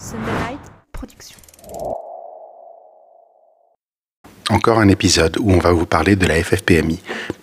[0.00, 0.60] Sunderlight
[0.92, 1.36] Production.
[4.48, 7.00] Encore un épisode où on va vous parler de la FFPMI.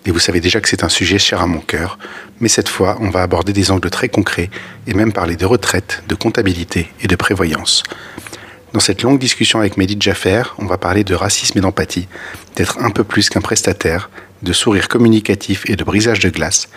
[0.07, 2.00] Et vous savez déjà que c'est un sujet cher à mon cœur,
[2.40, 4.50] mais cette fois, on va aborder des angles très concrets
[4.88, 7.83] et même parler de retraite, de comptabilité et de prévoyance.
[8.74, 12.08] Dans cette longue discussion avec Mehdi Jaffer, on va parler de racisme et d'empathie,
[12.55, 14.10] d'être un peu plus qu'un prestataire,
[14.42, 16.70] de sourire communicatif et de brisage de glace,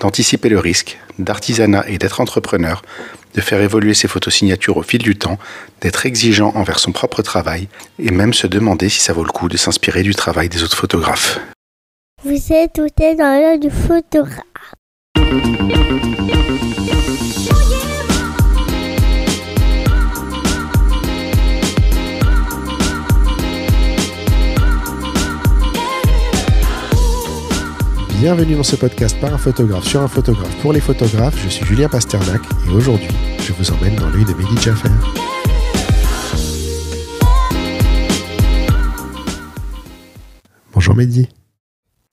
[0.00, 2.82] d'anticiper le risque, d'artisanat et d'être entrepreneur,
[3.34, 5.38] de faire évoluer ses photosignatures au fil du temps,
[5.80, 9.48] d'être exigeant envers son propre travail et même se demander si ça vaut le coup
[9.48, 11.40] de s'inspirer du travail des autres photographes.
[12.24, 14.42] Vous êtes tout dans l'œil du photographe.
[28.20, 31.40] Bienvenue dans ce podcast par un photographe sur un photographe pour les photographes.
[31.44, 33.06] Je suis Julien Pasternak et aujourd'hui,
[33.40, 34.88] je vous emmène dans l'œil de Mehdi Jaffer.
[40.72, 41.28] Bonjour Mehdi.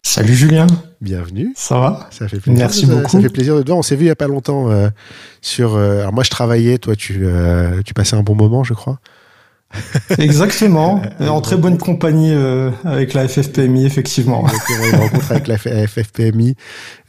[0.04, 0.68] Salut Julien.
[1.02, 1.54] Bienvenue.
[1.56, 2.08] Ça va?
[2.12, 2.60] Ça fait plaisir.
[2.60, 3.10] Merci beaucoup.
[3.10, 3.80] Ça fait plaisir de te voir.
[3.80, 4.90] On s'est vu il y a pas longtemps euh,
[5.42, 5.76] sur.
[5.76, 9.00] euh, alors moi je travaillais, toi tu euh, tu passais un bon moment, je crois.
[10.20, 11.02] Exactement.
[11.20, 14.46] En très bonne compagnie euh, avec la FFPMI, effectivement.
[14.46, 16.56] Exactement, une rencontre avec la FFPMI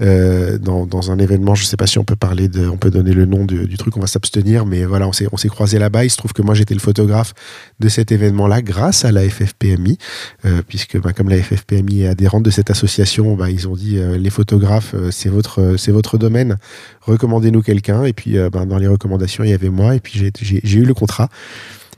[0.00, 1.54] euh, dans, un événement.
[1.54, 3.96] Je sais pas si on peut parler on peut donner le nom du, truc.
[3.96, 6.04] On va s'abstenir, mais voilà, on s'est on croisé là-bas.
[6.04, 7.34] Il se trouve que moi j'étais le photographe
[7.80, 9.98] de cet événement-là grâce à la FFPMI,
[10.44, 13.98] euh, puisque bah, comme la FFPMI est adhérente de cette association, bah, ils ont dit
[14.18, 16.56] les photographes, c'est votre domaine.
[17.02, 18.04] Recommandez-nous quelqu'un.
[18.04, 19.94] Et puis bah, dans les recommandations, il y avait moi.
[19.94, 21.28] Et puis j'ai eu le contrat.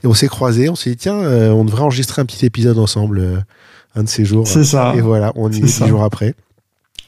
[0.05, 0.69] Et on s'est croisés.
[0.69, 3.19] On s'est dit tiens, euh, on devrait enregistrer un petit épisode ensemble.
[3.19, 3.37] euh,
[3.95, 4.47] un de ces jours.
[4.47, 4.93] C'est ça.
[4.97, 6.35] Et voilà, on y C'est est dix jours après.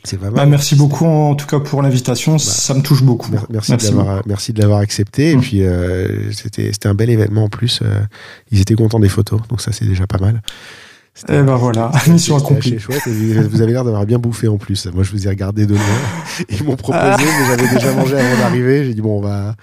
[0.02, 0.48] C'est pas Bah, mal.
[0.48, 2.38] merci beaucoup en tout cas pour l'invitation.
[2.38, 3.30] Ça me touche beaucoup.
[3.30, 5.30] Mer- Merci, de l'avoir, merci de l'avoir accepté.
[5.32, 5.40] Et Mm.
[5.40, 7.80] puis, euh, c'était, un bel événement en plus.
[7.82, 8.00] euh,
[8.50, 10.40] ils étaient contents des photos, donc ça, c'est déjà pas mal.
[11.28, 12.78] Eh ben voilà, mission accomplie.
[12.78, 13.06] chouette.
[13.06, 13.10] Et
[13.42, 14.86] vous avez l'air d'avoir bien bouffé en plus.
[14.86, 15.82] Moi, je vous ai regardé de loin.
[16.48, 18.84] Ils m'ont proposé, mais j'avais déjà mangé avant d'arriver.
[18.86, 19.54] J'ai dit, bon, on va,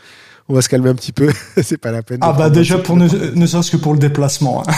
[0.50, 1.30] on va se calmer un petit peu.
[1.62, 2.20] c'est pas la peine.
[2.22, 4.64] Ah bah déjà pour ne, ne serait-ce que pour le déplacement.
[4.68, 4.74] hein.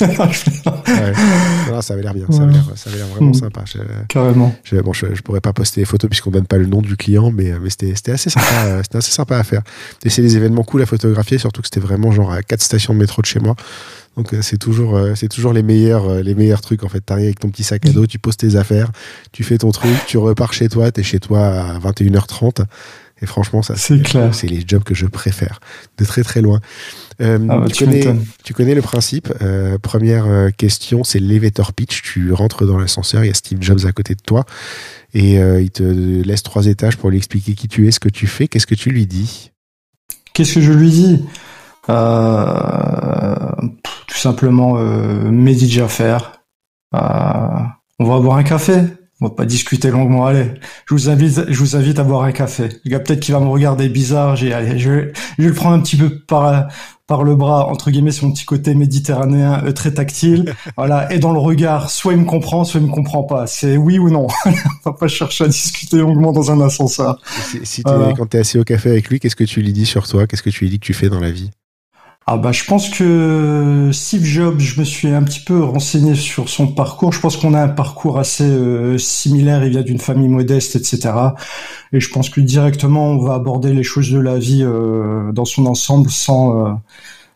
[0.00, 1.12] Ouais.
[1.70, 2.26] Non, ça avait l'air bien.
[2.30, 3.62] Ça avait l'air, ça avait l'air vraiment sympa.
[3.64, 3.78] Je-
[4.08, 4.54] Carrément.
[4.64, 6.96] Je, bon, je, je pourrais pas poster les photos puisqu'on donne pas le nom du
[6.96, 9.62] client, mais, mais c'était, assez sympa, euh, c'était assez sympa à faire.
[10.04, 12.92] Et c'est des événements cool à photographier, surtout que c'était vraiment genre à quatre stations
[12.92, 13.54] de métro de chez moi.
[14.16, 17.00] Donc euh, c'est toujours, euh, c'est toujours les meilleurs, les meilleurs trucs en fait.
[17.00, 18.90] T'arrives avec ton petit sac à dos, tu poses tes affaires,
[19.32, 22.64] tu fais ton truc, tu repars chez toi, t'es chez toi à 21h30.
[23.22, 24.34] Et franchement, ça, C'est clair.
[24.34, 25.60] c'est les jobs que je préfère,
[25.98, 26.60] de très très loin.
[27.20, 28.24] Euh, Ah bah, tu, tu connais, m'étonnes.
[28.44, 29.30] tu connais le principe.
[29.42, 32.00] Euh, première euh, question, c'est l'elevator pitch.
[32.02, 34.44] Tu rentres dans l'ascenseur, il y a Steve Jobs à côté de toi,
[35.12, 38.08] et euh, il te laisse trois étages pour lui expliquer qui tu es, ce que
[38.08, 38.48] tu fais.
[38.48, 39.50] Qu'est-ce que tu lui dis?
[40.32, 41.24] Qu'est-ce que je lui dis?
[44.06, 44.76] Tout simplement,
[45.68, 46.18] Jaffer.
[46.94, 46.98] Euh,
[47.98, 48.82] on va boire un café.
[49.20, 50.26] On va pas discuter longuement.
[50.26, 50.46] Allez,
[50.86, 52.68] je vous invite, je vous invite à boire un café.
[52.84, 54.34] Le gars peut-être qu'il va me regarder bizarre.
[54.36, 56.68] J'ai, allez, je vais, je vais le prendre un petit peu par
[57.06, 60.54] par le bras entre guillemets sur mon petit côté méditerranéen euh, très tactile.
[60.76, 61.12] voilà.
[61.12, 63.46] Et dans le regard, soit il me comprend, soit il me comprend pas.
[63.48, 64.28] C'est oui ou non.
[64.46, 64.50] on
[64.84, 67.20] va pas chercher à discuter longuement dans un ascenseur.
[67.26, 68.14] Si, si t'es- Voilà.
[68.16, 70.26] Quand tu es assis au café avec lui, qu'est-ce que tu lui dis sur toi?
[70.28, 71.50] Qu'est-ce que tu lui dis que tu fais dans la vie?
[72.32, 76.48] Ah bah je pense que Steve Jobs, je me suis un petit peu renseigné sur
[76.48, 77.12] son parcours.
[77.12, 79.64] Je pense qu'on a un parcours assez euh, similaire.
[79.64, 81.10] Il vient d'une famille modeste, etc.
[81.92, 85.44] Et je pense que directement on va aborder les choses de la vie euh, dans
[85.44, 86.72] son ensemble sans euh,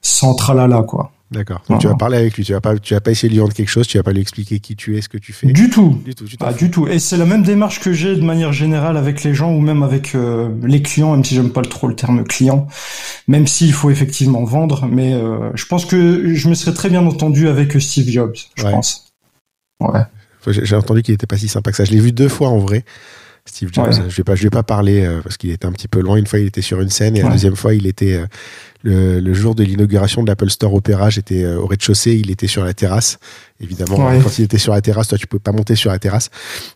[0.00, 1.10] sans tralala quoi.
[1.30, 1.62] D'accord.
[1.68, 2.44] Donc tu vas parler avec lui.
[2.44, 3.86] Tu vas pas, tu vas pas essayer de lui rendre quelque chose.
[3.88, 5.46] Tu vas pas lui expliquer qui tu es, ce que tu fais.
[5.48, 6.00] Du tout.
[6.04, 6.26] Du tout.
[6.38, 6.58] Pas fous.
[6.58, 6.86] du tout.
[6.86, 9.82] Et c'est la même démarche que j'ai de manière générale avec les gens ou même
[9.82, 12.68] avec euh, les clients, même si j'aime pas le- trop le terme client,
[13.26, 14.86] même s'il faut effectivement vendre.
[14.86, 18.64] Mais euh, je pense que je me serais très bien entendu avec Steve Jobs, je
[18.64, 18.70] Ouais.
[18.70, 19.08] pense.
[19.80, 20.02] Ouais.
[20.46, 21.84] J'ai entendu qu'il était pas si sympa que ça.
[21.84, 22.84] Je l'ai vu deux fois en vrai.
[23.46, 23.92] Steve Jobs, Ouais.
[24.08, 26.16] je vais pas, je vais pas parler euh, parce qu'il était un petit peu loin.
[26.16, 28.26] Une fois, il était sur une scène et la deuxième fois, il était euh,
[28.84, 31.10] le, le jour de l'inauguration de l'Apple Store Opera.
[31.10, 33.18] J'étais euh, au rez-de-chaussée, il était sur la terrasse.
[33.60, 34.20] Évidemment, Ouais.
[34.22, 36.28] quand il était sur la terrasse, toi, tu pouvais pas monter sur la terrasse,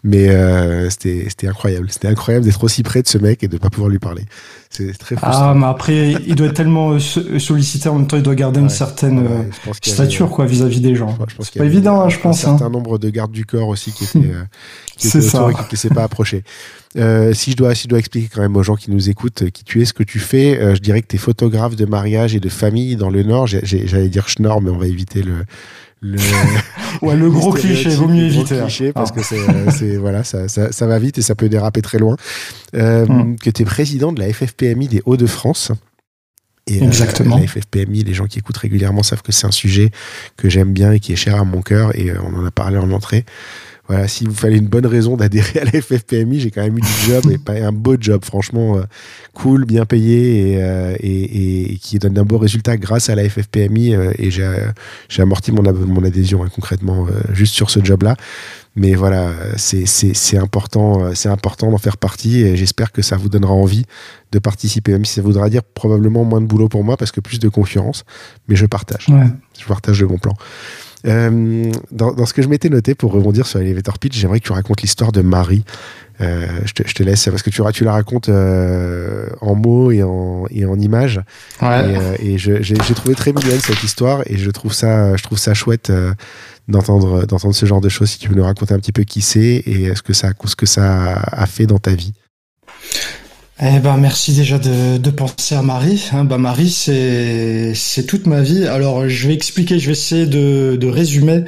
[0.05, 1.89] mais euh, c'était, incroyable.
[1.91, 4.25] C'était incroyable d'être aussi près de ce mec et de pas pouvoir lui parler.
[4.71, 5.51] C'est très frustrant.
[5.51, 8.35] Ah, mais après, il doit être tellement euh, so- sollicité en même temps, il doit
[8.37, 8.65] garder Ouais.
[8.65, 11.17] une certaine euh, Ouais, je pense qu'il y avait- stature quoi vis-à-vis des gens.
[11.29, 12.41] je pense C'est qu'il y pas avait évident, hein, je un pense.
[12.41, 12.71] certain hein.
[12.71, 14.45] nombre de gardes du corps aussi qui étaient, euh,
[14.97, 15.51] qui C'est étaient autour ça.
[15.51, 16.45] et qui ne laissaient pas approcher.
[16.97, 19.43] Euh, si je dois, si je dois expliquer quand même aux gens qui nous écoutent
[19.43, 21.77] euh, qui tu es, ce que tu fais, euh, je dirais que tu es photographe
[21.77, 23.47] de mariage et de famille dans le Nord.
[23.47, 25.45] J'allais dire schnorr, mais on va éviter le.
[26.01, 26.17] le
[27.03, 28.59] Ouais, le gros cliché, vaut mieux le gros éviter.
[28.59, 28.63] hein.
[28.65, 29.21] cliché, parce Ah.
[29.21, 32.17] que c'est, voilà, ça, ça, ça va vite et ça peut déraper très loin.
[32.75, 33.37] Euh, Mm.
[33.37, 35.73] Que tu es président de la FFPMI des Hauts-de-France
[36.67, 37.37] Et Exactement.
[37.39, 39.91] la FFPMI, les gens qui écoutent régulièrement savent que c'est un sujet
[40.37, 41.95] que j'aime bien et qui est cher à mon cœur.
[41.99, 43.25] Et on en a parlé en entrée.
[43.89, 46.83] Voilà, si vous fallait une bonne raison d'adhérer à la FFPMI, j'ai quand même eu
[46.83, 48.83] du job et pas un beau job, franchement euh,
[49.33, 53.27] cool, bien payé et, euh, et, et, qui donne un beau résultat grâce à la
[53.27, 53.95] FFPMI.
[53.95, 54.45] Euh, et j'ai
[55.19, 58.17] amorti mon, mon adhésion hein, concrètement juste sur ce job-là.
[58.77, 63.53] Mais voilà, c'est important, c'est important d'en faire partie et j'espère que ça vous donnera
[63.53, 63.87] envie
[64.31, 67.21] de participer, même si ça voudra dire probablement moins de boulot pour moi parce que
[67.21, 68.05] plus de confiance.
[68.49, 69.07] Mais je partage.
[69.59, 70.35] Je partage le bon plan.
[71.07, 74.53] Euh, dans, ce que je m'étais noté pour rebondir sur Elevator Pitch, j'aimerais que tu
[74.53, 75.65] racontes l'histoire de Marie.
[76.21, 79.93] Euh, je, te, je, te, laisse parce que tu, tu la racontes euh, en mots
[79.93, 81.21] et en, et en images.
[81.63, 82.17] Ouais.
[82.21, 85.55] Et, et j'ai trouvé très mignonne cette histoire et je trouve ça, je trouve ça
[85.55, 85.93] chouette
[86.67, 88.11] d'entendre d'entendre ce genre de choses.
[88.11, 90.57] Si tu veux nous raconter un petit peu qui c'est et ce que ça, ce
[90.57, 92.15] que ça a fait dans ta vie.
[93.61, 96.09] Eh ben merci déjà de, penser à Marie.
[96.13, 98.67] Hein, bah Marie c'est toute ma vie.
[98.67, 101.43] Alors je vais expliquer, je vais essayer de, résumer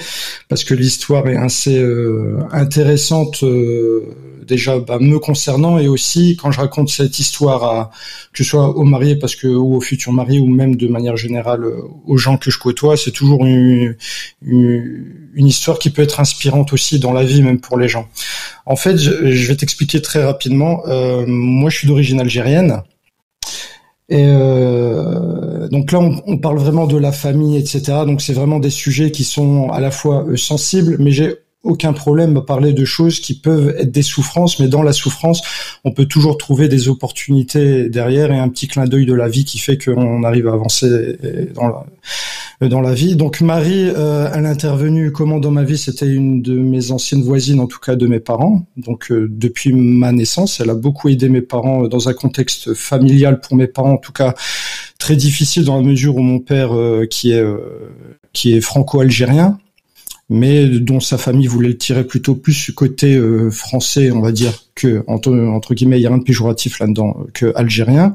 [0.49, 6.51] parce que l'histoire est assez euh, intéressante euh, déjà bah, me concernant et aussi quand
[6.51, 7.91] je raconte cette histoire
[8.33, 11.17] que ce soit aux mariés parce que ou aux futurs mariés ou même de manière
[11.17, 13.95] générale euh, aux gens que je côtoie, c'est toujours une,
[15.37, 18.09] histoire qui peut être inspirante aussi dans la vie même pour les gens.
[18.67, 20.83] En fait, je, vais t'expliquer très rapidement.
[21.27, 21.89] Moi, je suis
[22.21, 22.83] algérienne.
[24.09, 27.81] Et euh, donc là, on, parle vraiment de la famille, etc.
[28.07, 31.93] Donc c'est vraiment des sujets qui sont à la fois euh, sensibles, mais j'ai aucun
[31.93, 35.43] problème à parler de choses qui peuvent être des souffrances, mais dans la souffrance,
[35.85, 39.45] on peut toujours trouver des opportunités derrière et un petit clin d'œil de la vie
[39.45, 40.89] qui fait qu'on arrive à avancer
[41.55, 41.85] dans la,
[42.63, 43.15] euh, dans la vie.
[43.17, 47.23] Donc Marie, euh, elle est intervenue comment dans ma vie C'était une de mes anciennes
[47.23, 48.67] voisines, en tout cas de mes parents.
[48.77, 53.41] Donc euh, depuis ma naissance, elle a beaucoup aidé mes parents dans un contexte familial
[53.41, 54.35] pour mes parents, en tout cas
[54.99, 56.71] très difficile dans la mesure où mon père,
[57.09, 57.45] qui est
[58.33, 59.59] qui est franco-algérien,
[60.31, 65.03] mais dont sa famille voulait le tirer plutôt plus côté français, on va dire, que
[65.09, 68.15] entre, guillemets, il y a rien de péjoratif là-dedans, que algérien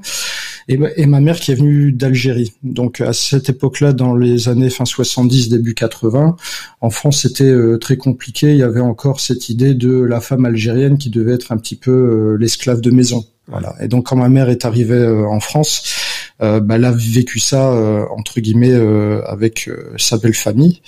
[0.67, 2.53] et, ma mère qui est venue d'Algérie.
[2.63, 6.35] Donc à cette époque-là, dans les années fin 70, début 80,
[6.81, 8.51] en France c'était euh, très compliqué.
[8.51, 11.75] Il y avait encore cette idée de la femme algérienne qui devait être un petit
[11.75, 13.25] peu euh, l'esclave de maison.
[13.47, 13.75] Voilà.
[13.79, 16.04] Et donc quand ma mère est arrivée euh, en France, euh,
[16.39, 20.81] bah, elle a vécu ça euh, entre guillemets euh, avec sa belle famille.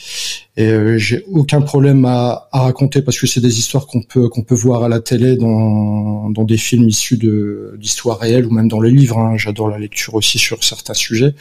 [0.58, 4.42] Et j'ai aucun problème à, à raconter parce que c'est des histoires qu'on peut qu'on
[4.42, 8.68] peut voir à la télé dans dans des films issus de d'histoires réelles ou même
[8.68, 9.20] dans les livres.
[9.20, 9.38] Hein.
[9.38, 11.36] J'adore la lecture aussi sur certains sujets.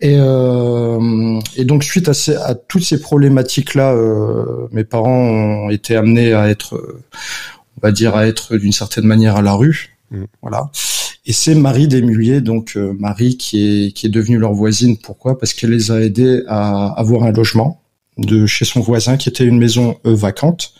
[0.00, 3.94] Et, et donc suite à, ces, à toutes ces problématiques là,
[4.72, 6.98] mes parents ont été amenés à être,
[7.76, 9.96] on va dire, à être d'une certaine manière à la rue.
[10.10, 10.24] Mmh.
[10.42, 10.70] Voilà.
[11.26, 14.96] Et c'est Marie Desmulliers, donc euh, Marie qui est qui est devenue leur voisine.
[14.96, 15.38] Pourquoi?
[15.38, 17.82] Parce qu'elle les a aidés à avoir un logement
[18.16, 20.72] de chez son voisin qui était une maison euh, vacante.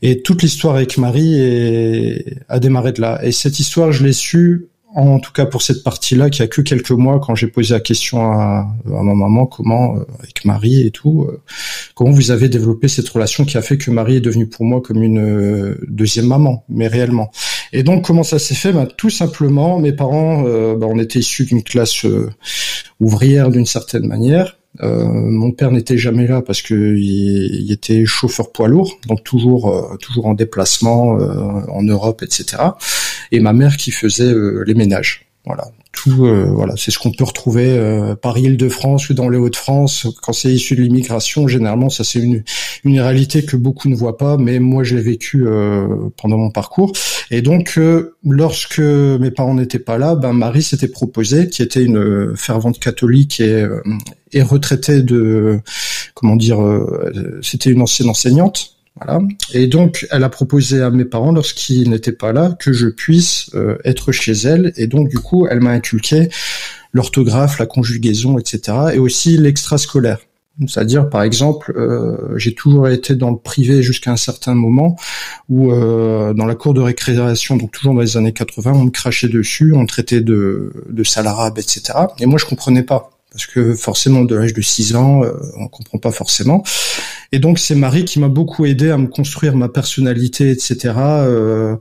[0.00, 3.20] Et toute l'histoire avec Marie est, a démarré de là.
[3.22, 6.60] Et cette histoire, je l'ai su en tout cas pour cette partie-là, qui a que
[6.60, 10.86] quelques mois, quand j'ai posé la question à, à ma maman, comment, euh, avec Marie
[10.86, 11.26] et tout,
[11.94, 14.82] comment vous avez développé cette relation qui a fait que Marie est devenue pour moi
[14.82, 17.30] comme une deuxième maman, mais réellement.
[17.72, 18.72] Et donc comment ça s'est fait?
[18.72, 22.30] Ben, Tout simplement, mes parents, euh, ben, on était issus d'une classe euh,
[23.00, 24.58] ouvrière d'une certaine manière.
[24.82, 29.96] Euh, mon père n'était jamais là parce que il, était chauffeur poids lourd, donc toujours
[30.00, 32.62] toujours en déplacement en Europe, etc.
[33.32, 34.32] Et ma mère qui faisait
[34.64, 35.26] les ménages.
[35.44, 39.38] Voilà, tout, euh, voilà, c'est ce qu'on peut retrouver euh, par Île-de-France ou dans les
[39.38, 40.06] Hauts-de-France.
[40.22, 42.44] Quand c'est issu de l'immigration, généralement, ça c'est une,
[42.84, 45.86] une réalité que beaucoup ne voient pas, mais moi je l'ai vécu euh,
[46.16, 46.92] pendant mon parcours.
[47.32, 47.80] Et donc,
[48.24, 53.40] lorsque mes parents n'étaient pas là, ben Marie s'était proposée, qui était une fervente catholique
[53.40, 53.66] et,
[54.32, 55.58] et retraitée de,
[56.14, 56.58] comment dire,
[57.42, 59.20] c'était une ancienne enseignante voilà.
[59.54, 63.50] Et donc, elle a proposé à mes parents, lorsqu'ils n'étaient pas là, que je puisse
[63.54, 64.72] euh, être chez elle.
[64.76, 66.28] Et donc, du coup, elle m'a inculqué
[66.92, 68.78] l'orthographe, la conjugaison, etc.
[68.94, 70.18] Et aussi l'extrascolaire.
[70.66, 74.96] C'est-à-dire, par exemple, euh, j'ai toujours été dans le privé jusqu'à un certain moment
[75.48, 78.90] où, euh, dans la cour de récréation, donc toujours dans les années 80, on me
[78.90, 81.98] crachait dessus, on traitait de, de etc.
[82.18, 85.68] Et moi, je comprenais pas parce que forcément de l'âge de 6 ans, euh, on
[85.68, 86.62] comprend pas forcément.
[87.32, 90.94] Et donc c'est Marie qui m'a beaucoup aidé à me construire ma personnalité, etc.
[90.96, 91.76] Euh,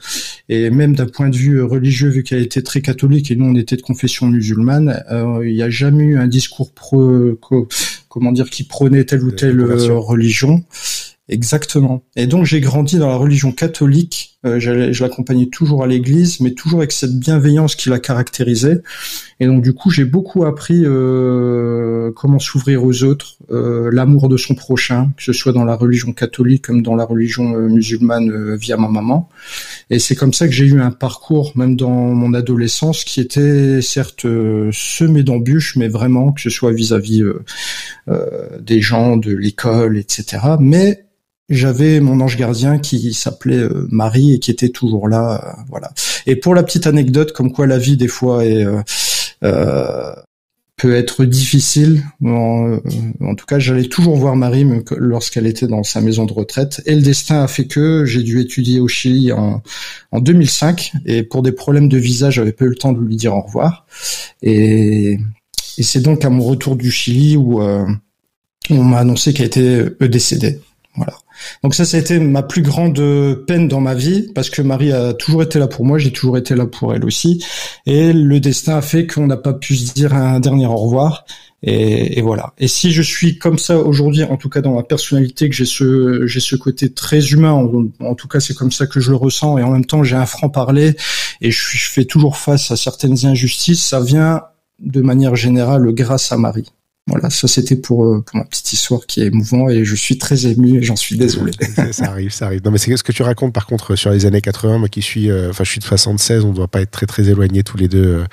[0.48, 3.56] et même d'un point de vue religieux, vu qu'elle était très catholique et nous on
[3.56, 7.38] était de confession musulmane, euh, il n'y a jamais eu un discours pro,
[8.08, 10.64] comment dire qui prônait telle ou telle religion.
[11.28, 12.04] Exactement.
[12.16, 14.38] Et donc j'ai grandi dans la religion catholique.
[14.46, 18.82] Euh, je l'accompagnais toujours à l'église, mais toujours avec cette bienveillance qui la caractérisait.
[19.40, 24.38] Et donc du coup j'ai beaucoup appris euh, comment s'ouvrir aux autres, euh, l'amour de
[24.38, 28.32] son prochain, que ce soit dans la religion catholique comme dans la religion euh, musulmane
[28.32, 29.30] euh, via ma maman.
[29.90, 33.82] Et c'est comme ça que j'ai eu un parcours, même dans mon adolescence, qui était
[33.82, 34.26] certes
[34.72, 37.24] semé d'embûches, mais vraiment que ce soit vis-à-vis
[38.60, 40.40] des gens, de l'école, etc.
[40.60, 41.06] Mais
[41.52, 45.92] j'avais mon ange gardien qui s'appelait euh, Marie et qui était toujours là, euh, voilà.
[46.26, 48.66] Et pour la petite anecdote, comme quoi la vie des fois est
[49.44, 50.14] euh,
[50.78, 52.04] peut être difficile.
[52.26, 52.80] En,
[53.38, 54.66] tout cas, j'allais toujours voir Marie
[54.98, 56.82] lorsqu'elle était dans sa maison de retraite.
[56.86, 59.62] Et le destin a fait que j'ai dû étudier au Chili en,
[60.12, 60.94] en 2005.
[61.06, 63.42] Et pour des problèmes de visa, j'avais pas eu le temps de lui dire au
[63.42, 63.86] revoir.
[64.42, 65.20] Et,
[65.78, 70.62] et c'est donc à mon retour du Chili où on m'a annoncé qu'elle était décédée.
[70.96, 71.14] Voilà.
[71.64, 73.02] Donc ça, ça a été ma plus grande
[73.48, 76.38] peine dans ma vie parce que Marie a toujours été là pour moi, j'ai toujours
[76.38, 77.44] été là pour elle aussi.
[77.86, 81.26] Et le destin a fait qu'on n'a pas pu se dire un dernier au revoir.
[81.64, 82.54] Et, voilà.
[82.58, 85.66] Et si je suis comme ça aujourd'hui, en tout cas dans ma personnalité, que j'ai
[85.66, 87.52] ce j'ai ce côté très humain,
[88.00, 90.16] en, tout cas c'est comme ça que je le ressens, et en même temps j'ai
[90.16, 90.96] un franc parler
[91.40, 93.84] et je fais toujours face à certaines injustices.
[93.84, 94.42] Ça vient
[94.80, 96.72] de manière générale grâce à Marie.
[97.08, 100.20] Voilà, ça c'était pour, euh, pour ma petite histoire qui est émouvant et je suis
[100.20, 101.52] très ému et j'en suis désolé.
[101.92, 102.62] ça arrive, ça arrive.
[102.64, 105.02] Non mais c'est ce que tu racontes par contre sur les années 80, moi qui
[105.02, 107.64] suis, euh, enfin je suis de 76, on ne doit pas être très très éloignés
[107.64, 108.26] tous les deux euh,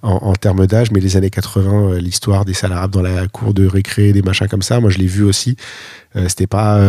[0.00, 4.14] en, termes d'âge, mais les années 80, l'histoire des salariés dans la cour de récré,
[4.14, 5.56] des machins comme ça, moi je l'ai vu aussi.
[6.28, 6.80] c'était pas,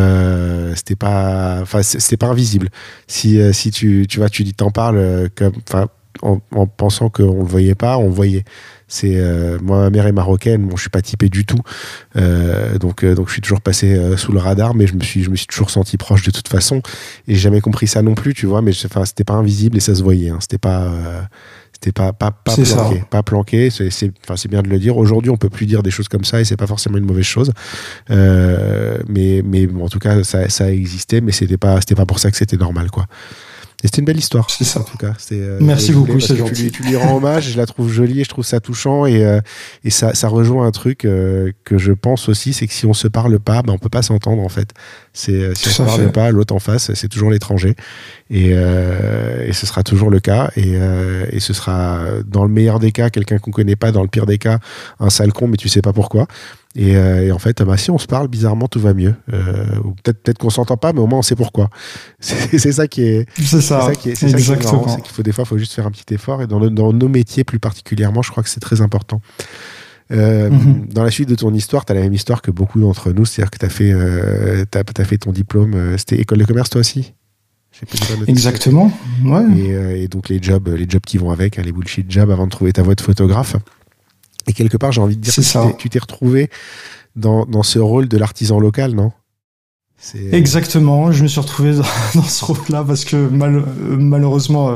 [0.76, 2.70] c'était pas, enfin c'était pas invisible.
[3.08, 5.30] Si si tu tu vois, tu t'en parles
[6.22, 8.44] en, en, pensant qu'on le voyait pas, on voyait.
[8.88, 10.66] C'est euh, moi, ma mère est marocaine.
[10.66, 11.60] Bon, je suis pas typé du tout,
[12.16, 15.24] euh, donc euh, donc je suis toujours passé sous le radar, mais je me suis
[15.24, 16.78] je me suis toujours senti proche de toute façon.
[17.28, 18.62] Et j'ai jamais compris ça non plus, tu vois.
[18.62, 20.30] Mais enfin, c'était pas invisible et ça se voyait.
[20.30, 20.38] Hein.
[20.40, 20.90] C'était pas
[21.74, 23.70] c'était pas pas pas planqué, pas planqué.
[23.70, 23.90] C'est
[24.24, 24.98] enfin c'est bien de le dire.
[24.98, 27.26] Aujourd'hui, on peut plus dire des choses comme ça et c'est pas forcément une mauvaise
[27.26, 27.52] chose.
[28.10, 32.20] mais mais bon, en tout cas, ça ça existait, mais c'était pas c'était pas pour
[32.20, 33.06] ça que c'était normal, quoi
[33.84, 34.50] c'était une belle histoire.
[34.50, 34.80] C'est ça.
[34.80, 35.14] En tout cas.
[35.32, 36.54] Euh, Merci beaucoup, c'est gentil.
[36.54, 39.06] Tu lui, tu lui, rends hommage, je la trouve jolie et je trouve ça touchant
[39.06, 39.40] et, euh,
[39.84, 42.94] et ça, ça rejoint un truc euh, que je pense aussi, c'est que si on
[42.94, 44.70] se parle pas, ben on peut pas s'entendre en fait.
[45.14, 47.76] C'est si on se parle pas, l'autre en face, c'est toujours l'étranger
[48.32, 50.74] et, et ce sera toujours le cas et,
[51.32, 54.26] et ce sera dans le meilleur des cas quelqu'un qu'on connaît pas, dans le pire
[54.26, 54.60] des cas
[55.00, 56.28] un sale con, mais tu sais pas pourquoi.
[56.78, 59.16] Euh, et, en fait, bah, si on se parle, bizarrement, tout va mieux.
[59.34, 61.70] Euh, ou peut-être peut-être qu'on s'entend pas, mais au moins on sait pourquoi.
[62.20, 63.28] C'est ça qui est.
[63.38, 63.82] C'est ça.
[63.82, 66.42] ça, qui est, c'est qu'il faut des fois, faut juste faire un petit effort.
[66.42, 69.22] Et dans, dans nos métiers plus particulièrement, je crois que c'est très important.
[70.12, 70.88] Euh, mhm.
[70.94, 73.26] Dans la suite de ton histoire, tu as la même histoire que beaucoup d'entre nous,
[73.26, 76.80] c'est-à-dire que tu as fait, euh, as, fait ton diplôme, c'était école de commerce toi
[76.80, 77.14] aussi?
[78.28, 78.92] Exactement.
[79.24, 79.44] Ouais.
[79.56, 82.46] Et, et, donc les jobs, les jobs qui vont avec, hein, les bullshit jobs avant
[82.46, 83.56] de trouver ta voie de photographe.
[84.48, 86.50] Et quelque part, j'ai envie de dire que tu t'es retrouvé
[87.16, 89.12] dans, dans ce rôle de l'artisan local, non?
[90.32, 91.74] Exactement, je me suis retrouvé
[92.14, 93.64] dans, ce rôle-là parce que mal,
[93.98, 94.76] malheureusement euh,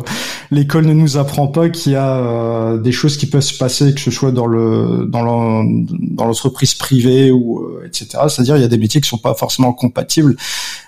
[0.49, 3.93] l'école ne nous apprend pas qu'il y a euh, des choses qui peuvent se passer,
[3.93, 8.07] que ce soit dans le dans l'entreprise privée ou euh, etc.
[8.27, 10.35] C'est-à-dire il y a des métiers qui sont pas forcément compatibles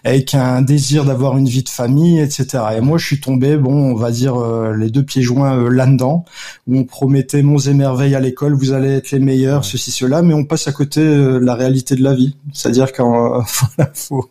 [0.04, 2.64] avec un désir d'avoir une vie de famille, etc.
[2.76, 4.36] Et moi je suis tombé, bon, on va dire
[4.76, 6.26] les deux pieds joints là-dedans,
[6.68, 10.22] où on promettait monts et merveilles à l'école, vous allez être les meilleurs, ceci cela,
[10.22, 12.36] mais on passe à côté de la réalité de la vie.
[12.52, 13.44] C'est-à-dire qu'en
[13.94, 14.23] faut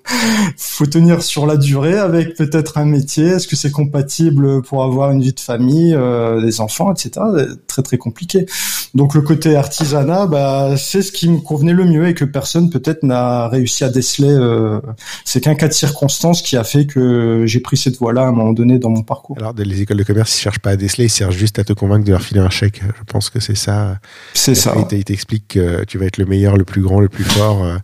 [0.57, 3.27] faut, tenir sur la durée avec peut-être un métier.
[3.27, 7.25] Est-ce que c'est compatible pour avoir une vie de famille, euh, des enfants, etc.
[7.67, 8.47] Très très compliqué.
[8.95, 12.69] Donc le côté artisanat, bah, c'est ce qui me convenait le mieux et que personne
[12.71, 14.31] peut-être n'a réussi à déceler.
[14.31, 14.81] Euh,
[15.25, 18.33] c'est qu'un cas de circonstance qui a fait que j'ai pris cette voie-là à un
[18.33, 19.37] moment donné dans mon parcours.
[19.39, 21.73] Alors les écoles de commerce, ils cherchent pas à déceler, ils cherchent juste à te
[21.73, 22.83] convaincre de leur filer un chèque.
[22.83, 23.99] Je pense que c'est ça.
[24.35, 24.75] C'est ça.
[24.93, 27.77] Ils t'expliquent que tu vas être le meilleur, le plus grand, le plus fort euh,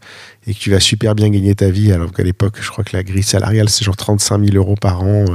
[0.48, 2.96] et que tu vas super bien gagner ta vie, alors qu'à l'époque, je crois que
[2.96, 5.26] la grille salariale, c'est genre 35 000 euros par an.
[5.28, 5.34] Euh,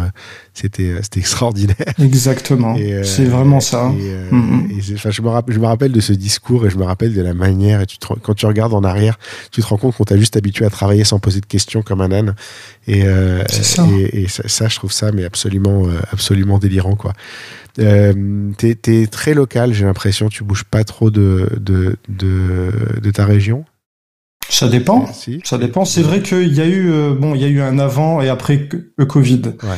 [0.53, 1.75] c'était, euh, c'était extraordinaire.
[2.01, 2.75] Exactement.
[2.79, 3.93] Euh, c'est vraiment ça.
[4.00, 4.82] Et, mm, mm.
[4.82, 7.36] je, me rappelle, je me rappelle de ce discours et je me rappelle de la
[7.36, 7.82] manière.
[7.82, 9.20] Et tu quand tu regardes en arrière,
[9.51, 12.01] tu te rends compte qu'on t'a juste habitué à travailler sans poser de questions comme
[12.01, 12.36] un âne.
[12.88, 13.03] Et,
[13.50, 13.86] ça.
[14.12, 17.13] et, ça, je trouve ça mais absolument, absolument délirant, quoi.
[17.79, 20.29] Euh, t'es, es très local, j'ai l'impression.
[20.29, 23.65] Tu bouges pas trop de, de, de, de ta région?
[24.50, 25.07] Ça dépend.
[25.43, 25.85] Ça dépend.
[25.85, 28.29] C'est vrai qu'il y a eu euh, bon, il y a eu un avant et
[28.29, 29.41] après le Covid.
[29.63, 29.77] Ouais.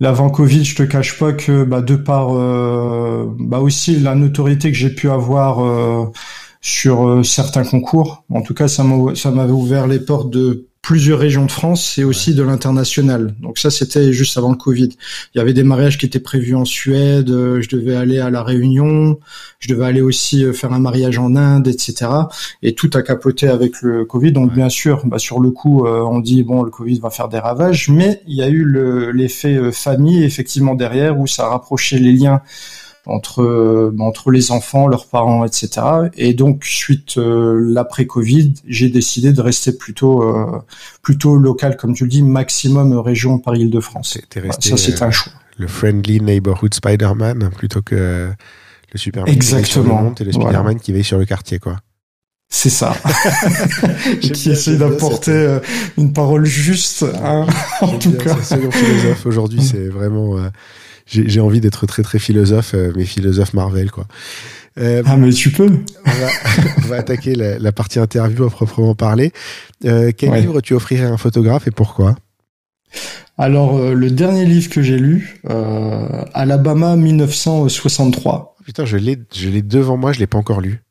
[0.00, 4.70] L'avant Covid, je te cache pas que bah, de par euh, bah aussi la notoriété
[4.70, 6.06] que j'ai pu avoir euh,
[6.60, 8.84] sur certains concours, en tout cas ça
[9.14, 13.34] ça m'avait ouvert les portes de plusieurs régions de France et aussi de l'international.
[13.42, 14.88] Donc ça, c'était juste avant le Covid.
[15.34, 17.28] Il y avait des mariages qui étaient prévus en Suède.
[17.28, 19.18] euh, Je devais aller à la Réunion.
[19.58, 21.92] Je devais aller aussi euh, faire un mariage en Inde, etc.
[22.62, 24.32] Et tout a capoté avec le Covid.
[24.32, 24.56] Donc Ouais.
[24.56, 27.38] bien sûr, bah, sur le coup, euh, on dit bon, le Covid va faire des
[27.38, 31.48] ravages, mais il y a eu le- l'effet euh, famille effectivement derrière où ça a
[31.50, 32.40] rapproché les liens
[33.08, 35.68] entre euh, entre les enfants, leurs parents, etc.
[36.16, 40.60] Et donc suite euh, l'après Covid, j'ai décidé de rester plutôt euh,
[41.02, 44.18] plutôt local, comme tu le dis, maximum région Paris-Île-de-France.
[44.36, 45.32] Voilà, Ça c'est euh, un choix.
[45.56, 48.28] le friendly neighborhood Spider-Man plutôt que euh,
[48.92, 50.02] le Superman qui veille sur le Exactement.
[50.02, 50.48] monde et le Voilà.
[50.50, 51.76] Spider-Man qui veille sur le quartier, quoi.
[52.50, 52.94] C'est ça.
[54.22, 55.60] Qui essaye d'apporter euh,
[55.98, 57.46] une parole juste, hein,
[57.82, 58.34] en tout cas.
[58.36, 60.38] ce second philosophe aujourd'hui, c'est vraiment.
[60.38, 60.48] euh,
[61.08, 64.06] j'ai envie d'être très très philosophe, euh, mais philosophe Marvel, quoi.
[64.78, 65.70] Euh, Ah mais tu peux.
[66.06, 66.28] on, va,
[66.84, 69.32] on va attaquer la, la partie interview à proprement parler.
[69.86, 70.40] Euh, quel Ouais.
[70.40, 72.14] livre tu offrirais à un photographe et pourquoi?
[73.38, 75.40] Alors euh, le dernier livre que j'ai lu,
[76.34, 78.54] Alabama 1963.
[78.58, 80.82] Oh, Putain, je l'ai, je l'ai devant moi, je l'ai pas encore lu.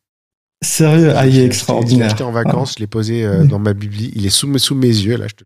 [0.64, 1.96] Sérieux, ah il est extraordinaire.
[1.96, 4.12] Je l'ai acheté en vacances, je l'ai posé dans ma bibli.
[4.16, 5.28] Il est sous, mes- sous mes yeux là.
[5.28, 5.44] Je te...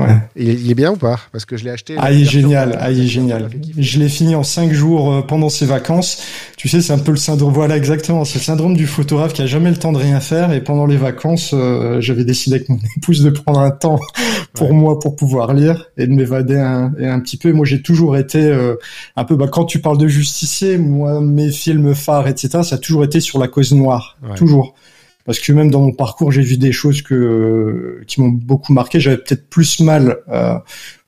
[0.00, 0.16] Ouais.
[0.36, 1.18] il, est, bien ou pas?
[1.32, 1.94] Parce que je l'ai acheté.
[1.98, 3.48] Ah, il est génial, ah, il est génial.
[3.76, 6.22] Je l'ai fini en cinq jours euh, pendant ses vacances.
[6.56, 8.24] Tu sais, c'est un peu le syndrome, voilà, exactement.
[8.24, 10.52] C'est le syndrome du photographe qui a jamais le temps de rien faire.
[10.52, 13.98] Et pendant les vacances, euh, j'avais décidé avec mon épouse de prendre un temps
[14.54, 14.76] pour Ouais.
[14.76, 17.52] moi pour pouvoir lire et de m'évader un, et un petit peu.
[17.52, 18.76] Moi, j'ai toujours été euh,
[19.16, 22.78] un peu, bah, quand tu parles de justicier, moi, mes films phares, etc., ça a
[22.78, 24.16] toujours été sur la cause noire.
[24.22, 24.34] Ouais.
[24.36, 24.74] Toujours.
[25.24, 29.00] Parce que même dans mon parcours, j'ai vu des choses que qui m'ont beaucoup marqué.
[29.00, 30.58] J'avais peut-être plus mal euh,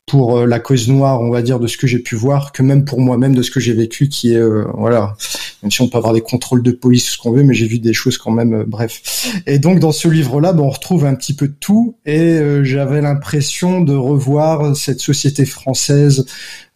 [0.07, 2.63] pour euh, la cause noire, on va dire, de ce que j'ai pu voir, que
[2.63, 5.15] même pour moi-même de ce que j'ai vécu, qui est euh, voilà.
[5.63, 7.79] Même si on peut avoir des contrôles de police, ce qu'on veut, mais j'ai vu
[7.79, 8.53] des choses quand même.
[8.55, 9.01] euh, bref.
[9.47, 12.65] Et donc dans ce livre-là, ben, on retrouve un petit peu de tout, et euh,
[12.65, 16.27] j'avais l'impression de revoir cette société française,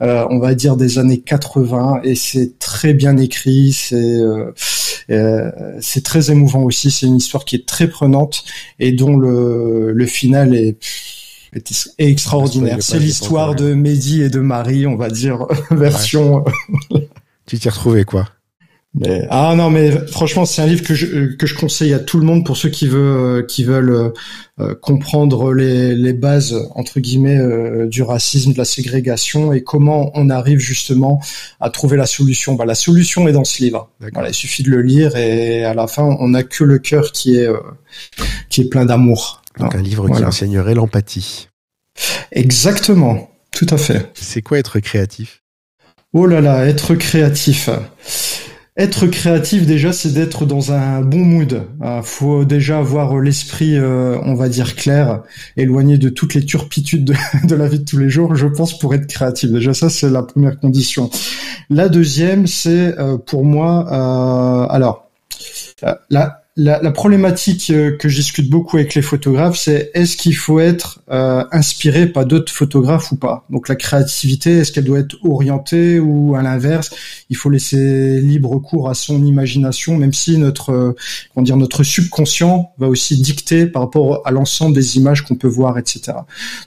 [0.02, 4.20] euh, on va dire des années 80, et c'est très bien écrit, c'est
[5.10, 6.90] euh, c'est très émouvant aussi.
[6.90, 8.44] C'est une histoire qui est très prenante
[8.78, 10.78] et dont le, le final est,
[11.56, 12.78] est extraordinaire.
[12.80, 16.44] C'est l'histoire de Mehdi et de Marie, on va dire, version.
[17.46, 18.28] Tu t'y retrouvais quoi
[18.94, 22.18] Mais, ah non, mais franchement, c'est un livre que je, que je conseille à tout
[22.18, 24.10] le monde pour ceux qui veulent, qui veulent euh,
[24.58, 30.10] euh, comprendre les, les bases, entre guillemets, euh, du racisme, de la ségrégation et comment
[30.14, 31.20] on arrive justement
[31.60, 32.54] à trouver la solution.
[32.54, 33.90] Bah, la solution est dans ce livre.
[34.14, 37.12] Voilà, il suffit de le lire et à la fin, on n'a que le cœur
[37.12, 37.58] qui est, euh,
[38.48, 39.42] qui est plein d'amour.
[39.58, 41.48] Donc un livre qui enseignerait l'empathie.
[42.32, 44.10] Exactement, tout à fait.
[44.14, 45.42] C'est quoi être créatif?
[46.12, 47.70] Oh là là, être créatif.
[48.78, 51.62] Être créatif déjà, c'est d'être dans un bon mood.
[51.82, 55.22] Il faut déjà avoir l'esprit, euh, on va dire clair,
[55.56, 57.14] éloigné de toutes les turpitudes de,
[57.46, 58.34] de la vie de tous les jours.
[58.34, 59.50] Je pense pour être créatif.
[59.50, 61.10] Déjà, ça c'est la première condition.
[61.70, 65.08] La deuxième, c'est euh, pour moi, euh, alors
[66.10, 70.34] la, la, la problématique euh, que je discute beaucoup avec les photographes, c'est est-ce qu'il
[70.34, 73.44] faut être euh, inspiré par d'autres photographes ou pas?
[73.50, 76.90] Donc la créativité, est-ce qu'elle doit être orientée ou à l'inverse
[77.28, 80.96] Il faut laisser libre cours à son imagination, même si notre euh,
[81.36, 86.12] notre subconscient va aussi dicter par rapport à l'ensemble des images qu'on peut voir, etc.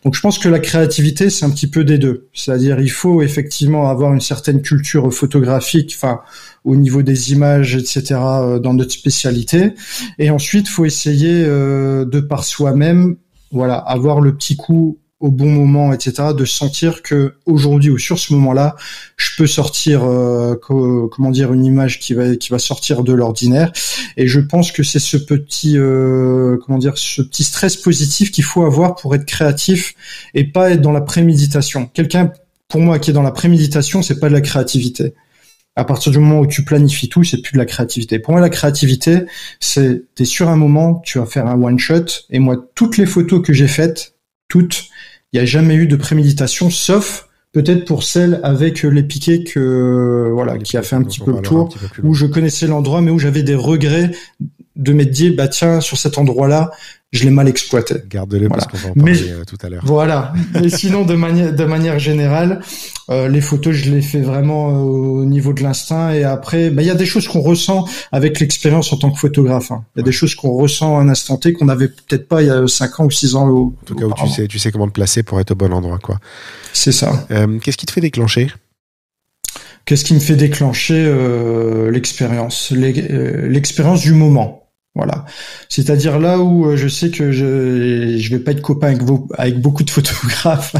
[0.03, 2.27] Donc je pense que la créativité, c'est un petit peu des deux.
[2.33, 6.21] C'est-à-dire il faut effectivement avoir une certaine culture photographique, enfin
[6.63, 8.15] au niveau des images, etc.
[8.19, 9.73] euh, dans notre spécialité.
[10.17, 13.15] Et ensuite, faut essayer euh, de par soi-même,
[13.51, 16.29] voilà, avoir le petit coup au bon moment, etc.
[16.37, 18.77] De sentir que aujourd'hui ou sur ce moment-là,
[19.17, 23.11] je peux sortir, euh, co- comment dire, une image qui va qui va sortir de
[23.11, 23.71] l'ordinaire.
[24.15, 28.45] Et je pense que c'est ce petit, euh, comment dire, ce petit stress positif qu'il
[28.45, 29.93] faut avoir pour être créatif
[30.35, 31.89] et pas être dans la préméditation.
[31.93, 32.31] Quelqu'un,
[32.69, 35.15] pour moi, qui est dans la préméditation, c'est pas de la créativité
[35.79, 38.19] à partir du moment où tu planifies tout, c'est plus de la créativité.
[38.19, 39.21] Pour moi, la créativité,
[39.61, 42.05] c'est t'es sur un moment, tu vas faire un one shot.
[42.29, 44.15] Et moi, toutes les photos que j'ai faites,
[44.49, 44.87] toutes,
[45.31, 50.29] il n'y a jamais eu de préméditation, sauf peut-être pour celle avec les piquets que
[50.33, 53.11] voilà, qui a fait un petit peu le tour, peu où je connaissais l'endroit, mais
[53.11, 54.11] où j'avais des regrets
[54.75, 56.71] de m'être dit, bah tiens, sur cet endroit-là,
[57.11, 57.95] je l'ai mal exploité.
[58.07, 58.55] Garde-le Voilà.
[58.55, 59.81] parce qu'on va en Mais- parler euh, tout à l'heure.
[59.85, 60.31] Voilà.
[60.53, 62.61] Mais sinon, de manière de manière générale,
[63.09, 66.11] euh, les photos, je les fais vraiment euh, au niveau de l'instinct.
[66.11, 69.17] Et après, bah, il y a des choses qu'on ressent avec l'expérience en tant que
[69.19, 69.71] photographe.
[69.71, 69.83] hein.
[69.95, 70.05] Il y a Ouais.
[70.05, 72.67] des choses qu'on ressent à un instant T qu'on n'avait peut-être pas il y a
[72.67, 73.49] 5 ans ou 6 ans.
[73.49, 75.73] En tout cas, où tu sais, tu sais comment te placer pour être au bon
[75.73, 76.19] endroit, quoi.
[76.73, 77.25] C'est ça.
[77.31, 78.51] Euh, Qu'est-ce qui te fait déclencher?
[79.85, 82.69] Qu'est-ce qui me fait déclencher euh, l'expérience?
[82.71, 84.68] L'e- L'expérience du moment.
[84.99, 85.23] Voilà.
[85.69, 88.97] C'est-à-dire là où euh, je sais que je je vais pas être copain
[89.37, 90.75] avec, beaucoup de photographes.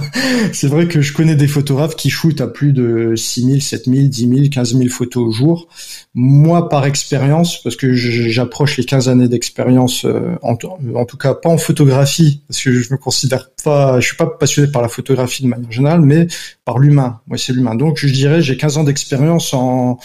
[0.51, 4.27] c'est vrai que je connais des photographes qui shootent à plus de 6000, 7000, 10
[4.27, 5.69] 000, 15 000 photos au jour.
[6.13, 10.57] Moi, par expérience, parce que j'approche les 15 années d'expérience, euh, en,
[10.95, 14.27] en, tout cas pas en photographie, parce que je me considère pas, je suis pas
[14.27, 16.27] passionné par la photographie de manière générale, mais
[16.65, 17.21] par l'humain.
[17.27, 17.75] Moi, c'est l'humain.
[17.75, 19.97] Donc, je dirais, j'ai 15 ans d'expérience en,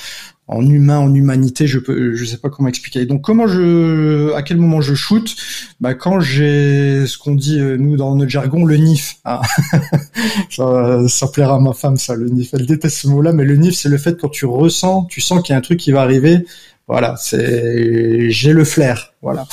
[0.46, 3.06] en humain, en humanité, je peux, je sais pas comment expliquer.
[3.06, 5.34] Donc comment je, à quel moment je shoot?
[5.80, 9.16] Bah quand j'ai ce qu'on dit euh, nous dans notre jargon, le nif.
[9.24, 9.40] Ah.
[10.50, 12.50] ça, ça plaira à ma femme ça, le nif.
[12.52, 15.42] Elle déteste ce mot-là, mais le nif c'est le fait quand tu ressens, tu sens
[15.42, 16.44] qu'il y a un truc qui va arriver.
[16.86, 19.14] Voilà, c'est, j'ai le flair.
[19.22, 19.46] Voilà.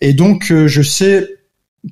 [0.00, 1.28] Et donc euh, je sais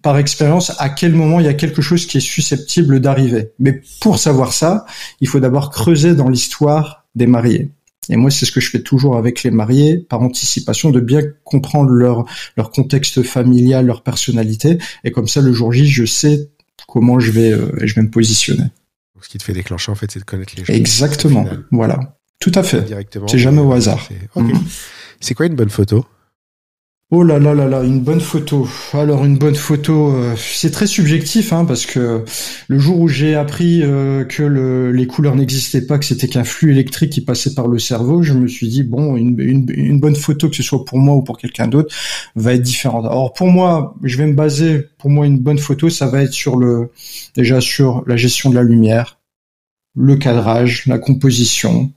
[0.02, 3.50] par expérience à quel moment il y a quelque chose qui est susceptible d'arriver.
[3.58, 4.86] Mais pour savoir ça,
[5.20, 7.70] il faut d'abord creuser dans l'histoire des mariés.
[8.10, 11.22] Et moi, c'est ce que je fais toujours avec les mariés, par anticipation, de bien
[11.44, 14.78] comprendre leur, leur contexte familial, leur personnalité.
[15.04, 16.50] Et comme ça, le jour J, je sais
[16.88, 18.64] comment je vais, euh, je vais me positionner.
[19.22, 20.72] ce qui te fait déclencher, en fait, c'est de connaître les gens.
[20.72, 21.46] Exactement.
[21.70, 22.18] Voilà.
[22.40, 22.84] Tout à fait.
[23.28, 24.08] C'est jamais au hasard.
[24.34, 24.52] Mm.
[25.20, 26.04] C'est quoi une bonne photo?
[27.12, 28.68] Oh là là là là, une bonne photo.
[28.92, 32.24] Alors une bonne photo, euh, c'est très subjectif hein, parce que
[32.68, 36.44] le jour où j'ai appris euh, que le, les couleurs n'existaient pas, que c'était qu'un
[36.44, 39.98] flux électrique qui passait par le cerveau, je me suis dit bon, une, une, une
[39.98, 41.92] bonne photo que ce soit pour moi ou pour quelqu'un d'autre
[42.36, 43.06] va être différente.
[43.06, 46.32] Alors pour moi, je vais me baser, pour moi une bonne photo, ça va être
[46.32, 46.92] sur le
[47.34, 49.18] déjà sur la gestion de la lumière,
[49.96, 51.90] le cadrage, la composition.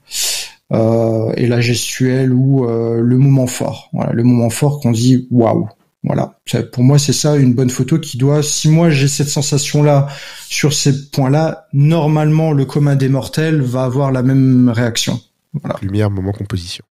[0.72, 3.90] Euh, et la gestuelle ou euh, le moment fort.
[3.92, 5.68] Voilà, le moment fort qu'on dit waouh.
[6.02, 6.38] Voilà.
[6.72, 8.42] Pour moi, c'est ça une bonne photo qui doit.
[8.42, 10.08] Si moi j'ai cette sensation-là
[10.48, 15.20] sur ces points-là, normalement le commun des mortels va avoir la même réaction.
[15.54, 15.76] Voilà.
[15.82, 16.84] Lumière, moment, composition.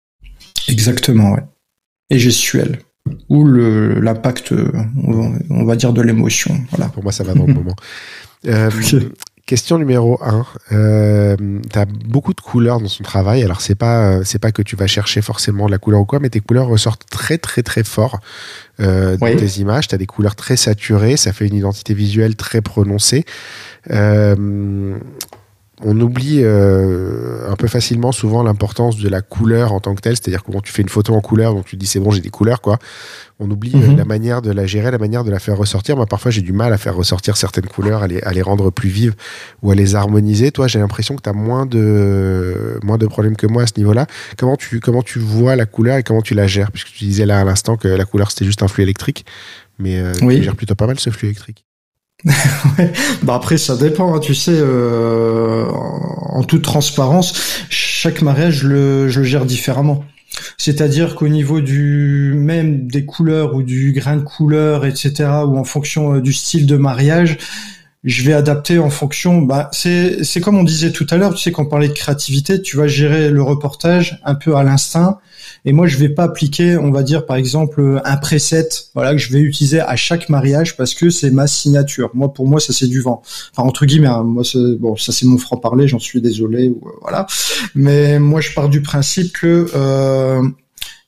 [0.68, 1.44] Exactement, ouais.
[2.10, 2.80] Et gestuelle
[3.30, 4.54] ou le l'impact,
[5.50, 6.60] on va dire de l'émotion.
[6.72, 6.90] Voilà.
[6.90, 7.76] Pour moi, ça va dans le moment.
[8.46, 8.70] Euh,
[9.46, 10.46] Question numéro 1.
[10.72, 11.36] Euh,
[11.70, 13.44] tu as beaucoup de couleurs dans son travail.
[13.44, 16.20] Alors, c'est pas, c'est pas que tu vas chercher forcément de la couleur ou quoi,
[16.20, 18.22] mais tes couleurs ressortent très, très, très fort
[18.80, 19.90] euh, dans tes images.
[19.90, 21.18] Tu as des couleurs très saturées.
[21.18, 23.26] Ça fait une identité visuelle très prononcée.
[23.92, 24.98] Euh,
[25.82, 30.16] on oublie euh, un peu facilement souvent l'importance de la couleur en tant que telle,
[30.16, 32.30] c'est-à-dire quand tu fais une photo en couleur, donc tu dis c'est bon, j'ai des
[32.30, 32.78] couleurs, quoi.
[33.40, 33.98] On oublie euh, mhm.
[33.98, 35.96] la manière de la gérer, la manière de la faire ressortir.
[35.96, 38.70] Moi, parfois, j'ai du mal à faire ressortir certaines couleurs, à les, à les rendre
[38.70, 39.16] plus vives
[39.64, 40.52] ou à les harmoniser.
[40.52, 43.74] Toi, j'ai l'impression que tu as moins de, moins de problèmes que moi à ce
[43.78, 44.06] niveau-là.
[44.38, 46.72] Comment tu, comment tu vois la couleur et comment tu la gères?
[46.72, 49.26] Puisque tu disais là à l'instant que la couleur, c'était juste un flux électrique.
[49.80, 51.66] Mais euh, tu gères plutôt pas mal ce flux électrique.
[53.24, 59.10] bah après ça dépend, hein, tu sais, euh, en toute transparence, chaque mariage je le,
[59.10, 60.04] je le gère différemment.
[60.58, 65.14] C'est-à-dire qu'au niveau du même des couleurs ou du grain de couleur, etc.,
[65.48, 67.38] ou en fonction euh, du style de mariage,
[68.04, 69.42] je vais adapter en fonction.
[69.42, 71.94] Bah, c'est c'est comme on disait tout à l'heure, tu sais, quand on parlait de
[71.94, 75.20] créativité, tu vas gérer le reportage un peu à l'instinct
[75.66, 79.18] et moi, je vais pas appliquer, on va dire par exemple un preset, voilà que
[79.18, 82.12] je vais utiliser à chaque mariage parce que c'est ma signature.
[82.14, 83.22] Moi, pour moi, ça c'est du vent.
[83.52, 84.44] Enfin entre guillemets, hein, moi,
[84.80, 87.28] bon, ça c'est mon franc parler, j'en suis désolé, ou, voilà.
[87.76, 90.42] Mais moi, je pars du principe que euh,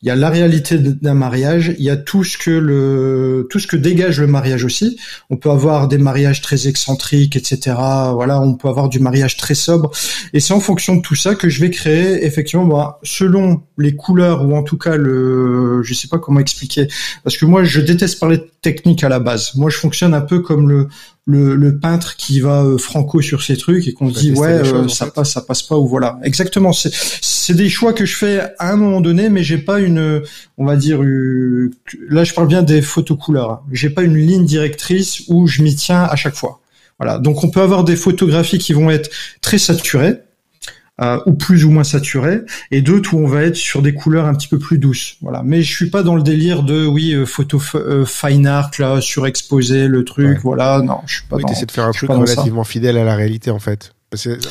[0.05, 3.57] il y a la réalité d'un mariage, il y a tout ce que le tout
[3.57, 4.99] ce que dégage le mariage aussi.
[5.31, 7.75] On peut avoir des mariages très excentriques, etc.
[8.13, 9.89] Voilà, on peut avoir du mariage très sobre,
[10.31, 13.95] et c'est en fonction de tout ça que je vais créer effectivement, bah, selon les
[13.95, 16.87] couleurs ou en tout cas le, je sais pas comment expliquer,
[17.23, 19.53] parce que moi je déteste parler de technique à la base.
[19.55, 20.87] Moi je fonctionne un peu comme le
[21.27, 24.47] le, le, peintre qui va euh, franco sur ces trucs et qu'on se dit ouais
[24.47, 26.19] euh, ça passe ça passe pas ou voilà.
[26.23, 26.73] Exactement.
[26.73, 30.23] C'est c'est des choix que je fais à un moment donné mais j'ai pas une
[30.57, 30.99] on va dire
[32.09, 33.59] là je parle bien des photos couleurs hein.
[33.71, 36.59] j'ai pas une ligne directrice où je m'y tiens à chaque fois.
[36.99, 37.19] Voilà.
[37.19, 40.24] Donc on peut avoir des photographies qui vont être très saturées
[41.01, 42.39] euh, ou plus ou moins saturé,
[42.71, 45.17] et d'autres où on va être sur des couleurs un petit peu plus douces.
[45.21, 45.41] Voilà.
[45.43, 49.01] Mais je suis pas dans le délire de oui euh, photo euh, fine art là
[49.01, 50.39] surexposé le truc.
[50.41, 50.81] Voilà.
[50.81, 51.35] Non, je suis pas.
[51.35, 53.93] Oui, dans, de faire un truc relativement fidèle à la réalité en fait.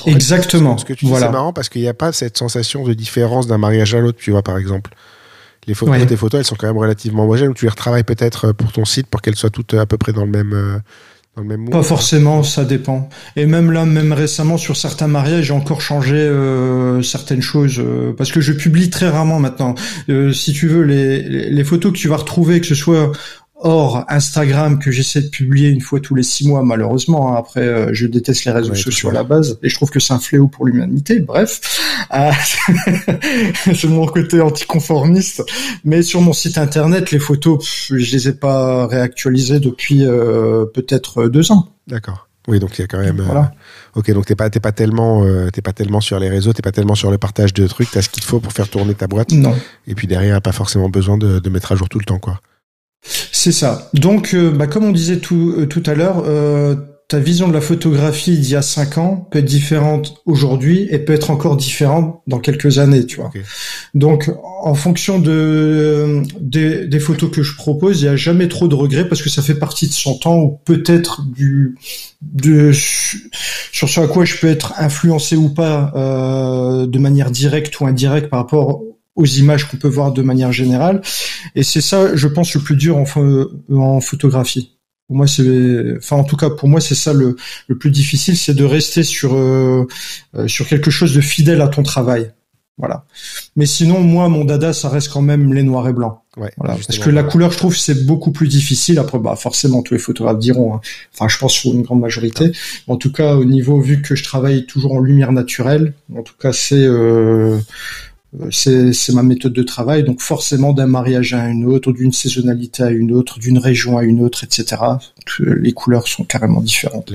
[0.04, 0.76] Exactement.
[0.76, 3.46] ce que tu dis, c'est marrant parce qu'il n'y a pas cette sensation de différence
[3.46, 4.94] d'un mariage à l'autre, tu vois, par exemple.
[5.66, 8.70] Les photos, tes photos, elles sont quand même relativement homogènes, tu les retravailles peut-être pour
[8.70, 10.82] ton site pour qu'elles soient toutes à peu près dans le même,
[11.70, 13.08] pas forcément, ça dépend.
[13.34, 18.12] Et même là, même récemment, sur certains mariages, j'ai encore changé euh, certaines choses euh,
[18.16, 19.74] parce que je publie très rarement maintenant.
[20.08, 23.10] Euh, si tu veux, les, les, photos que tu vas retrouver, que ce soit
[23.64, 27.32] hors Instagram que j'essaie de publier une fois tous les six mois, malheureusement.
[27.32, 27.36] Hein.
[27.38, 30.12] Après, euh, je déteste les réseaux sociaux à la base et je trouve que c'est
[30.12, 31.18] un fléau pour l'humanité.
[31.18, 31.60] Bref,
[32.14, 32.30] euh,
[33.74, 35.42] c'est mon côté anticonformiste.
[35.82, 41.28] Mais sur mon site internet, les photos, je les ai pas réactualisées depuis euh, peut-être
[41.28, 41.68] deux ans.
[41.88, 42.28] D'accord.
[42.46, 43.22] Oui, donc il y a quand même.
[43.22, 43.52] Voilà.
[43.94, 46.72] ok, donc t'es pas t'es pas tellement t'es pas tellement sur les réseaux, t'es pas
[46.72, 47.90] tellement sur le partage de trucs.
[47.90, 49.32] T'as ce qu'il faut pour faire tourner ta boîte.
[49.32, 49.54] Non.
[49.86, 52.42] Et puis derrière, pas forcément besoin de, de mettre à jour tout le temps, quoi.
[53.04, 53.90] C'est ça.
[53.92, 56.74] Donc, euh, bah, comme on disait tout, euh, tout à l'heure, euh,
[57.08, 60.98] ta vision de la photographie d'il y a cinq ans peut être différente aujourd'hui et
[60.98, 63.30] peut être encore différente dans quelques années, tu vois.
[63.92, 64.30] Donc,
[64.62, 69.06] en fonction de des, photos que je propose, il n'y a jamais trop de regrets
[69.06, 71.76] parce que ça fait partie de son temps ou peut-être du
[72.22, 77.86] de sur ce à quoi je peux être influencé ou pas de manière directe ou
[77.86, 78.80] indirecte par rapport
[79.16, 81.02] aux images qu'on peut voir de manière générale.
[81.54, 83.04] Et c'est ça, je pense, le plus dur en,
[83.76, 84.72] en photographie.
[85.06, 87.36] Pour moi, c'est, enfin, en tout cas, pour moi, c'est ça le,
[87.68, 89.86] le, plus difficile, c'est de rester sur euh,
[90.34, 92.32] euh, sur quelque chose de fidèle à ton travail.
[92.78, 93.04] Voilà.
[93.54, 96.18] Mais sinon, moi, mon dada, ça reste quand même les noirs et blancs.
[96.36, 96.74] Ouais, voilà.
[96.74, 98.98] Parce que la couleur, je trouve, c'est beaucoup plus difficile.
[98.98, 100.74] Après, bah, forcément, tous les photographes diront.
[100.74, 100.80] Hein.
[101.12, 102.50] Enfin, je pense pour une grande majorité.
[102.88, 106.34] En tout cas, au niveau, vu que je travaille toujours en lumière naturelle, en tout
[106.36, 107.60] cas, c'est euh,
[108.50, 110.04] c'est ma méthode de travail.
[110.04, 114.04] Donc forcément, d'un mariage à une autre, d'une saisonnalité à une autre, d'une région à
[114.04, 114.76] une autre, etc.
[115.38, 117.12] Les couleurs sont carrément différentes.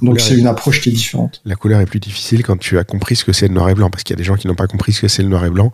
[0.00, 1.40] Donc c'est une approche qui est différente.
[1.44, 3.74] La couleur est plus difficile quand tu as compris ce que c'est le noir et
[3.74, 5.28] blanc, parce qu'il y a des gens qui n'ont pas compris ce que c'est le
[5.28, 5.72] noir et blanc.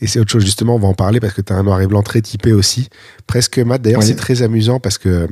[0.00, 1.80] Et c'est autre chose, justement, on va en parler, parce que tu as un noir
[1.80, 2.88] et blanc très typé aussi,
[3.26, 3.78] presque mat.
[3.78, 5.28] D'ailleurs, c'est très amusant, parce que,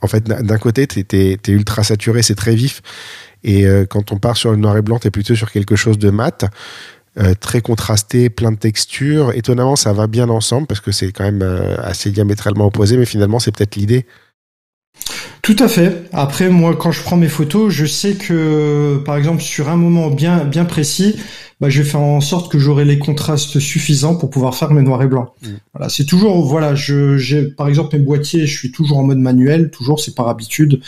[0.00, 2.82] en fait, d'un côté, tu es, ultra saturé, c'est très vif.
[3.44, 5.76] Et euh, quand on part sur le noir et blanc, tu es plutôt sur quelque
[5.76, 6.44] chose de mat.
[7.20, 9.32] Euh, très contrasté, plein de textures.
[9.34, 13.06] Étonnamment, ça va bien ensemble parce que c'est quand même euh, assez diamétralement opposé, mais
[13.06, 14.06] finalement, c'est peut-être l'idée.
[15.42, 16.04] Tout à fait.
[16.12, 20.10] Après, moi, quand je prends mes photos, je sais que, par exemple, sur un moment
[20.10, 21.16] bien bien précis,
[21.60, 24.82] bah, je vais faire en sorte que j'aurai les contrastes suffisants pour pouvoir faire mes
[24.82, 25.30] noirs et blancs.
[25.42, 25.48] Mm.
[25.74, 29.18] Voilà, c'est toujours, voilà, je, j'ai, par exemple, mes boîtiers, je suis toujours en mode
[29.18, 30.80] manuel, toujours, c'est par habitude.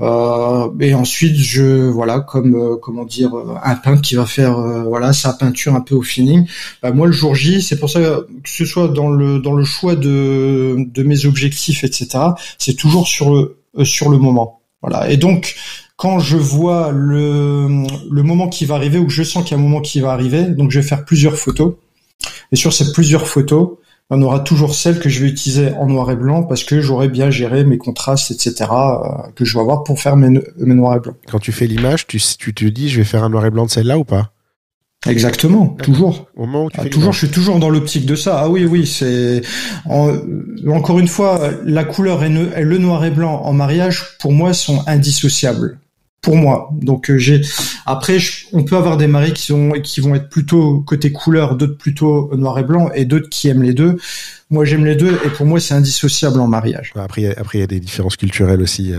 [0.00, 4.58] Euh, et ensuite, je voilà, comme euh, comment dire, euh, un peintre qui va faire
[4.58, 6.46] voilà sa peinture un peu au feeling.
[6.82, 9.64] Bah, moi, le jour J, c'est pour ça que, ce soit dans le dans le
[9.64, 12.08] choix de de mes objectifs, etc.
[12.58, 14.60] C'est toujours sur le sur le moment.
[14.82, 15.10] Voilà.
[15.10, 15.56] Et donc,
[15.96, 17.68] quand je vois le
[18.10, 20.00] le moment qui va arriver ou que je sens qu'il y a un moment qui
[20.00, 21.74] va arriver, donc je vais faire plusieurs photos.
[22.52, 23.70] Et sur ces plusieurs photos,
[24.10, 27.08] on aura toujours celle que je vais utiliser en noir et blanc parce que j'aurai
[27.08, 28.70] bien géré mes contrastes, etc.
[28.70, 31.16] Euh, que je vais avoir pour faire mes, mes noirs et blancs.
[31.28, 33.66] Quand tu fais l'image, tu, tu te dis je vais faire un noir et blanc
[33.66, 34.32] de celle-là ou pas?
[35.06, 36.26] Exactement, toujours.
[36.36, 38.40] Au moment où tu ah, fais toujours, je suis toujours dans l'optique de ça.
[38.40, 39.40] Ah oui, oui, c'est
[39.86, 44.82] encore une fois, la couleur et le noir et blanc en mariage, pour moi, sont
[44.86, 45.78] indissociables
[46.22, 46.70] pour moi.
[46.72, 47.40] Donc euh, j'ai
[47.86, 48.18] après
[48.52, 52.30] on peut avoir des maris qui sont qui vont être plutôt côté couleur, d'autres plutôt
[52.36, 53.96] noir et blanc et d'autres qui aiment les deux.
[54.50, 56.92] Moi j'aime les deux et pour moi c'est indissociable en mariage.
[56.96, 58.92] Après après il y a des différences culturelles aussi.
[58.92, 58.98] Euh,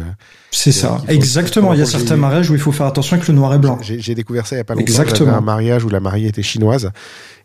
[0.50, 1.74] c'est ça, exactement.
[1.74, 3.78] Il y a certains mariages où il faut faire attention avec le noir et blanc.
[3.82, 4.82] J'ai découvert ça il y a pas longtemps.
[4.82, 5.34] Exactement.
[5.34, 6.92] Un mariage où la mariée était chinoise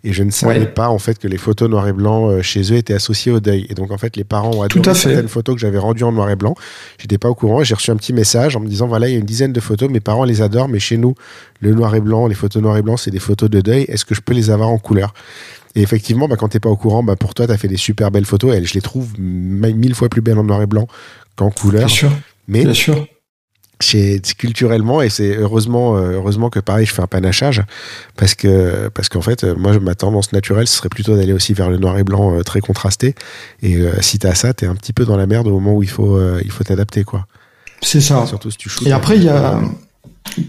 [0.06, 2.72] et je ne savais pas en fait que les photos noir et blanc euh, chez
[2.72, 3.66] eux étaient associées au deuil.
[3.68, 6.30] Et donc en fait les parents ont adoré certaines photos que j'avais rendues en noir
[6.30, 6.54] et blanc.
[6.96, 9.14] J'étais pas au courant et j'ai reçu un petit message en me disant voilà il
[9.14, 11.16] y a une dizaine de photos, mes parents les adorent, mais chez nous
[11.60, 13.82] le noir et blanc, les photos noir et blanc c'est des photos de deuil.
[13.88, 15.12] Est-ce que je peux les avoir en couleur?
[15.74, 17.76] Et effectivement, bah, quand t'es pas au courant, bah, pour toi, tu as fait des
[17.76, 18.56] super belles photos.
[18.56, 20.86] Et je les trouve mille fois plus belles en noir et blanc
[21.36, 21.84] qu'en couleur.
[21.84, 22.10] Bien sûr.
[22.48, 23.06] Mais Bien sûr
[23.80, 27.62] c'est culturellement et c'est heureusement euh, heureusement que pareil je fais un panachage
[28.16, 31.68] parce que parce qu'en fait moi ma tendance naturelle ce serait plutôt d'aller aussi vers
[31.68, 33.14] le noir et blanc euh, très contrasté.
[33.62, 35.82] Et euh, si t'as ça t'es un petit peu dans la merde au moment où
[35.82, 37.26] il faut il faut t'adapter quoi.
[37.82, 38.24] C'est ça.
[38.26, 39.60] Surtout si tu et après il y a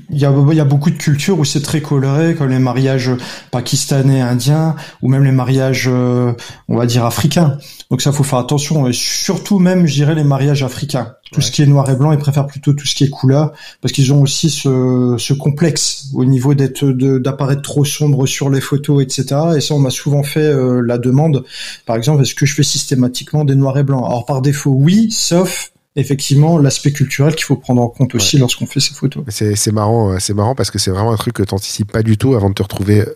[0.10, 2.60] il y, a, il y a beaucoup de cultures où c'est très coloré, comme les
[2.60, 3.12] mariages
[3.52, 6.36] pakistanais, indiens, ou même les mariages, on
[6.76, 7.58] va dire, africains.
[7.90, 8.88] Donc ça, faut faire attention.
[8.88, 11.14] Et surtout même, je dirais, les mariages africains.
[11.32, 13.52] Tout ce qui est noir et blanc, ils préfèrent plutôt tout ce qui est couleur,
[13.82, 18.62] parce qu'ils ont aussi ce, ce complexe au niveau d'être d'apparaître trop sombre sur les
[18.62, 19.42] photos, etc.
[19.58, 21.44] Et ça, on m'a souvent fait euh, la demande.
[21.86, 24.06] Par exemple, est-ce que je fais systématiquement des noirs et blancs?
[24.06, 28.68] Alors par défaut, oui, sauf effectivement l'aspect culturel qu'il faut prendre en compte aussi lorsqu'on
[28.68, 29.24] fait ces photos.
[29.30, 32.04] C'est marrant, euh, c'est marrant parce que c'est vraiment un truc que tu n'anticipes pas
[32.04, 33.14] du tout avant de te retrouver euh,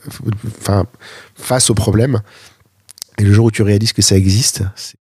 [0.60, 0.86] enfin,
[1.36, 2.22] face au problème.
[3.20, 4.96] Et le jour où tu réalises que ça existe, c'est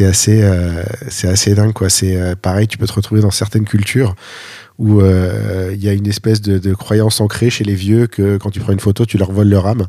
[0.00, 1.72] assez, euh, c'est assez dingue.
[1.72, 1.88] quoi.
[1.88, 4.14] C'est euh, pareil, tu peux te retrouver dans certaines cultures
[4.78, 8.50] où euh, il y a une espèce de, croyance ancrée chez les vieux que quand
[8.50, 9.86] tu prends une photo, tu leur voles leur âme.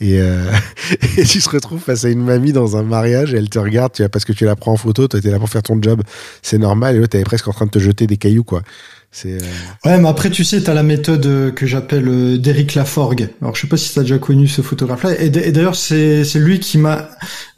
[0.00, 0.50] Et, euh,
[1.16, 3.92] et, tu te retrouves face à une mamie dans un mariage, et elle te regarde,
[3.92, 6.02] tu parce que tu la prends en photo, toi t'es là pour faire ton job,
[6.42, 8.62] c'est normal, et l'autre elle est presque en train de te jeter des cailloux, quoi.
[9.10, 9.32] C'est.
[9.32, 9.38] Euh...
[9.86, 13.30] Ouais, mais après tu sais, t'as la méthode euh, que j'appelle d'Eric Laforgue.
[13.40, 15.18] Alors je sais pas si t'as déjà connu ce photographe-là.
[15.20, 17.08] Et d'ailleurs c'est c'est lui qui m'a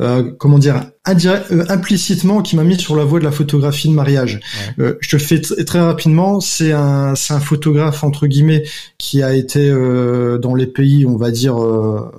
[0.00, 3.94] euh, comment dire euh, implicitement qui m'a mis sur la voie de la photographie de
[3.94, 4.38] mariage.
[4.78, 6.40] Euh, je te fais très rapidement.
[6.40, 8.64] C'est un, c'est un photographe entre guillemets
[8.98, 12.12] qui a été euh, dans les pays, on va dire euh,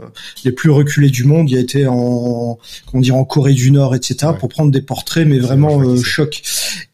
[0.43, 1.49] les plus reculés du monde.
[1.51, 2.57] Il a été en,
[2.89, 4.33] comment dire, en Corée du Nord, etc.
[4.39, 6.41] pour prendre des portraits, mais vraiment euh, choc.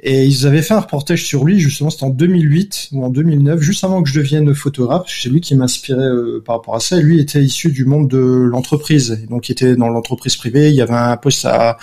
[0.02, 3.62] Et ils avaient fait un reportage sur lui justement, c'était en 2008 ou en 2009,
[3.62, 5.06] juste avant que je devienne photographe.
[5.08, 6.12] C'est lui qui m'inspirait
[6.46, 6.98] par rapport à ça.
[6.98, 10.70] Et lui était issu du monde de l'entreprise, donc il était dans l'entreprise privée.
[10.70, 11.77] Il y avait un poste à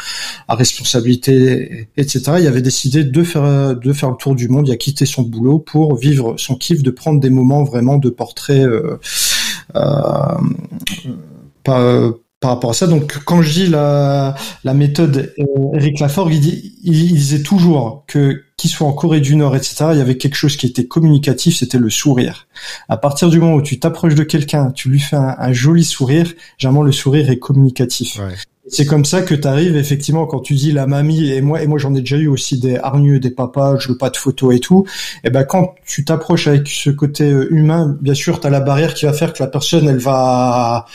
[0.49, 2.23] à, responsabilité, etc.
[2.41, 4.69] Il avait décidé de faire de faire le tour du monde.
[4.69, 8.11] Il a quitté son boulot pour vivre son kiff, de prendre des moments vraiment de
[8.11, 8.65] portrait.
[8.65, 8.99] Euh,
[11.69, 12.13] euh,
[12.45, 12.87] par rapport à ça.
[12.87, 14.35] Donc, quand je dis la,
[14.75, 19.87] méthode euh, Eric Laforgue, il, disait toujours que qu'il soit en Corée du Nord, etc.,
[19.93, 22.47] il y avait quelque chose qui était communicatif, c'était le sourire.
[22.91, 26.35] À partir du moment où tu t'approches de quelqu'un, tu lui fais un, joli sourire,
[26.59, 28.21] généralement le sourire est communicatif.
[28.69, 31.67] C'est comme ça que tu arrives effectivement quand tu dis la mamie et moi et
[31.67, 34.55] moi j'en ai déjà eu aussi des hargneux, des papas, je veux pas de photos
[34.55, 34.87] et tout.
[35.23, 38.61] Et ben quand tu t'approches avec ce côté euh, humain, bien sûr tu as la
[38.61, 40.87] barrière qui va faire que la personne elle va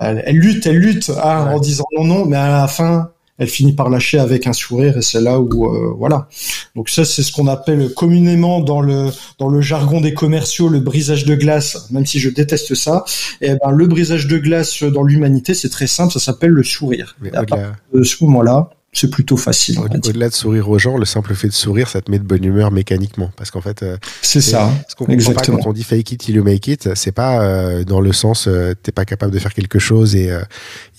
[0.00, 3.72] elle, lutte, elle lutte hein, en disant non non, mais à la fin elle finit
[3.72, 6.28] par lâcher avec un sourire et c'est là où euh, voilà.
[6.76, 10.80] Donc ça c'est ce qu'on appelle communément dans le dans le jargon des commerciaux le
[10.80, 13.04] brisage de glace, même si je déteste ça.
[13.40, 17.16] Et ben le brisage de glace dans l'humanité c'est très simple, ça s'appelle le sourire.
[17.32, 19.78] À partir de ce moment-là, c'est plutôt facile.
[19.80, 22.44] Au-delà de sourire aux gens, le simple fait de sourire, ça te met de bonne
[22.44, 23.30] humeur mécaniquement.
[23.36, 24.70] Parce qu'en fait, euh, c'est ça.
[24.88, 27.42] Ce qu'on comprend pas quand on dit fake it till you make it, c'est pas
[27.42, 30.30] euh, dans le sens euh, t'es pas capable de faire quelque chose et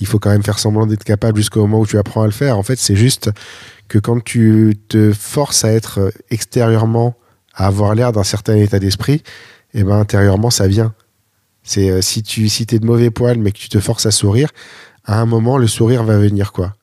[0.01, 2.31] il faut quand même faire semblant d'être capable jusqu'au moment où tu apprends à le
[2.31, 2.57] faire.
[2.57, 3.29] En fait, c'est juste
[3.87, 7.15] que quand tu te forces à être extérieurement,
[7.53, 9.23] à avoir l'air d'un certain état d'esprit,
[9.73, 10.93] et eh ben intérieurement ça vient.
[11.63, 14.49] C'est si tu si t'es de mauvais poil mais que tu te forces à sourire,
[15.05, 16.73] à un moment le sourire va venir quoi.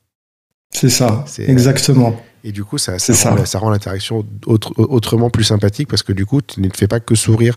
[0.72, 2.20] C'est ça, euh, exactement.
[2.44, 3.58] Et du coup, ça, ça, rend, ça.
[3.58, 7.56] rend, l'interaction autrement plus sympathique parce que du coup, tu ne fais pas que sourire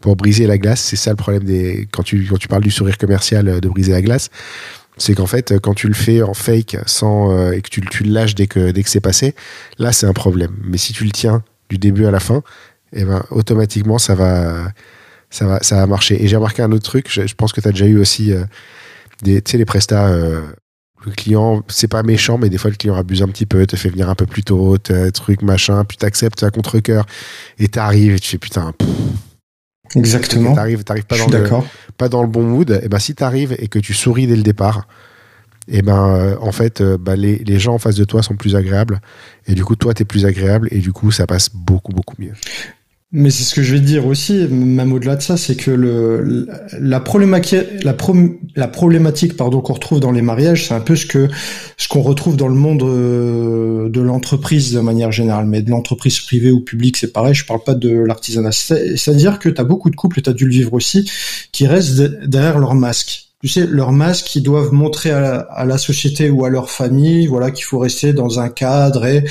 [0.00, 0.80] pour briser la glace.
[0.80, 3.68] C'est ça le problème des quand tu quand tu parles du sourire commercial euh, de
[3.68, 4.28] briser la glace,
[4.98, 8.04] c'est qu'en fait, quand tu le fais en fake sans euh, et que tu, tu
[8.04, 9.34] le lâches dès que dès que c'est passé,
[9.78, 10.54] là c'est un problème.
[10.64, 12.42] Mais si tu le tiens du début à la fin,
[12.92, 14.70] et eh ben automatiquement ça va
[15.30, 16.22] ça va ça va marcher.
[16.22, 17.06] Et j'ai remarqué un autre truc.
[17.10, 18.32] Je, pense que tu as déjà eu aussi
[19.22, 20.14] des tu sais les prestats
[21.06, 23.76] le client, c'est pas méchant, mais des fois le client abuse un petit peu, te
[23.76, 24.76] fait venir un peu plus tôt,
[25.14, 27.06] truc, machin, puis t'acceptes à contre-coeur,
[27.58, 28.74] et t'arrives et tu fais putain.
[29.94, 30.54] Exactement.
[30.54, 31.48] T'arrives, t'arrives pas, dans le,
[31.96, 32.80] pas dans le bon mood.
[32.82, 34.88] Et ben si t'arrives et que tu souris dès le départ,
[35.68, 38.36] et ben euh, en fait euh, bah, les, les, gens en face de toi sont
[38.36, 39.00] plus agréables
[39.48, 42.34] et du coup toi t'es plus agréable et du coup ça passe beaucoup beaucoup mieux.
[43.12, 46.48] Mais c'est ce que je vais dire aussi, même au-delà de ça, c'est que le,
[46.80, 51.28] la problématique, la, pardon qu'on retrouve dans les mariages, c'est un peu ce que
[51.76, 56.18] ce qu'on retrouve dans le monde euh, de l'entreprise de manière générale, mais de l'entreprise
[56.18, 57.32] privée ou publique, c'est pareil.
[57.32, 58.50] Je parle pas de l'artisanat.
[58.50, 61.08] C'est-à-dire que tu beaucoup de couples, et tu as dû le vivre aussi,
[61.52, 66.30] qui restent derrière leur masque tu sais, leur masque qu'ils doivent montrer à la, société
[66.30, 69.22] ou à leur famille, voilà, qu'il faut rester dans un cadre et,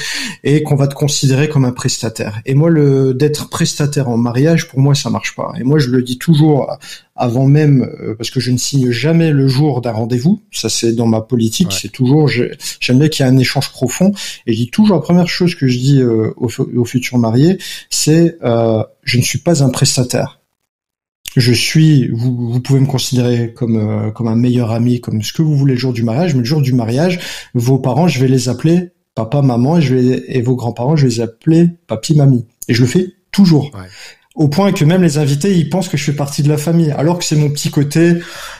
[0.45, 2.39] et qu'on va te considérer comme un prestataire.
[2.45, 5.51] Et moi, le d'être prestataire en mariage, pour moi, ça marche pas.
[5.59, 6.77] Et moi, je le dis toujours
[7.17, 10.41] avant même, euh, parce que je ne signe jamais le jour d'un rendez-vous.
[10.49, 11.73] Ça, c'est dans ma politique.
[11.73, 14.13] C'est toujours, j'aime qu'il y ait un échange profond.
[14.47, 17.57] Et je dis toujours la première chose que je dis euh, aux, aux, futurs mariés,
[17.89, 20.39] c'est euh, je ne suis pas un prestataire
[21.35, 25.33] je suis, vous, vous pouvez me considérer comme euh, comme un meilleur ami, comme ce
[25.33, 27.19] que vous voulez le jour du mariage, mais le jour du mariage,
[27.53, 31.03] vos parents, je vais les appeler papa, maman, et je vais et vos grands-parents, je
[31.03, 33.71] vais les appeler papi, mamie, et je le fais toujours.
[34.35, 36.91] Au point que même les invités, ils pensent que je fais partie de la famille,
[36.91, 38.15] alors que c'est mon petit côté,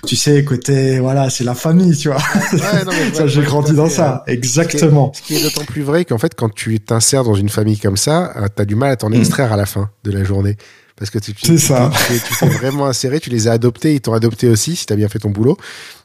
[0.08, 2.20] tu sais, côté, voilà, c'est la famille, tu vois.
[3.14, 5.12] ça, j'ai grandi dans ça, exactement.
[5.14, 7.98] Ce qui est, d'autant plus vrai qu'en fait, quand tu t'insères dans une famille comme
[7.98, 9.16] ça, euh, tu as du mal à t'en mm.
[9.16, 10.56] extraire à la fin de la journée
[10.98, 11.92] parce que tu, tu, ça.
[12.08, 14.96] tu, t'es vraiment inséré, tu les as adoptés, ils t'ont adopté aussi si tu as
[14.96, 15.58] bien fait ton boulot.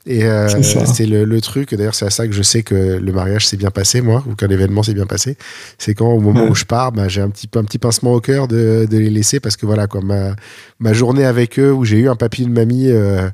[0.06, 3.12] Et euh, c'est le, le, truc, d'ailleurs c'est à ça que je sais que le
[3.12, 5.36] mariage s'est bien passé, moi, ou qu'un événement s'est bien passé.
[5.78, 8.20] C'est quand au moment où je pars, bah, j'ai un petit, un petit pincement au
[8.20, 10.34] cœur de, de, les laisser parce que voilà, quoi, ma,
[10.80, 13.30] ma journée avec eux où j'ai eu un papy de mamie euh,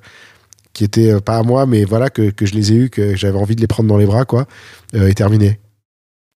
[0.74, 3.16] qui était euh, pas à moi, mais voilà, que, que je les ai eus, que
[3.16, 4.46] j'avais envie de les prendre dans les bras, quoi,
[4.92, 5.58] est terminé.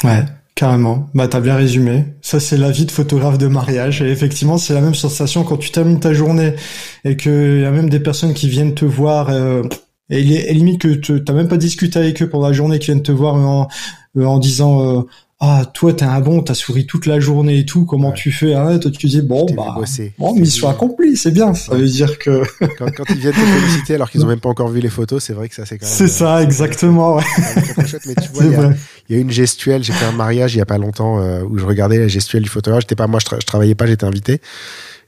[0.05, 0.25] Ouais.
[0.57, 1.11] Carrément.
[1.15, 2.07] Bah, t'as bien résumé.
[2.23, 4.01] Ça, c'est la vie de photographe de mariage.
[4.01, 6.55] Et effectivement, c'est la même sensation quand tu termines ta journée
[7.05, 9.29] et qu'il y a même des personnes qui viennent te voir.
[9.29, 9.63] Euh,
[10.09, 10.23] Et,
[10.55, 13.35] limite que t'as même pas discuté avec eux pendant la journée, qui viennent te voir
[13.35, 13.69] en,
[14.19, 15.05] en disant
[15.39, 18.55] ah toi t'es un bon, t'as souri toute la journée et tout, comment tu fais
[18.55, 19.77] hein Toi tu dis bon bah
[20.19, 21.53] bon mission accomplie, c'est bien.
[21.53, 22.43] Ça veut dire que
[22.79, 25.23] quand, quand, ils viennent te féliciter alors qu'ils ont même pas encore vu les photos,
[25.23, 25.95] c'est vrai que ça c'est quand même.
[25.95, 27.17] C'est ça exactement.
[27.17, 27.23] Ouais.
[28.07, 28.51] mais tu vois, il
[29.11, 29.85] y, y, a une gestuelle.
[29.85, 32.43] J'ai fait un mariage il y a pas longtemps euh, où je regardais la gestuelle
[32.43, 32.85] du photographe.
[32.85, 34.41] J'étais pas moi, je, travaillais pas, j'étais invité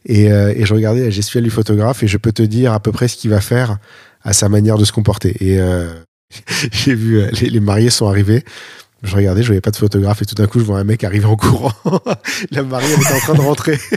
[0.04, 2.80] et, euh, et, je regardais la gestuelle du photographe et je peux te dire à
[2.80, 3.78] peu près ce qu'il va faire
[4.22, 5.34] à sa manière de se comporter.
[5.40, 5.88] Et euh,
[6.70, 8.44] j'ai vu les, les mariés sont arrivés
[9.02, 11.04] je regardais, je voyais pas de photographe et tout d'un coup, je vois un mec
[11.04, 11.72] arriver en courant.
[12.50, 13.78] la mariée était en train de rentrer.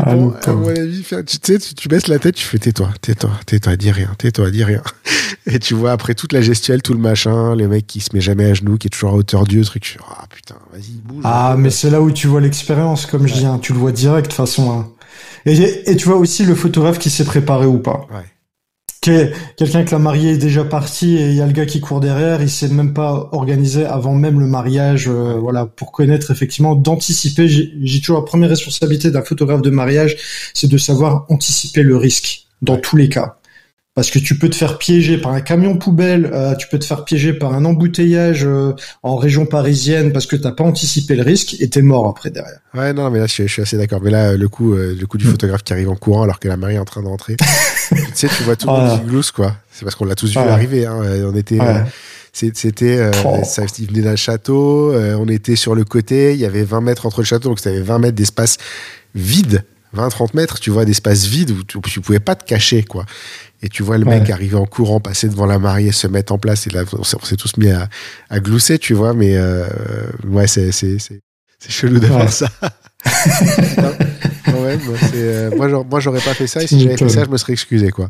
[0.00, 3.30] Ah, bon, à mon avis, tu sais, tu, baisses la tête, tu fais tais-toi, tais-toi,
[3.46, 4.82] tais-toi, dis rien, tais-toi, dis rien.
[5.46, 8.20] Et tu vois après toute la gestuelle, tout le machin, les mecs qui se met
[8.20, 9.98] jamais à genoux, qui est toujours à hauteur d'yeux, truc.
[10.08, 11.22] Ah putain, vas-y, bouge.
[11.24, 13.92] Ah, mais c'est là où tu vois l'expérience, comme je dis, hein, tu le vois
[13.92, 14.70] direct de toute façon.
[14.70, 14.88] Hein.
[15.46, 18.06] Et, et tu vois aussi le photographe qui s'est préparé ou pas.
[18.10, 18.24] Ouais
[19.00, 22.00] quelqu'un que la mariée est déjà partie et il y a le gars qui court
[22.00, 26.74] derrière, il s'est même pas organisé avant même le mariage, euh, voilà, pour connaître effectivement,
[26.74, 27.48] d'anticiper.
[27.48, 30.16] J'ai toujours la première responsabilité d'un photographe de mariage,
[30.54, 33.39] c'est de savoir anticiper le risque dans tous les cas.
[33.94, 36.84] Parce que tu peux te faire piéger par un camion poubelle, euh, tu peux te
[36.84, 38.72] faire piéger par un embouteillage euh,
[39.02, 42.60] en région parisienne parce que t'as pas anticipé le risque et t'es mort après derrière.
[42.72, 44.00] Ouais, non, mais là, je, suis assez d'accord.
[44.00, 45.32] Mais là, le coup, euh, le coup du mm.
[45.32, 47.36] photographe qui arrive en courant alors que la mariée est en train d'entrer.
[47.88, 49.56] tu sais, tu vois tout le monde qui glousse, quoi.
[49.72, 50.86] C'est parce qu'on l'a tous vu arriver.
[50.86, 51.02] Hein.
[51.24, 51.58] On était.
[52.32, 53.40] C'était, oh.
[53.42, 57.06] ça, il venait d'un château, on était sur le côté, il y avait 20 mètres
[57.06, 58.56] entre le château, donc c'était 20 mètres d'espace
[59.16, 59.64] vide
[59.96, 63.06] 20-30 mètres, tu vois, d'espace vide où tu, tu, pouvais pas te cacher, quoi.
[63.62, 66.38] Et tu vois le mec arriver en courant, passer devant la mariée, se mettre en
[66.38, 67.88] place, et là, on s'est tous mis à,
[68.30, 69.66] à, glousser, tu vois, mais euh,
[70.26, 70.70] ouais, c'est
[71.68, 72.48] chelou de faire ça.
[74.46, 74.80] quand même,
[75.14, 77.90] euh, moi, j'aurais pas fait ça, et si j'avais fait ça, je me serais excusé,
[77.90, 78.08] quoi.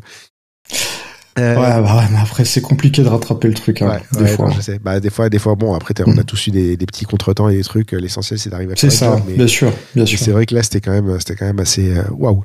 [1.39, 3.81] Euh, ouais, bah ouais, mais après c'est compliqué de rattraper le truc.
[3.81, 4.51] Hein, des fois.
[4.53, 4.79] je sais.
[4.79, 6.25] Bah, des fois, des fois, bon, après on a mm.
[6.25, 7.93] tous eu des, des petits contretemps et des trucs.
[7.93, 8.91] L'essentiel c'est d'arriver à faire.
[8.91, 10.19] C'est ça, bien sûr, bien sûr.
[10.19, 12.43] C'est vrai que là c'était quand même, c'était quand même assez waouh.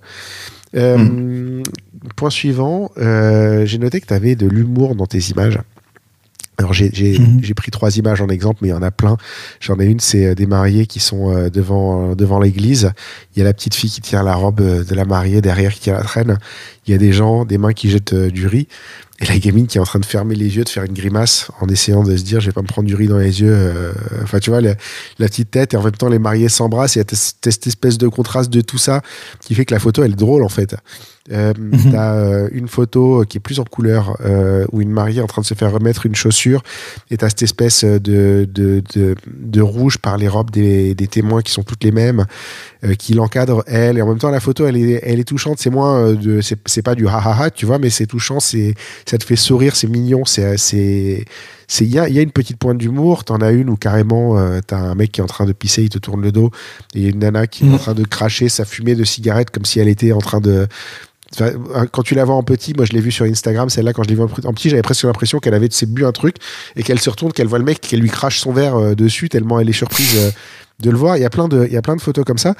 [0.74, 1.62] Euh, mm.
[2.16, 5.58] Point suivant, euh, j'ai noté que tu avais de l'humour dans tes images.
[6.58, 7.40] Alors j'ai mhm.
[7.42, 9.18] j'ai pris trois images en exemple, mais il y en a plein.
[9.60, 12.92] J'en ai une, c'est euh, des mariés qui sont devant devant l'église.
[13.34, 15.80] Il y a la petite fille qui tient la robe de la mariée derrière qui
[15.80, 16.38] tient la traîne.
[16.86, 18.68] Il y a des gens, des mains qui jettent du riz.
[19.20, 21.50] Et la gamine qui est en train de fermer les yeux, de faire une grimace
[21.60, 23.94] en essayant de se dire je vais pas me prendre du riz dans les yeux.
[24.22, 24.74] Enfin tu vois la,
[25.18, 26.96] petite tête et en même temps les mariés s'embrassent.
[26.96, 29.00] Il y a cette espèce de contraste de tout ça
[29.40, 30.76] qui fait que la photo elle est drôle en fait.
[31.32, 31.92] Euh, mhm.
[31.92, 35.26] T'as euh, une photo qui est plus en couleur euh, où une mariée est en
[35.26, 36.62] train de se faire remettre une chaussure
[37.10, 37.98] et t'as cette espèce de,
[38.48, 42.26] de, de, de, rouge par les robes des, des témoins qui sont toutes les mêmes
[42.84, 45.58] euh, qui l'encadre elle et en même temps la photo elle est, elle est touchante
[45.58, 48.74] c'est moins de c'est pas du ha ha ha tu vois mais c'est touchant c'est
[49.04, 51.24] ça te fait sourire c'est mignon c'est c'est
[51.80, 53.24] il y a, y a, une petite pointe d'humour.
[53.24, 55.82] T'en as une où carrément euh, t'as un mec qui est en train de pisser,
[55.82, 56.50] il te tourne le dos,
[56.94, 57.78] et il y a une nana qui est en mhm.
[57.78, 60.68] train de cracher sa fumée de cigarette comme si elle était en train de
[61.92, 64.08] quand tu la vois en petit, moi je l'ai vu sur Instagram, celle-là, quand je
[64.08, 66.36] l'ai vue en petit, j'avais presque l'impression qu'elle avait bu un truc
[66.76, 69.28] et qu'elle se retourne, qu'elle voit le mec, qu'elle lui crache son verre euh, dessus,
[69.28, 70.30] tellement elle est surprise euh,
[70.80, 71.16] de le voir.
[71.16, 72.54] Il y a plein de, il y a plein de photos comme ça.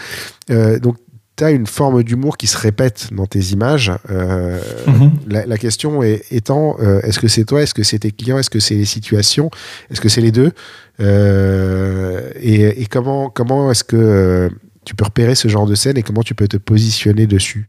[0.51, 0.97] Euh, donc,
[1.37, 3.93] tu as une forme d'humour qui se répète dans tes images.
[4.09, 5.12] Mhm.
[5.29, 8.59] la, question est, étant, est-ce que c'est toi, est-ce que c'est tes clients, est-ce que
[8.59, 9.51] c'est les situations,
[9.91, 10.53] est-ce que c'est les deux
[10.99, 14.49] et, et, comment, comment est-ce que
[14.87, 17.68] tu peux repérer ce genre de scène et comment tu peux te positionner dessus?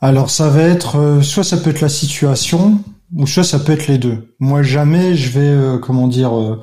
[0.00, 2.80] Alors ça va être euh, soit ça peut être la situation
[3.16, 4.34] ou soit ça peut être les deux.
[4.38, 6.60] Moi jamais je vais euh, comment dire euh,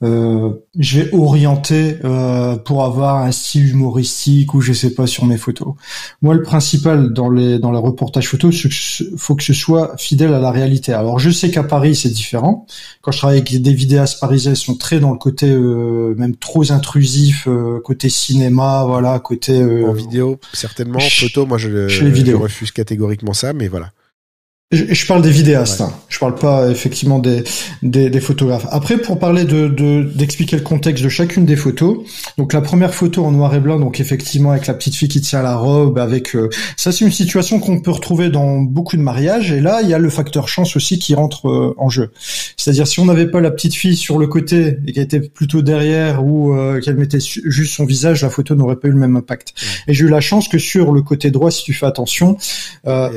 [0.00, 5.36] je vais orienter euh, pour avoir un style humoristique ou je sais pas sur mes
[5.36, 5.74] photos.
[6.22, 9.96] Moi, le principal dans les dans les reportages photos, c'est qu'il faut que ce soit
[9.96, 10.92] fidèle à la réalité.
[10.92, 12.66] Alors, je sais qu'à Paris, c'est différent.
[13.00, 16.36] Quand je travaille avec des vidéastes parisiens, ils sont très dans le côté euh, même
[16.36, 21.44] trop intrusif, euh, côté cinéma, voilà, côté en vidéo certainement, en photo.
[21.44, 23.90] Moi, je, je refuse catégoriquement ça, mais voilà.
[24.70, 25.90] Je, parle des vidéastes, hein.
[26.10, 27.42] je parle pas effectivement des,
[27.82, 28.66] des, des, photographes.
[28.70, 29.66] Après, pour parler de
[30.14, 32.00] d'expliquer le contexte de chacune des photos,
[32.36, 35.22] donc la première photo en noir et blanc, donc effectivement avec la petite fille qui
[35.22, 39.00] tient la robe, avec euh, ça c'est une situation qu'on peut retrouver dans beaucoup de
[39.00, 39.52] mariages.
[39.52, 42.12] Et là, il y a le facteur chance aussi qui rentre euh, en jeu.
[42.58, 45.62] C'est-à-dire si on n'avait pas la petite fille sur le côté et qu'elle était plutôt
[45.62, 49.16] derrière ou euh, qu'elle mettait juste son visage, la photo n'aurait pas eu le même
[49.16, 49.54] impact.
[49.86, 52.36] Et j'ai eu la chance que sur le côté droit, si tu fais attention,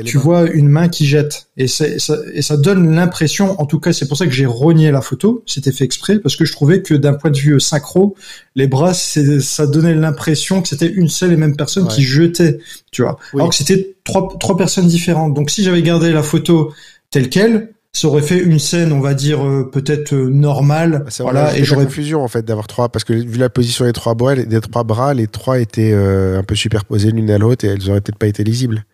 [0.06, 1.62] tu vois une main qui jette fait.
[1.62, 4.90] Et, ça, et ça donne l'impression, en tout cas, c'est pour ça que j'ai renié
[4.90, 5.42] la photo.
[5.46, 8.14] C'était fait exprès parce que je trouvais que d'un point de vue synchro,
[8.54, 12.58] les bras, ça donnait l'impression que c'était une seule et même personne qui jetait,
[12.90, 13.18] tu vois.
[13.34, 15.34] Alors que c'était trois, trois personnes différentes.
[15.34, 16.72] Donc si j'avais gardé la photo
[17.10, 21.04] telle quelle, ça aurait fait une scène, on va dire euh, peut-être euh, normale.
[21.04, 23.92] Bah, voilà, et j'aurais confusion en fait d'avoir trois, parce que vu la position des
[23.92, 27.66] trois bras, des trois bras, les trois étaient euh, un peu superposés l'une à l'autre
[27.66, 28.84] et elles auraient peut-être pas été lisibles.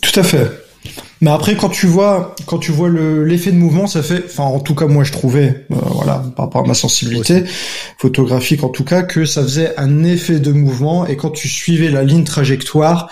[0.00, 0.48] Tout à fait.
[1.20, 4.60] Mais après, quand tu vois, quand tu vois l'effet de mouvement, ça fait, enfin, en
[4.60, 7.44] tout cas, moi, je trouvais, voilà, par rapport à ma sensibilité
[7.98, 11.06] photographique, en tout cas, que ça faisait un effet de mouvement.
[11.06, 13.10] Et quand tu suivais la ligne trajectoire,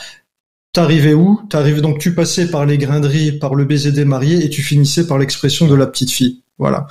[0.75, 1.41] T'arrivais où?
[1.49, 5.07] T'arrivais donc tu passais par les grinderies, par le baiser des mariés et tu finissais
[5.07, 6.43] par l'expression de la petite fille.
[6.59, 6.89] Voilà.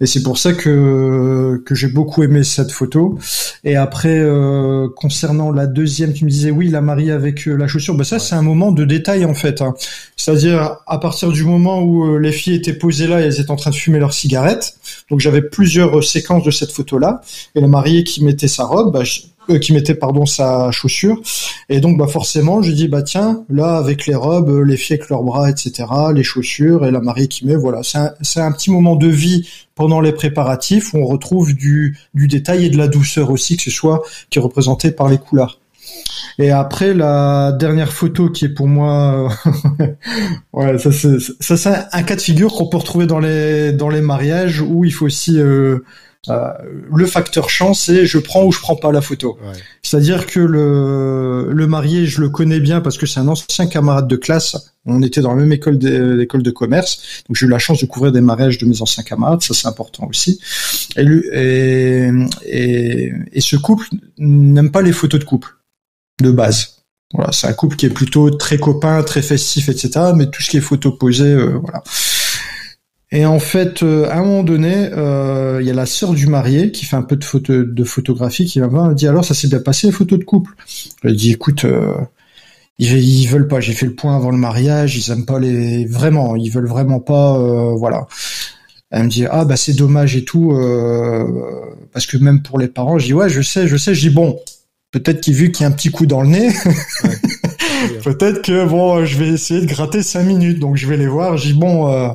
[0.00, 3.18] Et c'est pour ça que que j'ai beaucoup aimé cette photo.
[3.62, 7.66] Et après, euh, concernant la deuxième, tu me disais oui, la mariée avec euh, la
[7.66, 7.94] chaussure.
[7.94, 9.60] Ben ça, c'est un moment de détail en fait.
[9.60, 9.74] Hein.
[10.16, 13.50] C'est-à-dire à partir du moment où euh, les filles étaient posées là, et elles étaient
[13.50, 14.74] en train de fumer leurs cigarettes.
[15.10, 17.20] Donc j'avais plusieurs séquences de cette photo-là.
[17.54, 19.02] Et la mariée qui mettait sa robe, bah,
[19.50, 21.20] euh, qui mettait pardon sa chaussure.
[21.68, 24.96] Et donc bah forcément je dis bah tiens là avec les robes euh, les filles
[24.96, 25.84] avec leurs bras etc
[26.14, 27.82] les chaussures et la mariée qui met voilà.
[27.82, 31.98] C'est un, c'est un petit moment de vie pendant les préparatifs où on retrouve du
[32.14, 35.18] du détail et de la douceur aussi que ce soit qui est représenté par les
[35.18, 35.58] couleurs.
[36.38, 39.86] Et après la dernière photo qui est pour moi, euh,
[40.52, 43.88] ouais, ça c'est ça c'est un cas de figure qu'on peut retrouver dans les dans
[43.88, 45.80] les mariages où il faut aussi euh,
[46.28, 46.52] euh,
[46.94, 49.38] le facteur chance, c'est je prends ou je prends pas la photo.
[49.82, 54.08] C'est-à-dire que le, le marié, je le connais bien parce que c'est un ancien camarade
[54.08, 54.72] de classe.
[54.86, 57.86] On était dans la même école d'école de commerce, donc j'ai eu la chance de
[57.86, 59.42] couvrir des mariages de mes anciens camarades.
[59.42, 60.40] Ça, c'est important aussi.
[60.96, 62.10] Et, lui, et,
[62.44, 63.86] et, et ce couple
[64.18, 65.56] n'aime pas les photos de couple
[66.20, 66.74] de base.
[67.14, 70.12] Voilà, c'est un couple qui est plutôt très copain, très festif, etc.
[70.16, 71.82] Mais tout ce qui est photo posée, euh, voilà.
[73.14, 76.26] Et en fait, euh, à un moment donné, euh, il y a la sœur du
[76.26, 79.24] marié qui fait un peu de, photo, de photographie qui va voir et dit alors
[79.24, 80.56] ça s'est bien passé les photos de couple?
[81.04, 81.94] Elle dit écoute, euh,
[82.78, 83.60] ils, veulent pas.
[83.60, 84.96] J'ai fait le point avant le mariage.
[84.96, 86.34] Ils aiment pas les vraiment.
[86.34, 87.38] Ils veulent vraiment pas.
[87.76, 88.08] voilà.
[88.90, 90.50] Elle me dit ah bah c'est dommage et tout
[91.92, 93.94] parce que même pour les parents, je dis ouais je sais, je sais.
[93.94, 94.40] Je dis bon
[94.90, 96.48] peut-être qu'il vu qu'il y a un petit coup dans le nez.
[98.02, 100.58] peut-être que bon, je vais essayer de gratter cinq minutes.
[100.58, 101.36] Donc je vais les voir.
[101.36, 102.08] Dis bon, euh,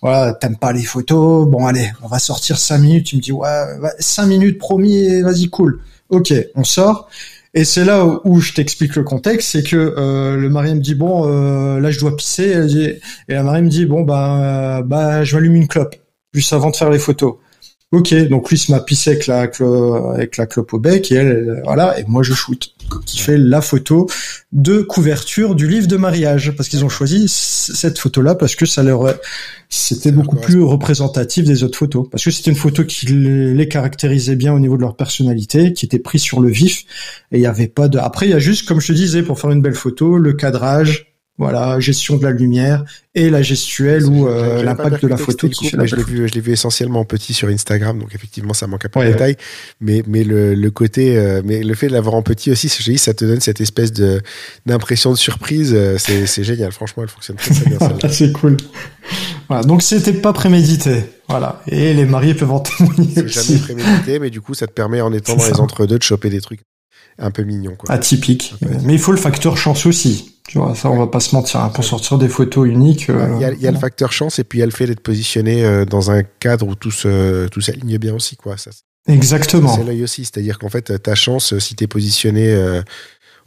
[0.00, 1.48] voilà, t'aimes pas les photos?
[1.48, 3.06] Bon allez, on va sortir cinq minutes.
[3.06, 3.64] Tu me dis ouais,
[3.98, 5.20] cinq minutes promis.
[5.22, 5.80] Vas-y cool.
[6.08, 7.08] Ok, on sort.
[7.54, 10.94] Et c'est là où, je t'explique le contexte, c'est que euh, le mari me dit
[10.94, 15.36] bon, euh, là je dois pisser, et la mariée me dit bon bah bah je
[15.36, 15.94] m'allume une clope
[16.32, 17.34] juste avant de faire les photos.
[17.92, 19.50] Ok, donc lui se m'a pissé avec la,
[20.14, 22.74] avec la clope au bec et elle, voilà, et moi je shoot,
[23.04, 24.08] qui fait la photo
[24.52, 28.82] de couverture du livre de mariage, parce qu'ils ont choisi cette photo-là parce que ça
[28.82, 29.14] leur,
[29.68, 34.36] c'était beaucoup plus représentatif des autres photos, parce que c'était une photo qui les caractérisait
[34.36, 36.86] bien au niveau de leur personnalité, qui était prise sur le vif,
[37.30, 39.22] et il n'y avait pas de, après il y a juste, comme je te disais,
[39.22, 41.11] pour faire une belle photo, le cadrage,
[41.42, 42.84] voilà, gestion de la lumière
[43.16, 46.34] et la gestuelle ou euh, l'impact de la photo qui fait je l'ai vu, je
[46.34, 49.36] l'ai vu essentiellement petit sur Instagram, donc effectivement ça manque un peu de détail,
[49.80, 52.92] mais mais le, le côté, euh, mais le fait de l'avoir en petit aussi, je
[52.92, 54.22] dis, ça te donne cette espèce de
[54.66, 57.78] d'impression de surprise, euh, c'est génial, franchement, elle fonctionne très, très bien.
[58.08, 58.56] c'est cool.
[59.48, 63.10] Voilà, donc c'était pas prémédité, voilà, et les mariés peuvent en témoigner.
[63.16, 65.98] C'est jamais prémédité, mais du coup ça te permet en étant dans les entre deux
[65.98, 66.60] de choper des trucs
[67.18, 67.90] un peu mignons, quoi.
[67.90, 68.54] Atypique,
[68.84, 70.32] mais il faut le facteur chance aussi.
[70.48, 71.60] Tu vois, ça, on va pas se mentir.
[71.60, 73.08] Hein, pour sortir des photos uniques.
[73.10, 75.00] Euh, il y, a, le facteur chance et puis il y a le fait d'être
[75.00, 78.56] positionné euh, dans un cadre où tout s'aligne bien aussi, quoi.
[78.56, 78.70] Ça,
[79.06, 79.74] Exactement.
[79.74, 80.24] C'est l'œil aussi.
[80.24, 82.82] C'est-à-dire qu'en fait, ta chance, si tu es positionné euh,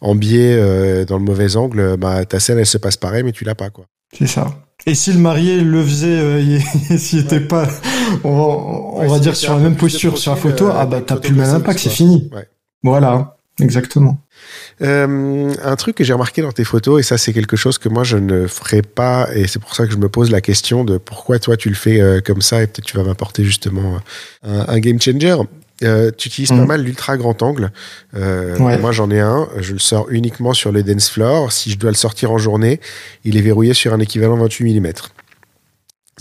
[0.02, 3.44] en biais dans le mauvais angle, bah, ta scène, elle se passe pareil, mais tu
[3.44, 3.86] l'as pas, quoi.
[4.18, 4.48] C'est ça.
[4.86, 6.60] Et si le marié le faisait,
[6.98, 7.68] s'il était pas,
[8.24, 11.42] on va, dire sur la même posture sur la photo, ah bah t'as plus le
[11.42, 12.30] même impact, c'est fini.
[12.84, 14.20] Voilà, exactement.
[14.82, 17.90] Euh, un truc que j'ai remarqué dans tes photos, et ça c'est quelque chose que
[17.90, 20.84] moi je ne ferai pas, et c'est pour ça que je me pose la question
[20.84, 24.00] de pourquoi toi tu le fais euh, comme ça, et peut-être tu vas m'apporter justement
[24.44, 25.38] un, game changer.
[25.84, 26.68] Euh, tu utilises pas mhm.
[26.68, 27.72] mal l'ultra grand angle.
[28.14, 31.52] Moi j'en ai un, je le sors uniquement sur le dance floor.
[31.52, 32.80] Si je dois le sortir en journée,
[33.24, 34.94] il est verrouillé sur un équivalent 28 mm.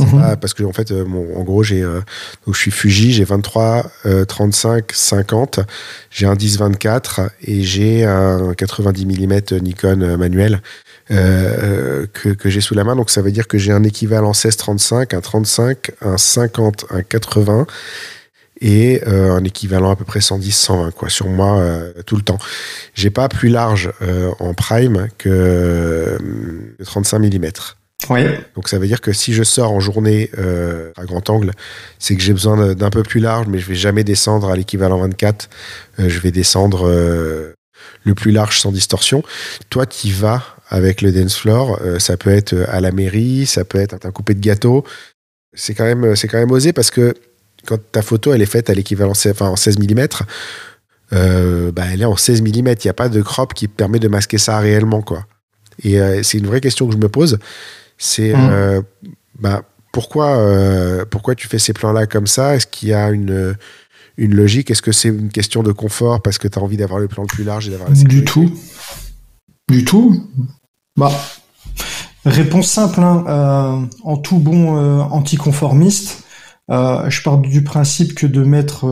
[0.01, 0.36] Mhm.
[0.40, 2.01] parce que en fait, euh, en gros, j'ai euh,
[2.47, 3.84] donc je suis Fuji, j'ai 23,
[4.26, 5.61] 35, 50,
[6.11, 10.61] j'ai un 10 24 et j'ai un 90 mm Nikon euh, manuel
[11.09, 12.97] que, que j'ai sous la main.
[12.97, 17.03] Donc ça veut dire que j'ai un équivalent 16 35, un 35, un 50, un
[17.03, 17.66] 80
[18.61, 21.62] et un équivalent à peu près 110 120 quoi sur moi
[22.07, 22.38] tout le temps.
[22.95, 23.92] J'ai pas plus large
[24.40, 26.18] en prime que
[26.84, 27.51] 35 mm.
[28.55, 31.53] Donc ça veut dire que si je sors en journée euh, à grand angle,
[31.99, 34.99] c'est que j'ai besoin d'un peu plus large, mais je vais jamais descendre à l'équivalent
[34.99, 35.49] 24.
[35.99, 37.55] Euh, je vais descendre euh,
[38.05, 39.23] le plus large sans distorsion.
[39.71, 43.79] Toi qui vas avec le dance floor, ça peut être à la mairie, ça peut
[43.79, 44.85] être un coupé de gâteau.
[45.53, 47.15] C'est quand même c'est quand même osé parce que
[47.67, 50.07] quand ta photo elle est faite à l'équivalent en 16 mm,
[51.11, 52.47] bah, elle est en 16 mm.
[52.47, 55.27] Il n'y a pas de crop qui permet de masquer ça réellement quoi.
[55.83, 57.39] Et c'est une vraie question que je me pose
[57.99, 58.49] c'est Mm.
[58.51, 58.82] euh,
[59.38, 62.57] bah, pourquoi, euh, pourquoi tu fais ces plans-là comme ça?
[62.57, 63.57] Est-ce qu'il y a une,
[64.16, 64.70] une logique?
[64.70, 67.22] Est-ce que c'est une question de confort parce que tu as envie d'avoir le plan
[67.22, 68.24] le plus large et d'avoir la Du sécurité?
[68.30, 68.53] tout.
[69.70, 70.20] Du tout.
[70.97, 71.11] Bah,
[72.24, 76.24] réponse simple, hein, euh, en tout bon euh, anticonformiste,
[76.70, 78.84] euh, je pars du principe que de mettre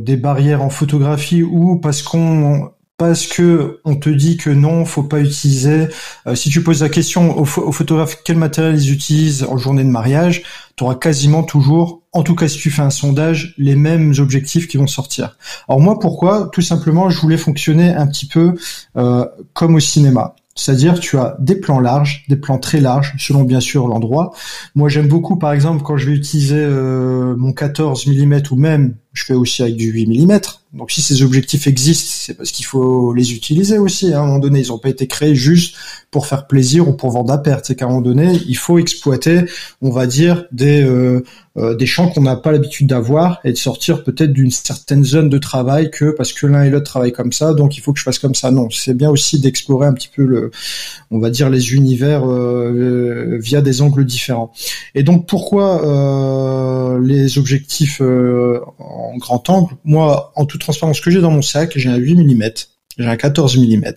[0.00, 5.04] des barrières en photographie ou parce qu'on parce que on te dit que non, faut
[5.04, 5.88] pas utiliser.
[6.26, 9.56] euh, si tu poses la question aux, pho- aux photographes quel matériel ils utilisent en
[9.56, 10.42] journée de mariage,
[10.76, 14.68] tu auras quasiment toujours, en tout cas si tu fais un sondage, les mêmes objectifs
[14.68, 15.36] qui vont sortir.
[15.68, 16.50] Alors moi, pourquoi?
[16.52, 18.54] Tout simplement, je voulais fonctionner un petit peu
[18.96, 19.24] euh,
[19.54, 20.34] comme au cinéma.
[20.56, 24.32] C'est-à-dire, tu as des plans larges, des plans très larges, selon bien sûr l'endroit.
[24.74, 28.96] Moi, j'aime beaucoup, par exemple, quand je vais utiliser euh, mon 14 mm ou même,
[29.12, 30.40] je fais aussi avec du 8 mm.
[30.74, 34.12] Donc, si ces objectifs existent, c'est parce qu'il faut les utiliser aussi.
[34.12, 34.18] hein.
[34.18, 35.74] À un moment donné, ils n'ont pas été créés juste
[36.10, 37.64] pour faire plaisir ou pour vendre à perte.
[37.66, 39.44] C'est qu'à un moment donné, il faut exploiter,
[39.80, 41.24] on va dire, des euh,
[41.56, 45.28] euh, des champs qu'on n'a pas l'habitude d'avoir et de sortir peut-être d'une certaine zone
[45.28, 47.98] de travail que parce que l'un et l'autre travaillent comme ça, donc il faut que
[47.98, 48.50] je fasse comme ça.
[48.50, 50.50] Non, c'est bien aussi d'explorer un petit peu le,
[51.10, 54.52] on va dire les univers euh, euh, via des angles différents.
[54.94, 58.60] Et donc pourquoi euh, les objectifs euh,
[58.98, 61.96] en grand angle Moi, en toute transparence, ce que j'ai dans mon sac, j'ai un
[61.96, 62.50] 8 mm,
[62.98, 63.92] j'ai un 14 mm.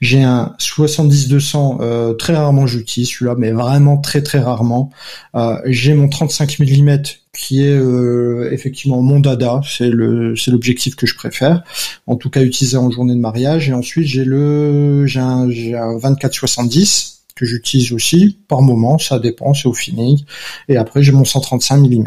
[0.00, 4.90] J'ai un 70-200, euh, très rarement j'utilise celui-là, mais vraiment très très rarement.
[5.34, 7.02] Euh, j'ai mon 35 mm
[7.36, 11.62] qui est euh, effectivement mon dada, c'est le c'est l'objectif que je préfère,
[12.06, 13.68] en tout cas utilisé en journée de mariage.
[13.68, 19.18] Et ensuite j'ai le j'ai un, j'ai un 24-70 que j'utilise aussi par moment, ça
[19.18, 20.18] dépend, c'est au feeling.
[20.68, 22.06] Et après j'ai mon 135 mm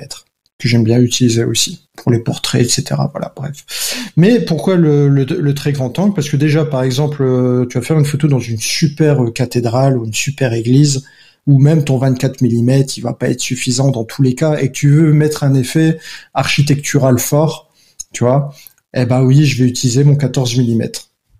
[0.57, 3.01] que j'aime bien utiliser aussi pour les portraits, etc.
[3.11, 4.11] Voilà, bref.
[4.15, 6.13] Mais pourquoi le, très grand angle?
[6.13, 9.31] Parce que déjà, par exemple, euh, tu vas faire une photo dans une super euh,
[9.31, 11.03] cathédrale ou une super église,
[11.47, 14.67] ou même ton 24 mm, il va pas être suffisant dans tous les cas, et
[14.67, 15.99] que tu veux mettre un effet
[16.33, 17.69] architectural fort,
[18.13, 18.53] tu vois
[18.93, 20.89] Eh ben oui, je vais utiliser mon 14 mm.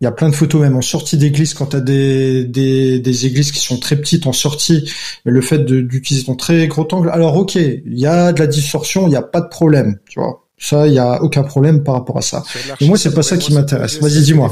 [0.01, 2.43] Il y a plein de photos même en sortie d'église quand tu des,
[2.99, 4.91] des, églises qui sont très petites en sortie,
[5.23, 9.07] le fait d'utiliser ton très gros angle, alors ok, il y a de la distorsion,
[9.07, 10.44] il n'y a pas de problème, tu vois.
[10.57, 12.41] Ça, il y a aucun problème par rapport à ça.
[12.79, 13.99] Mais moi, c'est pas ça qui m'intéresse.
[14.01, 14.47] Vas-y, dis-moi.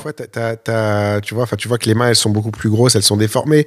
[1.23, 3.15] tu vois, enfin, tu vois que les mains, elles sont beaucoup plus grosses, elles sont
[3.17, 3.65] déformées.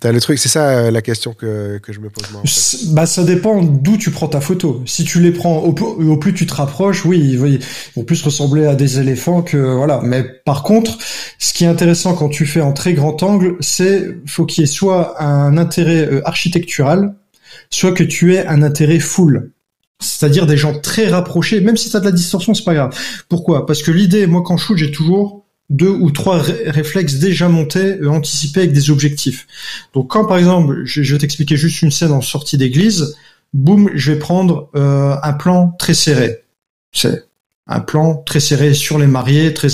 [0.00, 2.40] T'as le truc, c'est ça euh, la question que, que je me pose moi.
[2.40, 2.50] en fait.
[2.50, 4.82] C- Bah, ça dépend d'où tu prends ta photo.
[4.86, 7.60] Si tu les prends au, plus- au plus tu te rapproches, oui, ils vont- ils
[7.96, 10.00] vont plus ressembler à des éléphants que voilà.
[10.02, 10.96] Mais par contre,
[11.38, 14.64] ce qui est intéressant quand tu fais en très grand angle, c'est faut qu'il y
[14.64, 17.14] ait soit un intérêt euh, architectural,
[17.70, 19.50] soit que tu aies un intérêt full.
[20.00, 22.96] C'est-à-dire des gens très rapprochés, même si tu as de la distorsion, c'est pas grave.
[23.28, 23.66] Pourquoi?
[23.66, 27.48] Parce que l'idée, moi quand je shoot, j'ai toujours deux ou trois ré- réflexes déjà
[27.48, 29.46] montés, euh, anticipés avec des objectifs.
[29.94, 33.16] Donc quand par exemple, je, vais t'expliquer juste une scène en sortie d'église,
[33.52, 36.42] boum, je vais prendre euh, un plan très serré.
[36.92, 37.24] C'est
[37.66, 39.68] un plan très serré sur les mariés, très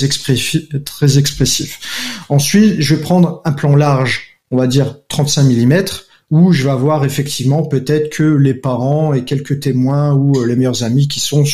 [0.84, 1.80] très expressif.
[2.28, 5.84] Ensuite, je vais prendre un plan large, on va dire 35 mm,
[6.30, 10.56] où je vais avoir effectivement peut-être que les parents et quelques témoins ou euh, les
[10.56, 11.44] meilleurs amis qui sont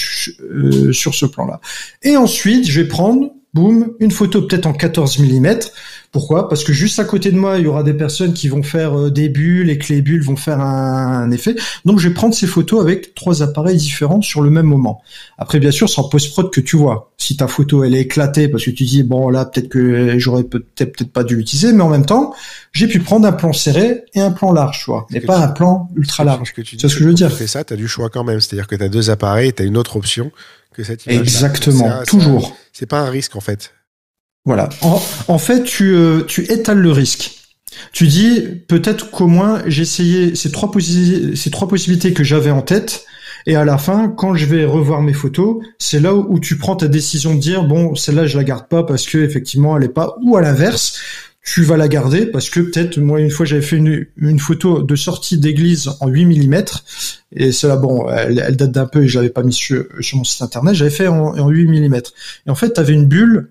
[0.40, 1.60] euh, sur ce plan-là.
[2.02, 5.46] Et ensuite, je vais prendre, boum, une photo peut-être en 14 mm.
[6.12, 6.48] Pourquoi?
[6.48, 8.96] Parce que juste à côté de moi, il y aura des personnes qui vont faire
[8.98, 11.56] euh, des bulles et que les bulles vont faire un, un effet.
[11.84, 15.02] Donc, je vais prendre ces photos avec trois appareils différents sur le même moment.
[15.36, 17.12] Après, bien sûr, c'est en post-prod que tu vois.
[17.18, 20.44] Si ta photo, elle est éclatée parce que tu dis, bon, là, peut-être que j'aurais
[20.44, 22.32] peut-être peut-être pas dû l'utiliser, mais en même temps,
[22.72, 25.06] j'ai pu prendre un plan serré et un plan large, tu vois.
[25.12, 26.52] Que pas tu- un plan ultra large.
[26.56, 27.30] C'est ce que je veux dire.
[27.30, 28.40] Tu fais ça, tu as du choix quand même.
[28.40, 30.30] C'est-à-dire que tu as deux appareils, tu as une autre option
[30.72, 31.22] que cette image-là.
[31.22, 32.56] Exactement, toujours.
[32.78, 33.72] C'est pas un risque en fait.
[34.44, 34.68] Voilà.
[34.82, 37.32] En, fait, tu, euh, tu étales le risque.
[37.92, 42.60] Tu dis peut-être qu'au moins j'ai essayé ces trois, ces trois possibilités que j'avais en
[42.60, 43.06] tête.
[43.46, 46.58] Et à la fin, quand je vais revoir mes photos, c'est là où, où tu
[46.58, 49.84] prends ta décision de dire bon, celle-là je la garde pas parce que effectivement elle
[49.84, 50.14] est pas.
[50.22, 50.98] Ou à l'inverse,
[51.46, 54.82] tu vas la garder parce que peut-être moi une fois j'avais fait une, une photo
[54.82, 56.64] de sortie d'église en 8 mm
[57.36, 59.84] et celle-là bon, elle, date d'un peu et je l'avais pas mis sur,
[60.14, 60.74] mon site internet.
[60.74, 61.94] J'avais fait en, en 8 mm.
[62.46, 63.50] Et en fait, tu avais une bulle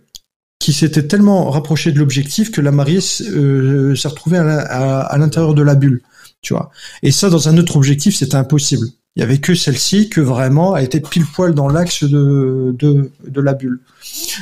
[0.60, 5.62] qui s'était tellement rapproché de l'objectif que la mariée euh, s'est retrouvée à l'intérieur de
[5.62, 6.02] la bulle.
[6.41, 6.72] tu vois.
[7.02, 8.88] Et ça, dans un autre objectif, c'était impossible.
[9.16, 13.11] Il y avait que celle-ci que vraiment a été pile poil dans l'axe de, de,
[13.26, 13.80] de la bulle.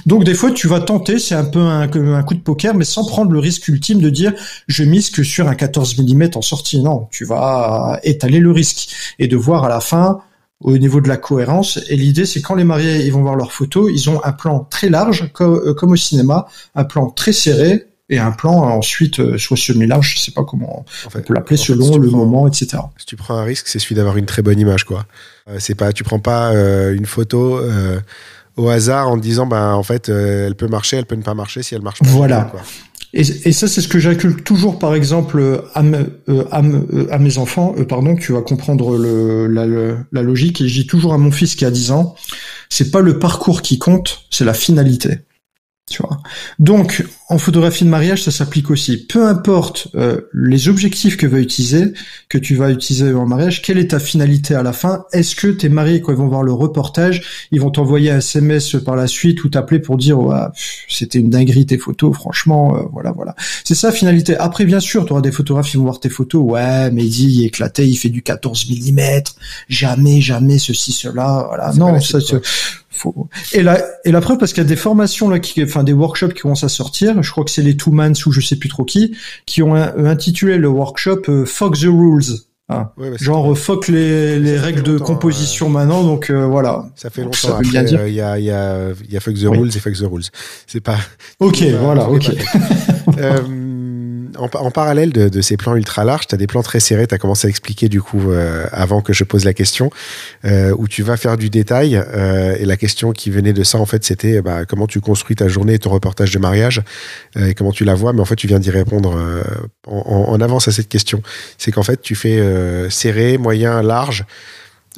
[0.07, 1.87] Donc des fois tu vas tenter, c'est un peu un,
[2.23, 4.33] coup de poker, mais sans prendre le risque ultime de dire
[4.67, 6.81] je mise que sur un 14 mm en sortie.
[6.81, 10.21] Non, tu vas étaler le risque et de voir à la fin
[10.59, 11.79] au niveau de la cohérence.
[11.89, 14.61] Et l'idée, c'est quand les mariés ils vont voir leurs photos, ils ont un plan
[14.71, 19.37] très large, euh, comme au cinéma, un plan très serré et un plan ensuite euh,
[19.37, 22.77] soit semi-large, je sais pas comment on peut l'appeler selon le moment, etc.
[22.97, 25.05] Si tu prends un risque, c'est celui d'avoir une très bonne image, quoi.
[25.49, 27.99] Euh, c'est pas, tu prends pas euh, une photo euh,
[28.57, 31.23] au hasard en te disant, bah en fait, euh, elle peut marcher, elle peut ne
[31.23, 31.99] pas marcher si elle marche.
[31.99, 32.41] Pas, Voilà.
[32.51, 32.61] quoi.
[33.15, 37.07] Et, et ça, c'est ce que j'inculque toujours, par exemple, à, me- euh, à, me-
[37.13, 37.75] à mes enfants.
[37.77, 40.61] Euh, pardon, tu vas comprendre le, la, le- la logique.
[40.61, 42.15] Et je dis toujours à mon fils qui a 10 ans,
[42.69, 45.19] c'est pas le parcours qui compte, c'est la finalité.
[45.89, 46.21] Tu vois.
[46.59, 49.05] Donc, en photographie de mariage, ça s'applique aussi.
[49.05, 51.93] Peu importe euh, les objectifs que, va utiliser,
[52.29, 55.47] que tu vas utiliser en mariage, quelle est ta finalité à la fin Est-ce que
[55.47, 59.07] tes mariés, quand ils vont voir le reportage, ils vont t'envoyer un SMS par la
[59.07, 60.37] suite ou t'appeler pour dire ouais,
[60.87, 63.35] c'était une dinguerie tes photos, franchement, euh, voilà, voilà.
[63.65, 64.37] C'est ça finalité.
[64.37, 66.43] Après, bien sûr, tu auras des photographes qui vont voir tes photos.
[66.43, 68.99] Ouais, mais il est éclaté, il fait du 14 mm.
[69.67, 71.45] Jamais, jamais ceci, cela.
[71.49, 71.73] Voilà.
[71.73, 72.19] Non, ça,
[72.93, 73.27] faut...
[73.53, 75.93] Et la, et la preuve, parce qu'il y a des formations là, qui, enfin des
[75.93, 77.21] workshops qui commencent à sortir.
[77.21, 79.15] Je crois que c'est les Two Mans ou je sais plus trop qui,
[79.45, 82.39] qui ont un- intitulé le workshop euh, "Fuck the Rules".
[82.69, 82.89] Hein.
[82.97, 86.03] Ouais, bah, Genre euh, fuck les, les règles de composition maintenant.
[86.03, 86.85] Donc euh, voilà.
[86.95, 87.37] Ça fait longtemps.
[87.37, 87.99] ça veut bien dire.
[87.99, 89.57] euh, Il y, a, il y, a, il y a Fuck the Oui.
[89.57, 90.23] Rules et Fuck the Rules.
[90.65, 90.97] C'est pas.
[91.39, 92.31] Ok, voilà, ok.
[94.43, 97.07] en, parallèle de, ces plans ultra larges, tu as des plans très serrés.
[97.07, 99.89] Tu as commencé à expliquer du coup euh, avant que je pose la question,
[100.45, 101.95] euh, où tu vas faire du détail.
[101.95, 105.35] euh, et la question qui venait de ça, en fait, c'était bah, comment tu construis
[105.35, 106.81] ta journée et ton reportage de mariage
[107.39, 108.13] et comment tu la vois.
[108.13, 109.17] Mais en fait, tu viens d'y répondre
[109.87, 111.21] en, avance à cette question.
[111.57, 112.41] C'est qu'en fait, tu fais
[112.89, 114.25] serré, moyen, large.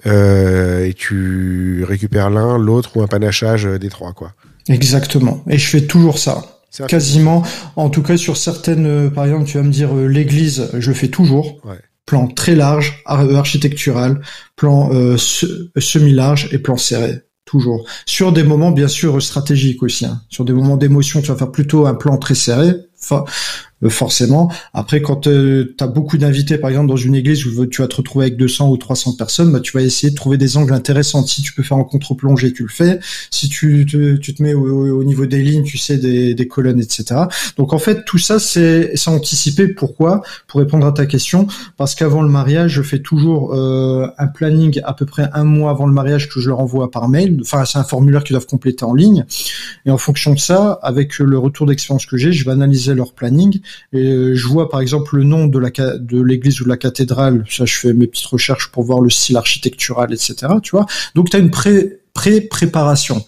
[0.05, 4.33] et tu récupères l'un, l'autre ou un panachage des trois, quoi.
[4.67, 5.43] Exactement.
[5.47, 6.54] Et je fais toujours ça.
[6.87, 7.43] Quasiment.
[7.75, 10.89] En tout cas, sur certaines, euh, par exemple, tu vas me dire euh, l'église, je
[10.89, 11.59] le fais toujours.
[11.65, 11.79] Ouais.
[12.05, 14.21] Plan très large, ar- euh, architectural,
[14.55, 17.21] plan euh, se- semi-large et plan serré.
[17.45, 17.85] Toujours.
[18.07, 20.05] Sur des moments, bien sûr, stratégiques aussi.
[20.05, 20.21] hein.
[20.29, 22.73] Sur des moments d'émotion, tu vas faire plutôt un plan très serré.
[23.89, 24.51] Forcément.
[24.73, 27.95] Après, quand tu as beaucoup d'invités, par exemple, dans une église où tu vas te
[27.95, 31.25] retrouver avec 200 ou 300 personnes, bah, tu vas essayer de trouver des angles intéressants.
[31.25, 32.99] Si tu peux faire en contre-plongée, tu le fais.
[33.31, 36.47] Si tu te, tu te mets au, au niveau des lignes, tu sais, des, des
[36.47, 37.21] colonnes, etc.
[37.57, 39.67] Donc, en fait, tout ça, c'est c'est anticipé.
[39.67, 40.21] Pourquoi?
[40.47, 41.47] Pour répondre à ta question,
[41.77, 45.71] parce qu'avant le mariage, je fais toujours euh, un planning à peu près un mois
[45.71, 47.39] avant le mariage que je leur envoie par mail.
[47.41, 49.25] Enfin, c'est un formulaire qu'ils doivent compléter en ligne.
[49.85, 53.13] Et en fonction de ça, avec le retour d'expérience que j'ai, je vais analyser leur
[53.13, 53.59] planning
[53.93, 56.77] et euh, je vois par exemple le nom de la de l'église ou de la
[56.77, 57.43] cathédrale.
[57.49, 60.35] Ça, je fais mes petites recherches pour voir le style architectural, etc.
[60.63, 60.85] Tu vois.
[61.15, 63.23] Donc, tu as une pré pré préparation.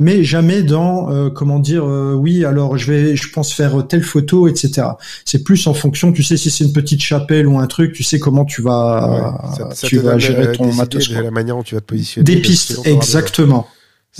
[0.00, 4.04] Mais jamais dans euh, comment dire euh, oui alors je vais je pense faire telle
[4.04, 4.86] photo etc.
[5.24, 8.04] C'est plus en fonction tu sais si c'est une petite chapelle ou un truc tu
[8.04, 11.32] sais comment tu vas Ouais, ça- ça tu vas gérer euh, ton matos de la
[11.32, 12.24] manière dont tu vas te positionner.
[12.24, 13.66] Des de ce pistes, exactement.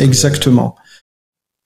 [0.01, 0.75] Euh, Exactement.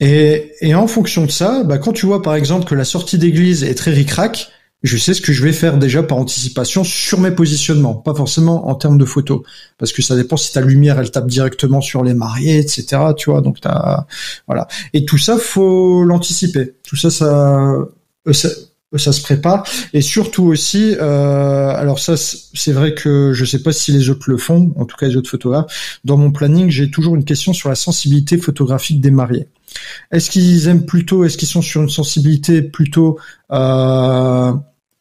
[0.02, 3.18] Et, et en fonction de ça, bah, quand tu vois par exemple que la sortie
[3.18, 4.50] d'église est très ric-rac,
[4.82, 8.68] je sais ce que je vais faire déjà par anticipation sur mes positionnements, pas forcément
[8.68, 9.42] en termes de photos,
[9.78, 13.00] parce que ça dépend si ta lumière elle tape directement sur les mariés, etc.
[13.16, 14.06] Tu vois, donc t'as
[14.48, 14.66] voilà.
[14.92, 16.74] Et tout ça faut l'anticiper.
[16.82, 17.62] Tout ça, ça,
[18.26, 18.48] euh, ça,
[18.96, 19.64] ça se prépare.
[19.92, 24.28] Et surtout aussi, euh, alors ça c'est vrai que je sais pas si les autres
[24.28, 26.00] le font, en tout cas les autres photographes.
[26.04, 29.46] Dans mon planning, j'ai toujours une question sur la sensibilité photographique des mariés.
[30.10, 33.18] Est-ce qu'ils aiment plutôt, est-ce qu'ils sont sur une sensibilité plutôt
[33.50, 34.52] euh,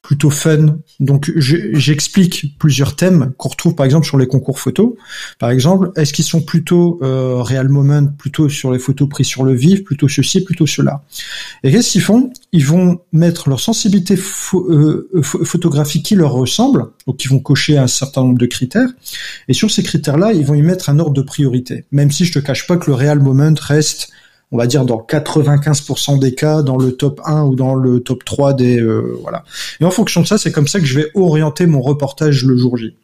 [0.02, 0.78] plutôt fun?
[1.00, 4.94] Donc je- j'explique plusieurs thèmes qu'on retrouve par exemple sur les concours photos.
[5.40, 9.44] Par exemple, est-ce qu'ils sont plutôt euh, real moment, plutôt sur les photos prises sur
[9.44, 11.04] le vif, plutôt ceci, plutôt cela?
[11.64, 12.32] Et qu'est-ce qu'ils font?
[12.52, 17.78] Ils vont mettre leur sensibilité euh, pho- photographique qui leur ressemble, donc ils vont cocher
[17.78, 18.90] un certain nombre de critères.
[19.48, 21.86] Et sur ces critères-là, ils vont y mettre un ordre de priorité.
[21.92, 24.10] Même si je te cache pas que le real moment reste
[24.52, 28.24] on va dire dans 95% des cas dans le top 1 ou dans le top
[28.26, 29.44] 3 des euh, voilà.
[29.80, 32.58] Et en fonction de ça, c'est comme ça que je vais orienter mon reportage le
[32.58, 32.96] jour J.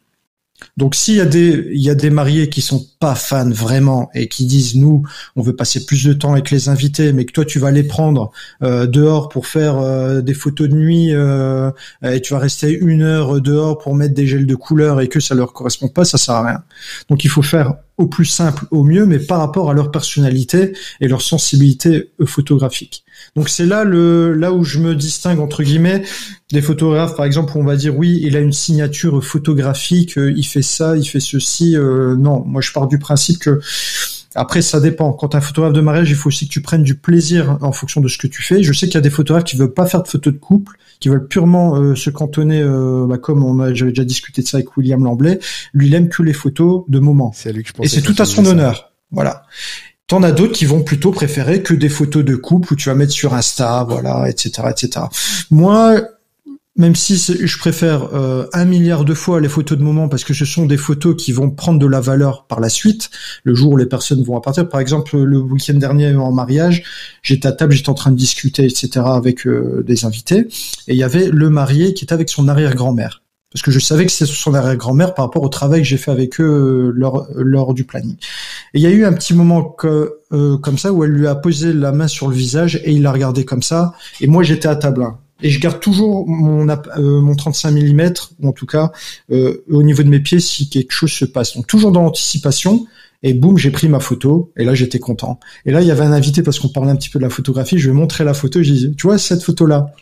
[0.76, 4.10] Donc s'il y a des il y a des mariés qui sont pas fans vraiment
[4.14, 5.04] et qui disent nous
[5.36, 7.84] on veut passer plus de temps avec les invités mais que toi tu vas les
[7.84, 8.32] prendre
[8.62, 11.70] euh, dehors pour faire euh, des photos de nuit euh,
[12.02, 15.20] et tu vas rester une heure dehors pour mettre des gels de couleur et que
[15.20, 16.62] ça leur correspond pas ça sert à rien.
[17.08, 20.72] Donc il faut faire au plus simple, au mieux, mais par rapport à leur personnalité
[21.00, 23.04] et leur sensibilité photographique.
[23.36, 26.02] Donc c'est là le là où je me distingue entre guillemets
[26.50, 30.32] des photographes, par exemple, où on va dire oui, il a une signature photographique, euh,
[30.34, 31.76] il fait ça, il fait ceci.
[31.76, 33.60] Euh, non, moi je pars du principe que
[34.34, 35.12] après, ça dépend.
[35.12, 38.00] Quand un photographe de mariage, il faut aussi que tu prennes du plaisir en fonction
[38.00, 38.62] de ce que tu fais.
[38.62, 40.76] Je sais qu'il y a des photographes qui veulent pas faire de photos de couple,
[41.00, 44.46] qui veulent purement euh, se cantonner, euh, bah, comme on a, j'avais déjà discuté de
[44.46, 45.40] ça avec William Lamblay.
[45.72, 47.32] Lui, il aime que les photos de moment.
[47.34, 48.92] C'est à lui que je Et c'est tout à son honneur.
[49.10, 49.42] Voilà.
[50.08, 52.94] T'en as d'autres qui vont plutôt préférer que des photos de couple où tu vas
[52.94, 55.04] mettre sur Insta, voilà, etc., etc.
[55.50, 56.00] Moi,
[56.76, 60.32] même si je préfère euh, un milliard de fois les photos de moment parce que
[60.32, 63.10] ce sont des photos qui vont prendre de la valeur par la suite,
[63.42, 64.66] le jour où les personnes vont partir.
[64.66, 66.84] Par exemple, le week-end dernier en mariage,
[67.22, 69.02] j'étais à table, j'étais en train de discuter, etc.
[69.04, 70.46] avec euh, des invités,
[70.86, 73.22] et il y avait le marié qui était avec son arrière-grand-mère.
[73.52, 76.10] Parce que je savais que c'était son arrière-grand-mère par rapport au travail que j'ai fait
[76.10, 78.16] avec eux euh, lors, lors du planning.
[78.74, 80.18] Et il y a eu un petit moment que,
[80.60, 83.12] comme ça où elle lui a posé la main sur le visage et il l'a
[83.12, 83.94] regardé comme ça.
[84.20, 88.12] Et moi j'étais à table 1 et je garde toujours mon, euh, mon 35 mm,
[88.40, 88.90] ou en tout cas
[89.30, 91.54] euh, au niveau de mes pieds si quelque chose se passe.
[91.56, 92.86] Donc toujours dans l'anticipation.
[93.24, 94.52] Et boum, j'ai pris ma photo.
[94.56, 95.40] Et là, j'étais content.
[95.66, 97.30] Et là, il y avait un invité parce qu'on parlait un petit peu de la
[97.30, 97.76] photographie.
[97.76, 98.62] Je lui ai montré la photo.
[98.62, 99.92] Je disais, tu vois cette photo-là?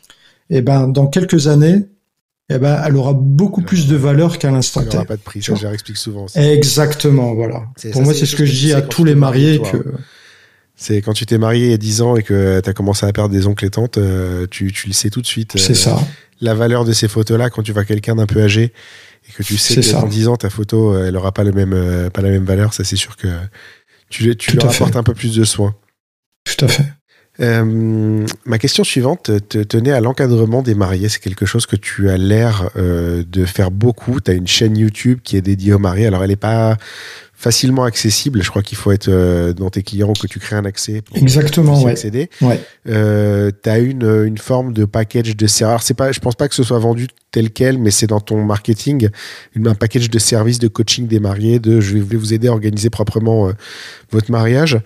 [0.51, 1.87] Et eh ben, dans quelques années,
[2.49, 4.87] eh ben, elle aura beaucoup plus de valeur qu'à l'instant T.
[4.87, 5.43] Elle n'aura pas de prix.
[5.43, 6.27] Ça, je explique souvent.
[6.37, 7.65] Exactement, voilà.
[7.93, 9.85] Pour moi, c'est ce que je dis à tous les mariés que.
[10.79, 13.07] C'est quand tu t'es marié il y a 10 ans et que tu as commencé
[13.07, 15.53] à perdre des oncles et tantes, euh, tu, tu le sais tout de suite.
[15.57, 15.99] C'est euh, ça.
[16.43, 18.75] La valeur de ces photos-là, quand tu vois quelqu'un d'un peu âgé
[19.27, 21.53] et que tu sais que dans 10 ans, ta photo, euh, elle aura pas, le
[21.53, 23.29] même, pas la même valeur, ça c'est sûr que
[24.11, 25.75] tu, tu leur apportes un peu plus de soin.
[26.45, 26.85] Tout à fait.
[27.41, 31.09] Euh, ma question suivante te tenait à l'encadrement des mariés.
[31.09, 34.21] C'est quelque chose que tu as l'air euh, de faire beaucoup.
[34.21, 36.07] Tu une chaîne YouTube qui est dédiée aux mariés.
[36.07, 36.77] Alors, elle n'est pas
[37.37, 38.43] facilement accessible.
[38.43, 41.19] Je crois qu'il faut être euh, dans tes clients que tu crées un accès pour
[41.19, 41.93] Exactement, ouais.
[41.93, 42.31] accéder.
[42.41, 42.59] Ouais.
[42.89, 45.87] Euh, tu as une, une forme de package de services.
[45.87, 48.43] C'est pas, je pense pas que ce soit vendu tel quel, mais c'est dans ton
[48.43, 49.11] marketing
[49.55, 51.59] une, un package de services de coaching des mariés.
[51.59, 53.53] De je vais vous aider à organiser proprement euh,
[54.11, 54.79] votre mariage.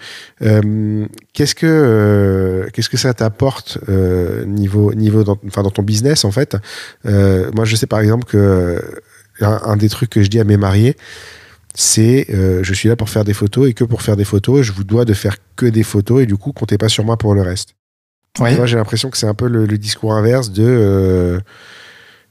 [0.42, 3.78] Euh, qu'est-ce que euh, qu'est-ce que ça t'apporte
[4.46, 6.56] niveau niveau dans, enfin dans ton business en fait?
[7.04, 8.82] moi, je sais par exemple que
[9.40, 10.96] un, un des trucs que je dis à mes mariés
[11.74, 14.62] c'est euh, je suis là pour faire des photos et que pour faire des photos,
[14.62, 17.16] je vous dois de faire que des photos et du coup, comptez pas sur moi
[17.16, 17.74] pour le reste.
[18.38, 21.40] Moi, j'ai l'impression que c'est un peu le, discours inverse de euh,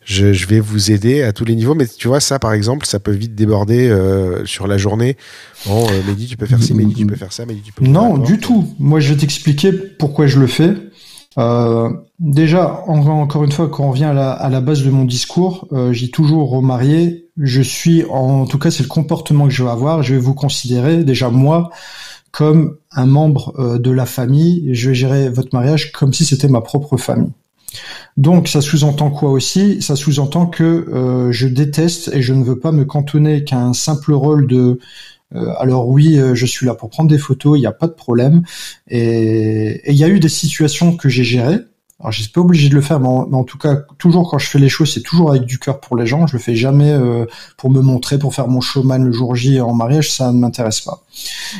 [0.05, 2.99] je, vais vous aider à tous les niveaux, mais tu vois, ça par exemple, ça
[2.99, 5.17] peut vite déborder euh, sur la journée.
[5.69, 7.85] Oh, Mehdi, tu peux faire ci, Mehdi, tu peux faire ça, Mehdi, tu peux.
[7.85, 8.73] Non, du tout.
[8.79, 10.73] Moi, je vais t'expliquer pourquoi je le fais.
[11.37, 15.93] Euh, déjà, encore une fois, quand on vient à la, base de mon discours, euh,
[15.93, 19.69] j'ai toujours au marié, je suis, en, tout cas, c'est le comportement que je vais
[19.69, 20.03] avoir.
[20.03, 21.69] Je vais vous considérer déjà moi
[22.31, 24.69] comme un membre euh, de la famille.
[24.73, 27.31] je vais gérer votre mariage comme si c'était ma propre famille.
[28.17, 29.81] Donc, ça sous-entend quoi aussi?
[29.81, 33.73] Ça sous-entend que euh, je déteste et je ne veux pas me cantonner qu'à un
[33.73, 34.79] simple rôle de
[35.35, 37.93] euh, alors oui, je suis là pour prendre des photos, il n'y a pas de
[37.93, 38.43] problème.
[38.89, 41.59] Et il y a eu des situations que j'ai gérées.
[41.99, 44.47] Alors je suis pas obligé de le faire, mais en, tout cas, toujours quand je
[44.47, 46.27] fais les choses, c'est toujours avec du cœur pour les gens.
[46.27, 47.25] Je le fais jamais euh,
[47.57, 50.79] pour me montrer, pour faire mon showman le jour J en mariage, ça ne m'intéresse
[50.79, 51.03] pas.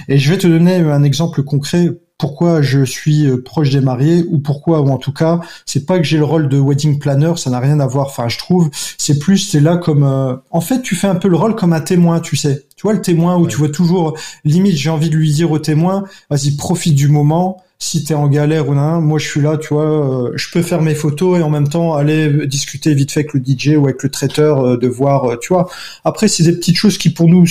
[0.07, 4.25] Et je vais te donner un exemple concret pourquoi je suis euh, proche des mariés
[4.29, 7.33] ou pourquoi ou en tout cas c'est pas que j'ai le rôle de wedding planner
[7.37, 10.59] ça n'a rien à voir enfin je trouve c'est plus c'est là comme euh, en
[10.59, 13.01] fait tu fais un peu le rôle comme un témoin tu sais tu vois le
[13.01, 16.93] témoin où tu vois toujours limite j'ai envie de lui dire au témoin vas-y profite
[16.93, 20.31] du moment si t'es en galère ou non, moi je suis là, tu vois, euh,
[20.35, 23.41] je peux faire mes photos et en même temps aller discuter vite fait avec le
[23.41, 25.69] DJ ou avec le traiteur de voir, tu vois.
[26.03, 27.45] Après c'est des petites choses qui pour nous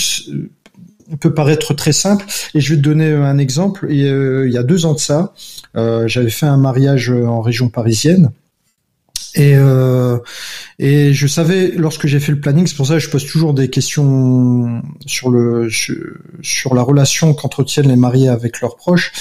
[1.16, 2.24] peut paraître très simple.
[2.54, 3.86] Et je vais te donner un exemple.
[3.90, 5.32] Et, euh, il y a deux ans de ça,
[5.76, 8.30] euh, j'avais fait un mariage en région parisienne.
[9.34, 10.18] Et, euh,
[10.78, 13.52] et je savais lorsque j'ai fait le planning, c'est pour ça que je pose toujours
[13.52, 19.12] des questions sur le sur, la relation qu'entretiennent les mariés avec leurs proches.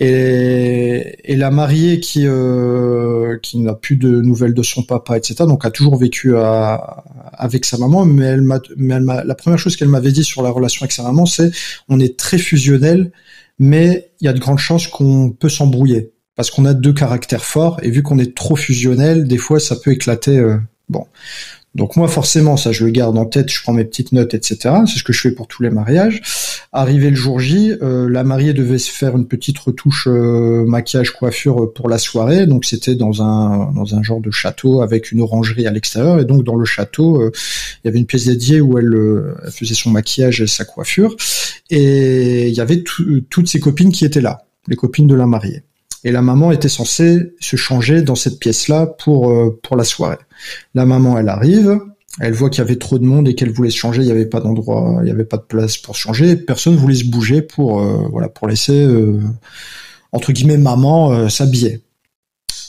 [0.00, 5.34] Et, et la mariée qui euh, qui n'a plus de nouvelles de son papa, etc.
[5.40, 9.34] Donc a toujours vécu à, avec sa maman, mais elle m'a mais elle m'a la
[9.34, 11.50] première chose qu'elle m'avait dit sur la relation avec sa maman, c'est
[11.88, 13.10] on est très fusionnel,
[13.58, 17.44] mais il y a de grandes chances qu'on peut s'embrouiller parce qu'on a deux caractères
[17.44, 20.38] forts et vu qu'on est trop fusionnel, des fois ça peut éclater.
[20.38, 21.06] Euh, bon,
[21.74, 24.74] Donc moi forcément ça je le garde en tête, je prends mes petites notes, etc.
[24.86, 26.22] C'est ce que je fais pour tous les mariages.
[26.72, 31.12] Arrivé le jour J, euh, la mariée devait se faire une petite retouche euh, maquillage
[31.12, 32.46] coiffure pour la soirée.
[32.46, 36.24] Donc c'était dans un dans un genre de château avec une orangerie à l'extérieur et
[36.24, 37.32] donc dans le château euh,
[37.84, 38.94] il y avait une pièce dédiée où elle,
[39.44, 41.14] elle, faisait son maquillage et sa coiffure
[41.70, 45.62] et il y avait toutes ses copines qui étaient là, les copines de la mariée
[46.04, 50.18] et la maman était censée se changer dans cette pièce-là pour euh, pour la soirée.
[50.74, 51.78] La maman, elle arrive,
[52.20, 54.12] elle voit qu'il y avait trop de monde et qu'elle voulait se changer, il n'y
[54.12, 57.04] avait pas d'endroit, il n'y avait pas de place pour se changer, personne voulait se
[57.04, 59.20] bouger pour euh, voilà pour laisser euh,
[60.12, 61.82] entre guillemets maman s'habiller.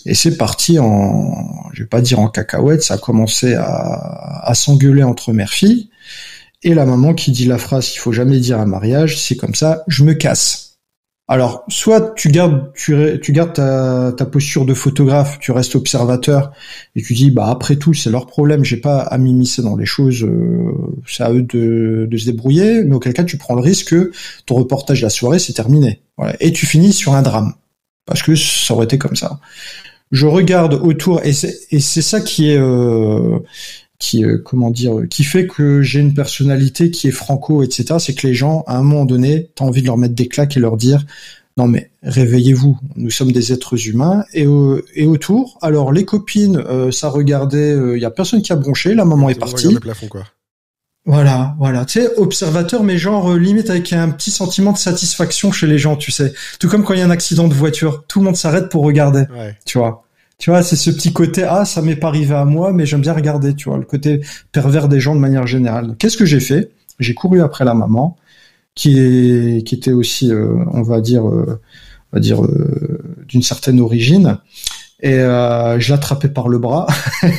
[0.05, 1.33] Et c'est parti en,
[1.73, 5.89] je vais pas dire en cacahuète, ça a commencé à, à s'engueuler entre mère-fille.
[6.63, 9.55] Et la maman qui dit la phrase qu'il faut jamais dire à mariage, c'est comme
[9.55, 10.68] ça, je me casse.
[11.31, 16.51] Alors, soit tu gardes, tu, tu gardes ta, posture de photographe, tu restes observateur
[16.95, 19.85] et tu dis, bah après tout, c'est leur problème, j'ai pas à m'immiscer dans les
[19.85, 20.73] choses, euh,
[21.05, 22.83] c'est à eux de, se débrouiller.
[22.83, 24.11] Mais auquel cas, tu prends le risque que
[24.47, 26.01] ton reportage de la soirée c'est terminé,
[26.39, 27.53] et tu finis sur un drame
[28.07, 29.39] parce que ça aurait été comme ça.
[30.11, 33.37] Je regarde autour et c'est ça qui est euh,
[33.99, 38.15] qui euh, comment dire qui fait que j'ai une personnalité qui est franco etc c'est
[38.15, 40.59] que les gens à un moment donné t'as envie de leur mettre des claques et
[40.59, 41.05] leur dire
[41.57, 44.45] non mais réveillez-vous nous sommes des êtres humains et
[44.95, 48.55] et autour alors les copines euh, ça regardait il euh, y a personne qui a
[48.55, 50.23] bronché la maman est partie plafond, quoi.
[51.05, 51.85] Voilà, voilà.
[51.85, 55.95] Tu sais, observateur, mais genre limite avec un petit sentiment de satisfaction chez les gens,
[55.95, 56.33] tu sais.
[56.59, 58.83] Tout comme quand il y a un accident de voiture, tout le monde s'arrête pour
[58.83, 59.21] regarder.
[59.31, 59.57] Ouais.
[59.65, 60.03] Tu vois.
[60.39, 63.01] Tu vois, c'est ce petit côté ah ça m'est pas arrivé à moi, mais j'aime
[63.01, 64.21] bien regarder, tu vois, le côté
[64.53, 65.95] pervers des gens de manière générale.
[65.99, 66.71] Qu'est-ce que j'ai fait?
[66.97, 68.15] J'ai couru après la maman,
[68.73, 68.97] qui
[69.57, 71.59] était aussi, euh, on va dire, euh,
[72.11, 74.37] on va dire euh, d'une certaine origine.
[75.01, 76.85] Et je l'ai attrapé par le bras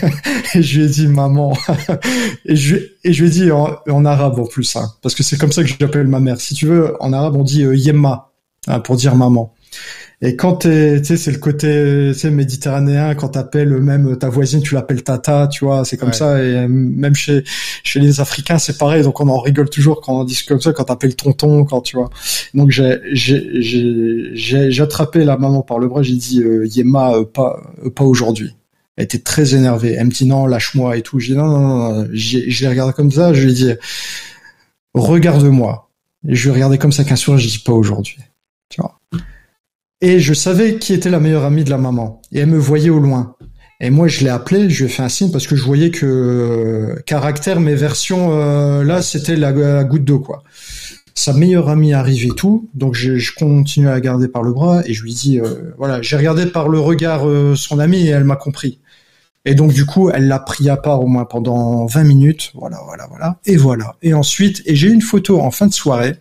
[0.54, 1.54] et je lui ai dit maman
[2.46, 5.36] et je et je lui ai dit en, arabe en plus hein, parce que c'est
[5.36, 6.40] comme ça que j'appelle ma mère.
[6.40, 8.30] Si tu veux, en arabe on dit yemma
[8.66, 9.52] hein, pour dire maman.
[10.22, 10.68] Et quand tu
[11.02, 15.64] sais, c'est le côté, tu méditerranéen, quand t'appelles même ta voisine, tu l'appelles tata, tu
[15.64, 16.44] vois, c'est comme ça.
[16.44, 17.42] Et même chez
[17.84, 19.02] chez les Africains, c'est pareil.
[19.02, 21.96] Donc on en rigole toujours quand on dit comme ça, quand t'appelles tonton, quand tu
[21.96, 22.10] vois.
[22.52, 27.14] Donc j'ai j'ai j'ai j'ai attrapé la maman par le bras, j'ai dit euh, Yema,
[27.14, 28.54] euh, pas euh, pas aujourd'hui.
[28.96, 29.94] Elle était très énervée.
[29.98, 31.18] Elle me dit non, lâche-moi et tout.
[31.18, 32.08] J'ai dit non, non, non.
[32.12, 33.32] Je l'ai regardé comme ça.
[33.32, 33.72] Je lui ai dit
[34.92, 35.90] regarde-moi.
[36.28, 37.38] Et je lui ai regardé comme ça qu'un soir.
[37.38, 38.18] Je dis pas aujourd'hui.
[38.68, 38.99] Tu vois.
[40.02, 42.22] Et je savais qui était la meilleure amie de la maman.
[42.32, 43.36] Et elle me voyait au loin.
[43.80, 45.90] Et moi, je l'ai appelé, je lui ai fait un signe parce que je voyais
[45.90, 50.42] que euh, caractère, mes versions, euh, là, c'était la, goutte d'eau, quoi.
[51.14, 54.94] Sa meilleure amie arrive et tout, donc je, je à garder par le bras et
[54.94, 57.26] je lui dis, euh, voilà, j'ai regardé par le regard
[57.56, 58.80] son amie et elle m'a compris.
[59.44, 62.78] Et donc du coup, elle l'a pris à part au moins pendant 20 minutes, voilà,
[62.86, 63.96] voilà, voilà, et voilà.
[64.02, 66.16] Et ensuite, et j'ai une photo en fin de soirée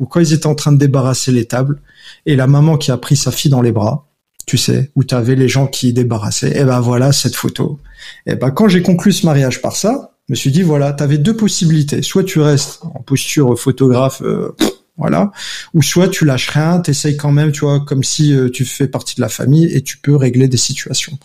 [0.00, 1.80] où quand ils étaient en train de débarrasser les tables,
[2.26, 4.08] et la maman qui a pris sa fille dans les bras,
[4.46, 6.58] tu sais, où tu avais les gens qui débarrassaient.
[6.58, 7.78] Et ben voilà cette photo.
[8.26, 11.02] Et ben quand j'ai conclu ce mariage par ça, je me suis dit voilà, tu
[11.02, 12.02] avais deux possibilités.
[12.02, 14.56] Soit tu restes en posture photographe euh,
[15.00, 15.32] voilà.
[15.72, 18.86] Ou soit tu lâches rien, t'essayes quand même, tu vois, comme si euh, tu fais
[18.86, 21.18] partie de la famille et tu peux régler des situations.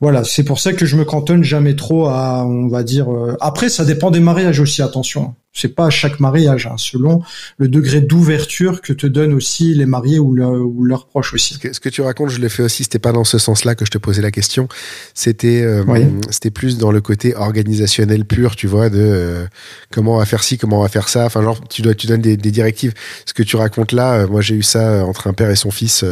[0.00, 3.12] Voilà, c'est pour ça que je me cantonne jamais trop à, on va dire.
[3.12, 4.80] Euh, après, ça dépend des mariages aussi.
[4.80, 7.22] Attention, c'est pas à chaque mariage, hein, selon
[7.58, 11.58] le degré d'ouverture que te donnent aussi les mariés ou, ou leurs proches aussi.
[11.72, 12.84] Ce que, tu racontes, je l'ai fait aussi.
[12.84, 14.68] C'était pas dans ce sens-là que je te posais la question.
[15.12, 15.82] C'était, euh,
[16.30, 19.46] c'était plus dans le côté organisationnel pur, tu vois, de euh,
[19.90, 21.26] comment on va faire ci, comment on va faire ça.
[21.26, 22.94] Enfin, genre, tu dois, tu donnes des, directives.
[23.26, 25.70] Ce que tu racontes là, euh, moi j'ai eu ça entre un père et son
[25.70, 26.04] fils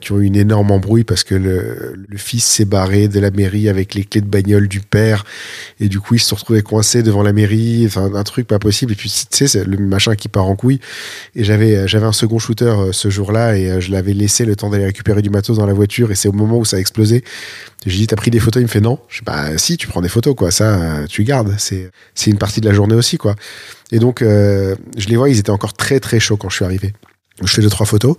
[0.00, 3.30] qui ont eu une énorme embrouille parce que le, le fils s'est barré de la
[3.30, 5.24] mairie avec les clés de bagnole du père
[5.78, 7.84] et du coup ils se sont retrouvés coincés devant la mairie.
[7.86, 10.80] Enfin, un truc pas possible et puis, tu sais, le machin qui part en couille.
[11.34, 14.44] Et j'avais, euh, j'avais un second shooter euh, ce jour-là et euh, je l'avais laissé
[14.44, 16.10] le temps d'aller récupérer du matos dans la voiture.
[16.10, 17.24] Et c'est au moment où ça a explosé.
[17.86, 18.60] J'ai dit, t'as pris des photos?
[18.60, 18.98] Il me fait non.
[19.08, 20.50] Je dis, bah, si, tu prends des photos, quoi.
[20.50, 21.54] Ça, tu gardes.
[21.58, 23.36] C'est, c'est une partie de la journée aussi, quoi.
[23.92, 26.92] Et donc, je les vois, ils étaient encore très, très chauds quand je suis arrivé.
[27.42, 28.16] Je fais deux, trois photos.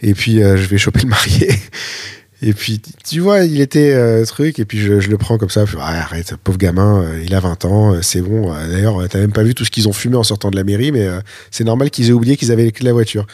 [0.00, 1.50] Et puis, je vais choper le marié.
[2.40, 5.50] Et puis, tu vois, il était euh, truc, et puis je, je, le prends comme
[5.50, 5.64] ça.
[5.80, 8.52] arrête, pauvre gamin, euh, il a 20 ans, euh, c'est bon.
[8.52, 10.92] D'ailleurs, t'as même pas vu tout ce qu'ils ont fumé en sortant de la mairie,
[10.92, 11.08] mais
[11.50, 13.26] c'est normal qu'ils aient oublié qu'ils avaient les clés de la voiture.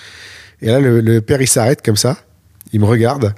[0.63, 2.17] Et là, le, le père, il s'arrête comme ça,
[2.73, 3.35] il me regarde,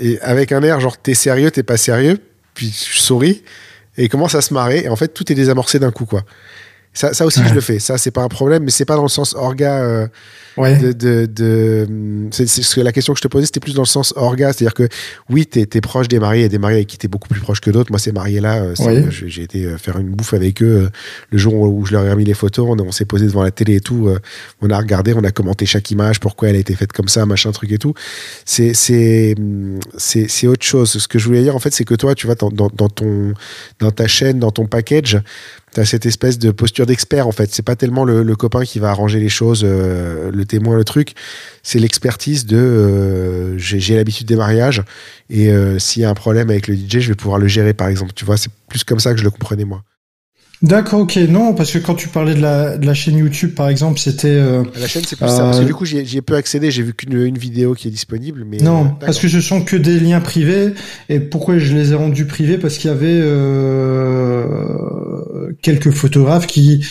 [0.00, 2.18] et avec un air genre, t'es sérieux, t'es pas sérieux,
[2.54, 3.42] puis je souris,
[3.98, 6.22] et il commence à se marrer, et en fait, tout est désamorcé d'un coup, quoi.
[6.94, 7.80] Ça, ça aussi, je le fais.
[7.80, 10.08] Ça, c'est pas un problème, mais c'est pas dans le sens orga.
[10.56, 10.76] Ouais.
[10.78, 11.88] de, de, de
[12.30, 14.74] c'est, c'est la question que je te posais, c'était plus dans le sens orga, c'est-à-dire
[14.74, 14.88] que
[15.28, 17.60] oui, t'es, t'es proche des mariés, et des mariés avec qui t'es beaucoup plus proche
[17.60, 17.90] que d'autres.
[17.90, 20.88] Moi, ces mariés-là, euh, c'est- j'ai, j'ai été euh, faire une bouffe avec eux euh,
[21.30, 22.66] le jour où je leur ai remis les photos.
[22.70, 24.08] On, on s'est posé devant la télé et tout.
[24.60, 27.26] on a regardé, on a commenté chaque image, pourquoi elle a été faite comme ça,
[27.26, 27.94] machin truc et tout.
[28.44, 29.34] C'est, c'est,
[29.96, 30.90] c'est, c'est autre chose.
[30.90, 32.88] Ce que je voulais dire, en fait, c'est que toi, tu vois, dans, dans, dans
[32.88, 33.34] ton,
[33.80, 35.20] dans ta chaîne, dans ton package,
[35.72, 37.52] T'as cette espèce de posture d'expert en fait.
[37.52, 40.84] C'est pas tellement le, le copain qui va arranger les choses, euh, le témoin, le
[40.84, 41.14] truc.
[41.62, 44.82] C'est l'expertise de euh, j'ai j'ai l'habitude des mariages
[45.30, 47.74] et euh, s'il y a un problème avec le DJ, je vais pouvoir le gérer
[47.74, 48.12] par exemple.
[48.14, 49.82] Tu vois, c'est plus comme ça que je le comprenais moi.
[50.62, 51.16] D'accord, ok.
[51.28, 54.28] Non, parce que quand tu parlais de la, de la chaîne YouTube, par exemple, c'était...
[54.28, 55.42] euh, La chaîne c'est plus Euh, ça.
[55.42, 56.70] Parce que du coup j'y ai, peu accédé.
[56.70, 59.62] J'ai vu qu'une une vidéo qui est disponible, mais Non, euh, parce que ce sont
[59.62, 60.72] que des liens privés.
[61.10, 62.56] Et pourquoi je les ai rendus privés?
[62.56, 63.20] Parce qu'il y avait
[64.24, 66.86] euh, quelques photographes qui,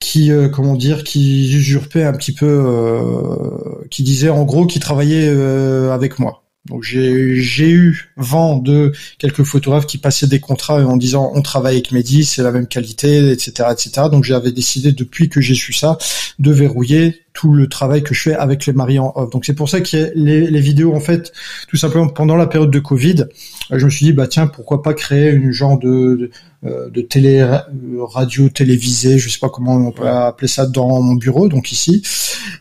[0.00, 4.80] qui, euh, comment dire, qui usurpaient un petit peu, euh, qui disaient en gros qu'ils
[4.80, 6.42] travaillaient euh, avec moi.
[6.66, 11.42] Donc j'ai j'ai eu vent de quelques photographes qui passaient des contrats en disant on
[11.42, 14.08] travaille avec Mehdi, c'est la même qualité, etc., etc.
[14.10, 15.96] Donc j'avais décidé depuis que j'ai su ça
[16.40, 19.28] de verrouiller tout le travail que je fais avec les mariés en off.
[19.30, 19.80] Donc c'est pour ça a
[20.14, 21.32] les, les vidéos en fait,
[21.68, 23.26] tout simplement pendant la période de Covid,
[23.70, 26.30] euh, je me suis dit bah tiens pourquoi pas créer une genre de de,
[26.64, 27.58] euh, de télé euh,
[28.04, 32.02] radio télévisée, je sais pas comment on peut appeler ça dans mon bureau donc ici.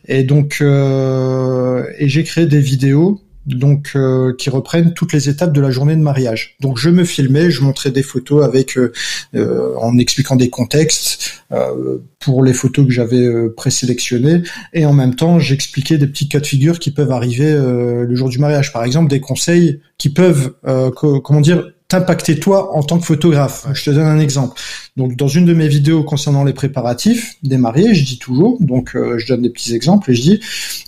[0.08, 5.54] Et donc euh, et j'ai créé des vidéos donc euh, qui reprennent toutes les étapes
[5.54, 6.56] de la journée de mariage.
[6.62, 8.92] Donc je me filmais, je montrais des photos avec euh,
[9.36, 14.42] euh, en expliquant des contextes euh, pour les photos que j'avais présélectionnées
[14.74, 18.30] et en même temps j'expliquais des petits cas de figure qui peuvent arriver le jour
[18.30, 18.74] du mariage.
[18.74, 20.54] Par exemple des conseils qui peuvent
[20.96, 23.68] co- comment dire t'impacter toi en tant que photographe.
[23.74, 24.60] Je te donne un exemple.
[24.98, 28.96] Donc dans une de mes vidéos concernant les préparatifs des mariés, je dis toujours, donc
[28.96, 30.40] euh, je donne des petits exemples et je dis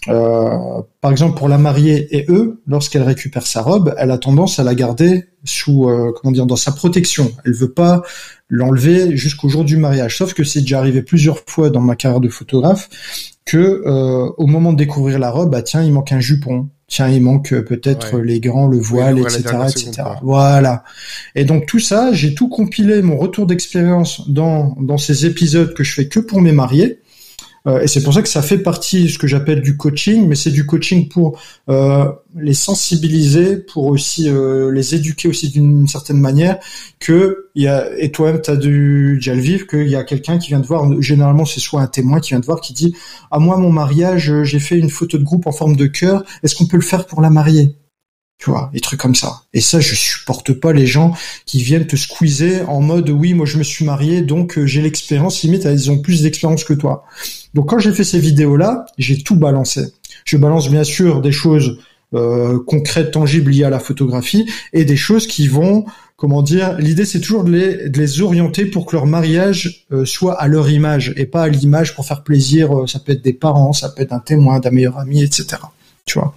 [0.07, 4.59] euh, par exemple pour la mariée et eux, lorsqu'elle récupère sa robe, elle a tendance
[4.59, 7.31] à la garder sous euh, comment dire dans sa protection.
[7.45, 8.01] Elle veut pas
[8.49, 10.17] l'enlever jusqu'au jour du mariage.
[10.17, 12.89] Sauf que c'est déjà arrivé plusieurs fois dans ma carrière de photographe
[13.45, 16.69] que euh, au moment de découvrir la robe, bah tiens, il manque un jupon.
[16.89, 18.25] Tiens, il manque euh, peut-être Ouais.
[18.25, 19.91] les grands, le voile, etc., etc.
[19.91, 20.17] seconde.
[20.23, 20.83] Voilà.
[21.35, 25.83] Et donc tout ça, j'ai tout compilé mon retour d'expérience dans dans ces épisodes que
[25.83, 26.99] je fais que pour mes mariés.
[27.67, 30.27] Euh, et c'est pour ça que ça fait partie de ce que j'appelle du coaching,
[30.27, 31.39] mais c'est du coaching pour
[31.69, 32.05] euh,
[32.35, 36.59] les sensibiliser, pour aussi euh, les éduquer aussi d'une certaine manière.
[36.99, 40.37] Que il y a et toi-même t'as dû déjà le vivre, qu'il y a quelqu'un
[40.37, 40.89] qui vient te voir.
[41.01, 42.95] Généralement, c'est soit un témoin qui vient te voir qui dit
[43.31, 46.23] à moi mon mariage, j'ai fait une photo de groupe en forme de cœur.
[46.43, 47.75] Est-ce qu'on peut le faire pour la mariée
[48.39, 49.41] tu vois, des trucs comme ça.
[49.53, 51.13] Et ça, je supporte pas les gens
[51.45, 54.81] qui viennent te squeezer en mode oui, moi je me suis marié, donc euh, j'ai
[54.81, 55.41] l'expérience.
[55.41, 57.05] Limite, ils ont plus d'expérience que toi.
[57.55, 59.87] Donc quand j'ai fait ces vidéos-là, j'ai tout balancé.
[60.23, 61.79] Je balance bien sûr des choses
[62.13, 65.85] euh, concrètes, tangibles liées à la photographie et des choses qui vont,
[66.15, 70.47] comment dire, l'idée c'est toujours de les, orienter pour que leur mariage euh, soit à
[70.47, 72.87] leur image et pas à l'image pour faire plaisir.
[72.87, 75.57] ça peut être des parents, ça peut être un témoin, d'un meilleur ami, etc.
[76.05, 76.35] Tu vois?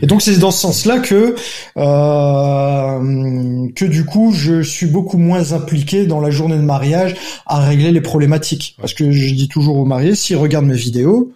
[0.00, 1.34] Et donc c'est dans ce sens-là que
[1.76, 7.60] euh, que du coup je suis beaucoup moins impliqué dans la journée de mariage à
[7.60, 8.76] régler les problématiques.
[8.80, 11.32] Parce que je dis toujours aux mariés, s'ils regardent mes vidéos,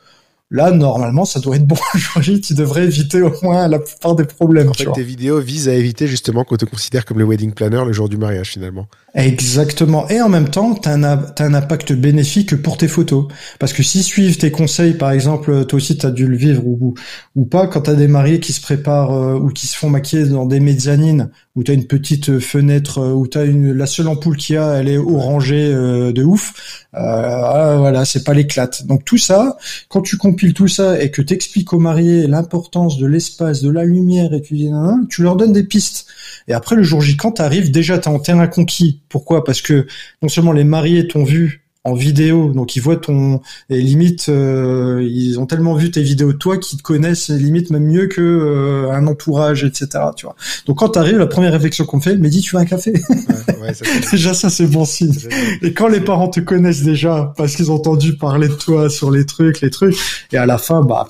[0.50, 1.76] là normalement ça doit être bon.
[2.22, 4.68] Dis, tu devrais éviter au moins la plupart des problèmes.
[4.68, 7.82] En fait, tes vidéos visent à éviter justement qu'on te considère comme le wedding planner
[7.84, 8.86] le jour du mariage finalement.
[9.14, 10.08] Exactement.
[10.08, 13.26] Et en même temps, tu as, un impact bénéfique pour tes photos.
[13.58, 16.62] Parce que s'ils suivent tes conseils, par exemple, toi aussi tu as dû le vivre
[16.64, 19.90] ou, pas, quand tu as des mariés qui se préparent euh, ou qui se font
[19.90, 23.86] maquiller dans des mezzanines, où tu as une petite fenêtre, euh, où tu une, la
[23.86, 28.24] seule ampoule qu'il y a, elle est orangée euh, de ouf, euh, ah, voilà, c'est
[28.24, 28.86] pas l'éclate.
[28.86, 29.56] Donc tout ça,
[29.88, 33.70] quand tu compiles tout ça et que tu expliques aux mariés l'importance de l'espace, de
[33.70, 36.06] la lumière, et tu dis, nan, nan, tu leur donnes des pistes.
[36.48, 38.99] Et après, le jour J, quand t'arrives, déjà, t'es en terrain conquis.
[39.10, 39.44] Pourquoi?
[39.44, 39.86] Parce que
[40.22, 45.02] non seulement les mariés t'ont vu en vidéo, donc ils voient ton et limite euh,
[45.10, 48.20] ils ont tellement vu tes vidéos de toi qu'ils te connaissent limite même mieux que
[48.20, 49.88] euh, un entourage, etc.
[50.14, 50.36] Tu vois.
[50.66, 52.92] Donc quand t'arrives, la première réflexion qu'on fait, mais dis tu veux un café?
[52.92, 55.14] Ouais, ouais, ça, Déjà ça c'est bon signe.
[55.62, 59.10] Et quand les parents te connaissent déjà parce qu'ils ont entendu parler de toi sur
[59.10, 59.96] les trucs, les trucs,
[60.32, 61.08] et à la fin, bah,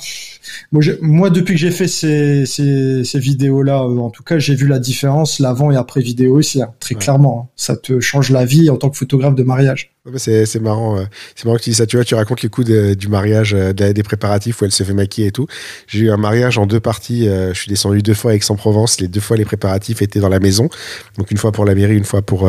[1.01, 4.67] moi, depuis que j'ai fait ces, ces, ces vidéos-là, euh, en tout cas, j'ai vu
[4.67, 7.01] la différence, l'avant et après vidéo aussi, hein, très Ouais.
[7.01, 7.47] clairement.
[7.47, 7.53] hein.
[7.57, 9.90] Ça te change la vie en tant que photographe de mariage.
[10.17, 11.05] C'est, marrant, euh,
[11.37, 11.85] c'est marrant que tu dis ça.
[11.87, 14.73] Tu vois, tu racontes les coups de- du mariage, euh, de- des préparatifs où elle
[14.73, 15.47] se fait maquiller et tout.
[15.87, 17.29] J'ai eu un mariage en deux parties.
[17.29, 18.99] euh, je suis descendu deux fois à Aix-en-Provence.
[19.01, 20.71] Les deux fois, les préparatifs étaient dans la maison.
[21.19, 22.49] Donc une fois pour la mairie, une fois pour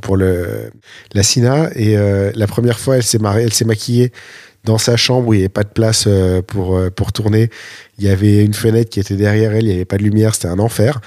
[0.00, 0.70] pour le
[1.12, 1.70] la Sina.
[1.74, 4.12] Et euh, la première fois, elle s'est mariée, elle s'est maquillée
[4.64, 7.50] dans sa chambre où il n'y avait pas de place euh, pour euh, pour tourner.
[7.98, 9.64] Il y avait une fenêtre qui était derrière elle.
[9.64, 10.34] Il n'y avait pas de lumière.
[10.34, 11.00] C'était un enfer.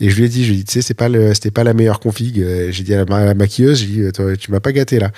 [0.00, 1.50] Et je lui ai dit, je lui ai dit, tu sais, c'est pas le, c'était
[1.50, 2.40] pas la meilleure config.
[2.40, 4.02] Euh, J'ai dit à la, à la maquilleuse, j'ai dit,
[4.38, 5.10] tu m'as pas gâté là.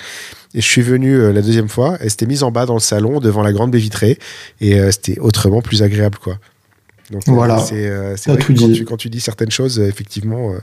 [0.55, 3.19] Et je suis venu la deuxième fois, elle s'était mise en bas dans le salon
[3.19, 4.19] devant la grande baie vitrée
[4.61, 6.37] et euh, c'était autrement plus agréable quoi.
[7.09, 7.59] Donc Voilà.
[7.59, 10.57] c'est euh, c'est vrai que quand tu, quand tu dis certaines choses, effectivement, euh,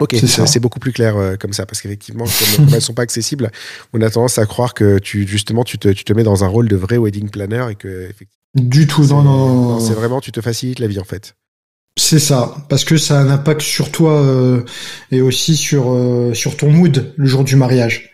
[0.00, 2.24] ok, C'est beaucoup plus clair euh, comme ça parce qu'effectivement,
[2.56, 3.50] comme, elles sont pas accessibles,
[3.92, 6.48] on a tendance à croire que tu justement tu te, tu te mets dans un
[6.48, 9.80] rôle de vrai wedding planner et que effectivement, Du tout, non, non, non.
[9.80, 11.36] c'est vraiment tu te facilites la vie en fait.
[11.96, 14.64] C'est ça, parce que ça a un impact sur toi euh,
[15.10, 18.10] et aussi sur euh, sur ton mood le jour du mariage.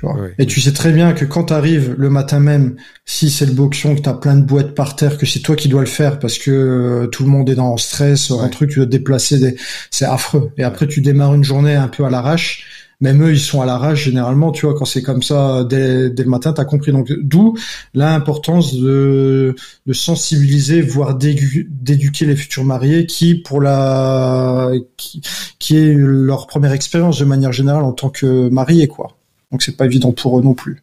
[0.00, 0.16] Tu vois.
[0.38, 3.52] Et tu sais très bien que quand tu arrives le matin même, si c'est le
[3.52, 5.86] boxon, que tu as plein de boîtes par terre, que c'est toi qui dois le
[5.86, 8.86] faire parce que euh, tout le monde est dans le stress, un truc, tu dois
[8.86, 9.56] te déplacer, des...
[9.90, 10.52] c'est affreux.
[10.56, 12.64] Et après, tu démarres une journée un peu à l'arrache.
[13.02, 16.22] Même eux, ils sont à l'arrache généralement, tu vois, quand c'est comme ça dès, dès
[16.22, 16.92] le matin, t'as compris.
[16.92, 17.54] Donc, d'où
[17.92, 19.54] l'importance de,
[19.86, 25.20] de sensibiliser, voire d'éduquer les futurs mariés qui, pour la, qui,
[25.58, 29.19] qui est leur première expérience de manière générale en tant que mariés, quoi.
[29.50, 30.82] Donc, c'est pas évident pour eux non plus.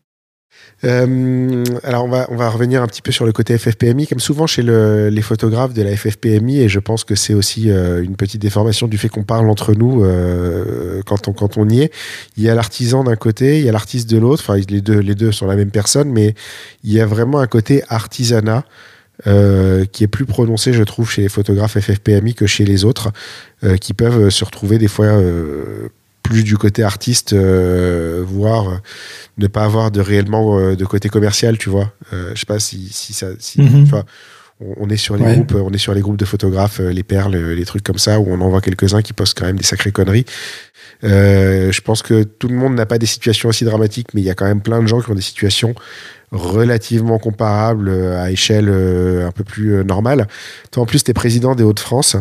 [0.83, 4.19] Euh, alors on va on va revenir un petit peu sur le côté FFPMI comme
[4.19, 8.03] souvent chez le- les photographes de la FFPMI et je pense que c'est aussi euh,
[8.03, 11.81] une petite déformation du fait qu'on parle entre nous euh, quand on quand on y
[11.81, 11.91] est.
[12.37, 14.43] Il y a l'artisan d'un côté, il y a l'artiste de l'autre.
[14.47, 16.33] Enfin les deux les deux sont la même personne, mais
[16.83, 18.63] il y a vraiment un côté artisanat.
[19.25, 23.11] qui est plus prononcé, je trouve, chez les photographes FFPMI que chez les autres,
[23.81, 25.19] qui peuvent se retrouver des fois
[26.27, 28.77] plus du côté artiste, euh, voire euh,
[29.37, 31.93] ne pas avoir de réellement euh, de côté commercial, tu vois.
[32.11, 33.27] Je sais pas si, si ça.
[33.39, 33.61] Si,
[34.59, 35.35] on, est sur les Ouais.
[35.35, 38.25] groupes, on est sur les groupes de photographes, les perles, les trucs comme ça, où
[38.27, 40.25] on en voit quelques-uns qui postent quand même des sacrées conneries.
[41.03, 44.31] Je pense que tout le monde n'a pas des situations aussi dramatiques, mais il y
[44.31, 45.75] a quand même plein de gens qui ont des situations
[46.31, 50.27] relativement comparables à échelle un peu plus normale.
[50.71, 52.17] Toi, en plus, tu es président des Hauts-de-France.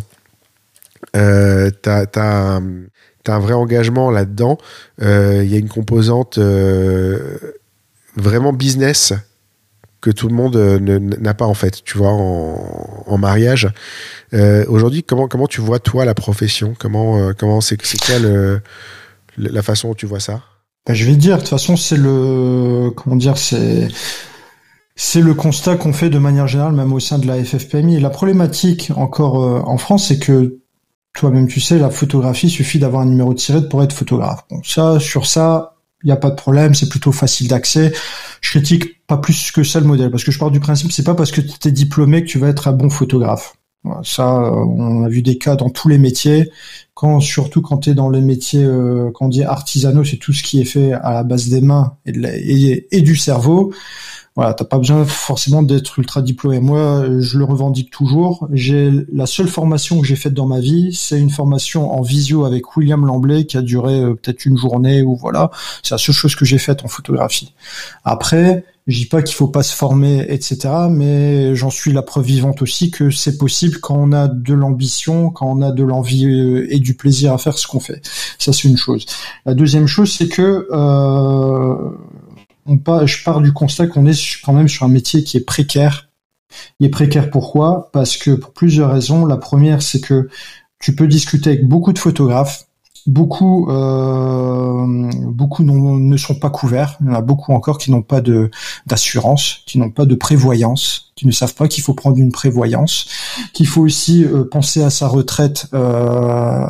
[1.17, 2.61] Euh, t'as,
[3.27, 4.57] t'as un vrai engagement là-dedans.
[5.03, 7.39] Euh, Il y a une composante euh,
[8.15, 9.13] vraiment business
[10.01, 13.69] que tout le monde euh, n'a pas en fait, tu vois, en, mariage.
[14.69, 16.75] Aujourd'hui, comment, comment tu vois toi la profession?
[16.79, 18.15] Comment, comment c'est, quoi
[19.39, 20.43] la façon dont tu vois ça?
[20.87, 23.89] Bah, je vais dire, de toute façon, c'est le, comment dire, c'est,
[24.95, 27.99] c'est le constat qu'on fait de manière générale, même au sein de la FFPMI.
[27.99, 29.37] La problématique, encore
[29.67, 30.61] en France, c'est que
[31.17, 34.45] toi-même, tu sais, la photographie, suffit d'avoir un numéro de tirette pour être photographe.
[34.51, 37.93] Bon, ça, sur ça, il n'y a pas de problème, c'est plutôt facile d'accès.
[38.41, 41.05] Je critique pas plus que ça le modèle, parce que je pars du principe, c'est
[41.05, 43.55] pas parce que tu es diplômé que tu vas être un bon photographe.
[44.03, 46.51] Ça, on a vu des cas dans tous les métiers
[46.95, 50.43] quand surtout quand tu es dans les métiers euh, qu'on dit artisanaux, c'est tout ce
[50.43, 53.73] qui est fait à la base des mains et du cerveau.
[54.37, 56.61] Voilà, t'as pas besoin forcément d'être ultra diplômé.
[56.61, 58.47] Moi, je le revendique toujours.
[58.53, 62.45] J'ai la seule formation que j'ai faite dans ma vie, c'est une formation en visio
[62.45, 65.51] avec William Lamblay qui a duré euh, peut-être une journée ou voilà.
[65.83, 67.55] C'est la seule chose que j'ai faite en photographie.
[68.05, 70.69] Après, je dis pas qu'il faut pas se former, etc.
[70.91, 75.31] Mais j'en suis la preuve vivante aussi que c'est possible quand on a de l'ambition,
[75.31, 78.01] quand on a de l'envie euh, et du plaisir à faire ce qu'on fait.
[78.39, 79.07] Ça, c'est une chose.
[79.45, 81.91] La deuxième chose, c'est que euh,
[82.69, 86.09] je pars du constat qu'on est quand même sur un métier qui est précaire.
[86.81, 87.91] Il est précaire pourquoi?
[87.93, 89.27] Parce que pour plusieurs raisons.
[89.27, 90.29] La première, c'est que
[90.81, 92.65] tu peux discuter avec beaucoup de photographes.
[93.07, 94.85] Beaucoup, euh,
[95.27, 96.97] beaucoup ne sont pas couverts.
[97.01, 98.51] Il y en a beaucoup encore qui n'ont pas de
[98.87, 103.07] d'assurance, qui n'ont pas de prévoyance, qui ne savent pas qu'il faut prendre une prévoyance,
[103.53, 106.67] qu'il faut aussi euh, penser à sa retraite euh,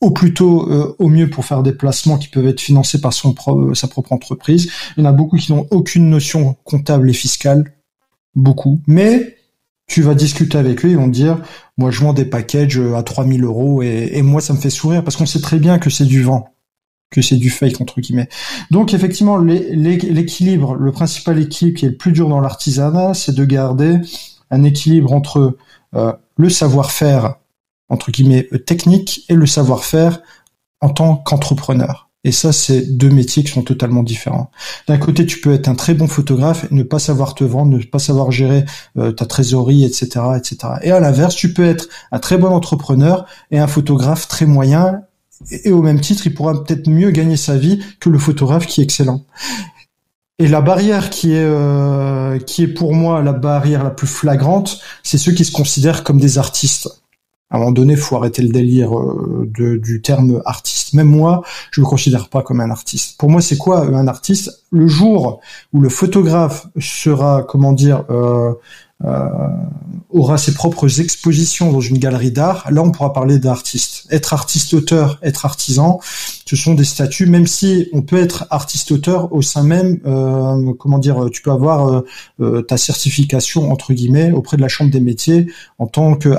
[0.00, 3.12] au plus tôt, euh, au mieux pour faire des placements qui peuvent être financés par
[3.12, 4.70] son pro- sa propre entreprise.
[4.96, 7.74] Il y en a beaucoup qui n'ont aucune notion comptable et fiscale,
[8.34, 8.80] beaucoup.
[8.86, 9.36] Mais
[9.86, 11.42] tu vas discuter avec eux, ils vont te dire,
[11.76, 14.70] moi je vends des packages euh, à 3000 euros et, et moi ça me fait
[14.70, 16.48] sourire parce qu'on sait très bien que c'est du vent,
[17.10, 18.28] que c'est du fake entre guillemets.
[18.70, 23.14] Donc effectivement, l'é- l'é- l'équilibre, le principal équilibre qui est le plus dur dans l'artisanat,
[23.14, 23.98] c'est de garder
[24.50, 25.56] un équilibre entre
[25.96, 27.34] euh, le savoir-faire
[27.90, 30.20] entre guillemets technique et le savoir-faire
[30.80, 32.08] en tant qu'entrepreneur.
[32.24, 34.50] Et ça, c'est deux métiers qui sont totalement différents.
[34.88, 37.76] D'un côté, tu peux être un très bon photographe et ne pas savoir te vendre,
[37.76, 38.64] ne pas savoir gérer
[38.98, 40.74] euh, ta trésorerie, etc., etc.
[40.82, 45.02] Et à l'inverse, tu peux être un très bon entrepreneur et un photographe très moyen
[45.50, 48.80] et au même titre, il pourra peut-être mieux gagner sa vie que le photographe qui
[48.80, 49.24] est excellent.
[50.38, 54.80] Et la barrière qui est euh, qui est pour moi la barrière la plus flagrante,
[55.02, 56.88] c'est ceux qui se considèrent comme des artistes.
[57.50, 60.94] À un moment donné, faut arrêter le délire euh, du terme artiste.
[60.94, 63.16] Même moi, je me considère pas comme un artiste.
[63.18, 64.64] Pour moi, c'est quoi un artiste?
[64.70, 65.40] Le jour
[65.72, 68.52] où le photographe sera, comment dire, euh,
[69.04, 69.28] euh,
[70.10, 74.06] aura ses propres expositions dans une galerie d'art, là on pourra parler d'artiste.
[74.10, 76.00] Être artiste-auteur, être artisan,
[76.50, 80.98] ce sont des statuts, même si on peut être artiste-auteur au sein même, euh, comment
[80.98, 82.04] dire, tu peux avoir euh,
[82.40, 85.46] euh, ta certification entre guillemets auprès de la Chambre des métiers
[85.78, 86.34] en tant que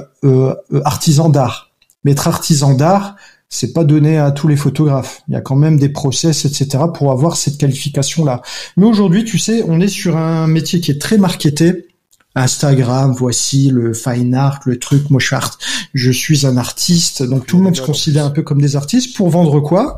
[0.83, 1.71] artisan d'art.
[2.03, 3.15] Mais être artisan d'art,
[3.47, 5.21] c'est pas donné à tous les photographes.
[5.29, 8.41] Il y a quand même des process, etc., pour avoir cette qualification-là.
[8.75, 11.87] Mais aujourd'hui, tu sais, on est sur un métier qui est très marketé
[12.35, 15.09] Instagram, voici le fine art, le truc.
[15.09, 15.57] Moi, je suis, art,
[15.93, 17.23] je suis un artiste.
[17.23, 19.15] Donc, tout le monde se considère un peu comme des artistes.
[19.15, 19.97] Pour vendre quoi?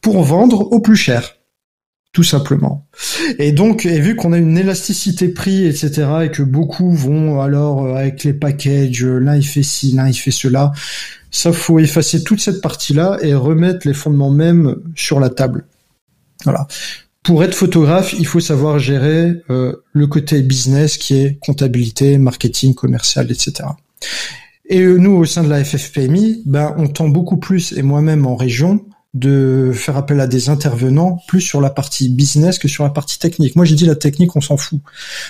[0.00, 1.36] Pour vendre au plus cher.
[2.12, 2.86] Tout simplement.
[3.38, 7.86] Et donc, et vu qu'on a une élasticité prix, etc., et que beaucoup vont alors
[7.86, 10.72] euh, avec les packages, l'un il fait ci, l'un il fait cela,
[11.30, 15.64] ça faut effacer toute cette partie-là et remettre les fondements même sur la table.
[16.44, 16.66] Voilà
[17.22, 22.74] pour être photographe, il faut savoir gérer euh, le côté business qui est comptabilité, marketing,
[22.74, 23.68] commercial, etc.
[24.68, 28.26] Et euh, nous, au sein de la FFPMI, ben, on tend beaucoup plus, et moi-même
[28.26, 28.84] en région,
[29.14, 33.18] de faire appel à des intervenants plus sur la partie business que sur la partie
[33.18, 33.56] technique.
[33.56, 34.80] Moi, j'ai dit la technique, on s'en fout.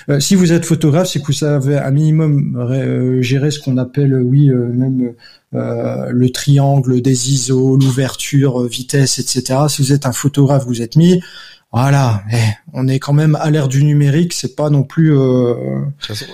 [0.09, 4.15] Euh, si vous êtes photographe, c'est que vous savez un minimum gérer ce qu'on appelle,
[4.15, 5.13] oui, même
[5.51, 9.59] le triangle des ISO, l'ouverture, vitesse, etc.
[9.67, 11.21] Si vous êtes un photographe, vous êtes mis
[11.73, 12.37] voilà, eh,
[12.71, 15.17] on est quand même à l'ère du numérique, c'est pas non plus.
[15.17, 15.81] Euh,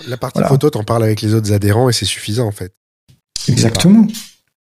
[0.08, 2.74] la partie photo, t'en parles avec les autres adhérents et c'est suffisant en fait.
[3.48, 4.06] Exactement.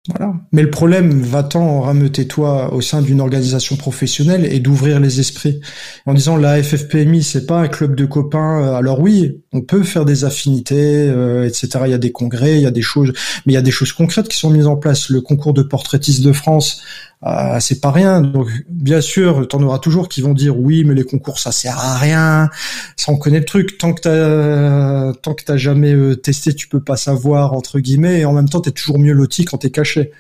[0.08, 0.34] Voilà.
[0.52, 5.60] Mais le problème va-t-en rameuter toi au sein d'une organisation professionnelle et d'ouvrir les esprits
[6.06, 8.64] en disant la FFPMI c'est pas un club de copains.
[8.64, 11.70] Euh, alors oui, on peut faire des affinités, euh, etc.
[11.86, 13.12] Il y a des congrès, il y a des choses,
[13.46, 15.10] mais il y a des choses concrètes qui sont mises en place.
[15.10, 16.82] Le concours de portraitistes de France,
[17.26, 18.22] euh, c'est pas rien.
[18.22, 21.78] Donc bien sûr, t'en auras toujours qui vont dire oui, mais les concours ça sert
[21.78, 22.50] à rien.
[22.96, 23.78] Ça on connaît le truc.
[23.78, 28.20] Tant que t'as tant que t'as jamais euh, testé, tu peux pas savoir entre guillemets.
[28.20, 30.12] Et en même temps, t'es toujours mieux loti quand t'es caché.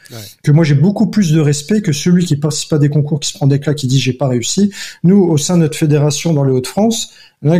[0.44, 3.30] Que moi j'ai beaucoup plus de respect que celui qui participe à des concours, qui
[3.30, 4.72] se prend des claques, qui dit j'ai pas réussi.
[5.04, 7.12] Nous, au sein de notre fédération dans les Hauts-de-France,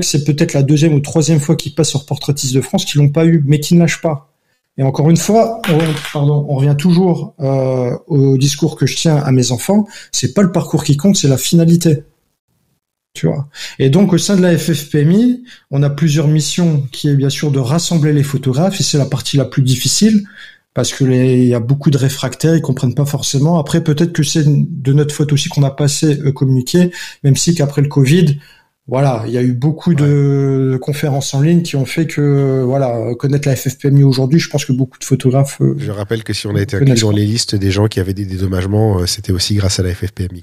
[0.02, 3.10] c'est peut-être la deuxième ou troisième fois qu'ils passent sur Portraitiste de France, qui l'ont
[3.10, 4.30] pas eu, mais qui ne lâchent pas.
[4.80, 5.80] Et encore une fois, on,
[6.14, 9.86] pardon, on revient toujours euh, au discours que je tiens à mes enfants.
[10.14, 12.04] C'est pas le parcours qui compte, c'est la finalité.
[13.14, 13.50] Tu vois.
[13.78, 17.52] Et donc au sein de la FFPMI, on a plusieurs missions qui est bien sûr
[17.52, 20.24] de rassembler les photographes et c'est la partie la plus difficile
[20.74, 23.60] parce que il y a beaucoup de réfractaires, ils comprennent pas forcément.
[23.60, 26.92] Après peut-être que c'est de notre faute aussi qu'on a passé euh, communiquer,
[27.26, 28.38] même si qu'après le Covid,
[28.90, 33.14] voilà, il y a eu beaucoup de conférences en ligne qui ont fait que voilà
[33.20, 35.62] connaître la FFPMI aujourd'hui, je pense que beaucoup de photographes.
[35.62, 38.00] Euh, je rappelle que si on a été inclus dans les listes des gens qui
[38.00, 40.42] avaient des dédommagements, euh, c'était aussi grâce à la FFPMI.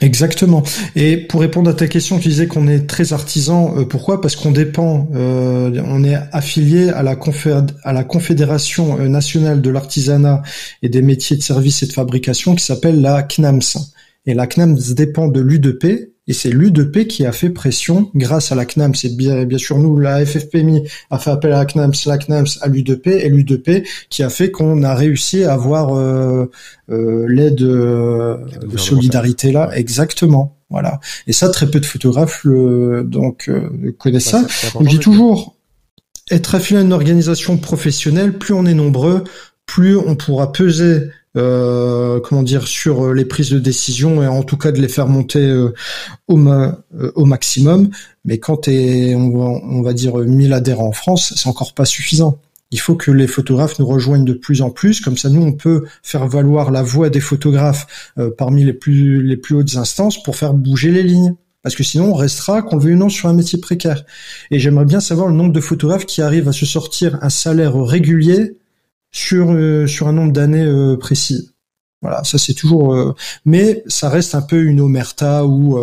[0.00, 0.62] Exactement.
[0.94, 3.78] Et pour répondre à ta question, tu disais qu'on est très artisan.
[3.78, 4.22] Euh, pourquoi?
[4.22, 7.16] Parce qu'on dépend, on est affilié à la,
[7.82, 10.42] à la Confédération nationale de l'artisanat
[10.82, 13.92] et des métiers de services et de fabrication qui s'appelle la CNAMS.
[14.24, 18.56] Et la CNAMS dépend de l'U2P, et c'est l'U2P qui a fait pression grâce à
[18.56, 18.94] la CNAMS.
[18.94, 22.58] C'est bien, bien sûr nous, la FFPMI a fait appel à la CNAMS, la CNAMS
[22.62, 26.50] à l'U2P et l'U2P qui a fait qu'on a réussi à avoir euh,
[26.90, 29.70] euh, l'aide euh, de solidarité là.
[29.74, 30.56] Exactement.
[30.68, 30.98] Voilà.
[31.28, 33.48] Et ça, très peu de photographes le, donc
[33.98, 34.44] connaissent ça.
[34.74, 35.54] On dit toujours
[36.28, 39.22] être affilié à une organisation professionnelle, plus on est nombreux,
[39.64, 44.42] plus on pourra peser euh, comment dire sur euh, les prises de décision et en
[44.42, 45.72] tout cas de les faire monter euh,
[46.28, 47.90] au, maximum.
[48.24, 51.84] Mais quand t'es, on va, on va dire 1000 adhérents en France, c'est encore pas
[51.84, 52.38] suffisant.
[52.70, 55.52] Il faut que les photographes nous rejoignent de plus en plus, comme ça nous on
[55.52, 60.34] peut faire valoir la voix des photographes parmi les plus les plus hautes instances pour
[60.34, 61.36] faire bouger les lignes.
[61.62, 64.04] Parce que sinon on restera, qu'on le veuille ou non, sur un métier précaire.
[64.50, 67.76] Et j'aimerais bien savoir le nombre de photographes qui arrivent à se sortir un salaire
[67.76, 68.56] régulier
[69.16, 71.50] sur euh, sur un nombre d'années euh, précis.
[72.02, 73.14] Voilà, ça c'est toujours, euh,
[73.46, 75.78] mais ça reste un peu une omerta où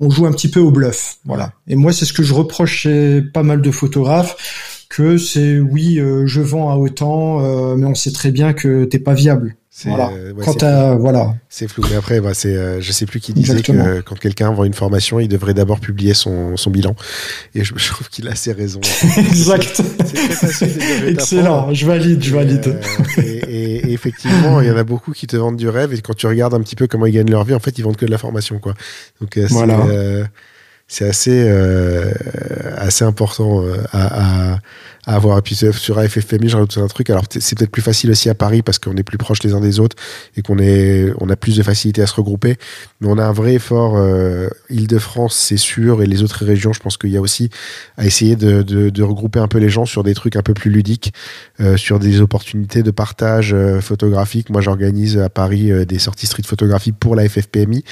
[0.00, 1.18] on joue un petit peu au bluff.
[1.24, 1.52] Voilà.
[1.68, 6.00] Et moi, c'est ce que je reproche chez pas mal de photographes, que c'est oui,
[6.26, 9.56] je vends à autant, mais on sait très bien que t'es pas viable.
[9.86, 10.10] Voilà.
[10.10, 11.34] euh, ouais, Quand c'est t'as- voilà.
[11.48, 14.18] C'est flou, mais après, bah, c'est, euh, je sais plus qui disait que euh, quand
[14.18, 16.94] quelqu'un vend une formation, il devrait d'abord publier son, son bilan.
[17.54, 18.80] Et je, je trouve qu'il a assez raison.
[19.16, 19.82] exact.
[20.04, 21.72] C'est très facile de Excellent.
[21.72, 22.66] Je valide, je valide.
[23.18, 25.94] euh, et, et- et effectivement, il y en a beaucoup qui te vendent du rêve,
[25.94, 27.82] et quand tu regardes un petit peu comment ils gagnent leur vie, en fait, ils
[27.82, 28.74] vendent que de la formation, quoi.
[29.22, 29.78] Donc, c'est, Voilà.
[30.86, 31.48] c'est assez,
[32.76, 33.62] assez important
[33.92, 34.58] à, à,
[35.06, 35.38] à avoir.
[35.38, 37.10] Et puis sur AFFPMI, je rajoute un truc.
[37.10, 39.60] Alors c'est peut-être plus facile aussi à Paris parce qu'on est plus proches les uns
[39.60, 39.96] des autres
[40.36, 42.56] et qu'on est, on a plus de facilité à se regrouper.
[43.00, 43.94] Mais on a un vrai effort.
[43.96, 47.50] Euh, Île-de-France, c'est sûr, et les autres régions, je pense qu'il y a aussi
[47.96, 50.70] à essayer de, de, regrouper un peu les gens sur des trucs un peu plus
[50.70, 51.12] ludiques,
[51.60, 54.50] euh, sur des opportunités de partage euh, photographique.
[54.50, 57.84] Moi, j'organise à Paris des sorties street photographie pour la FFPMI.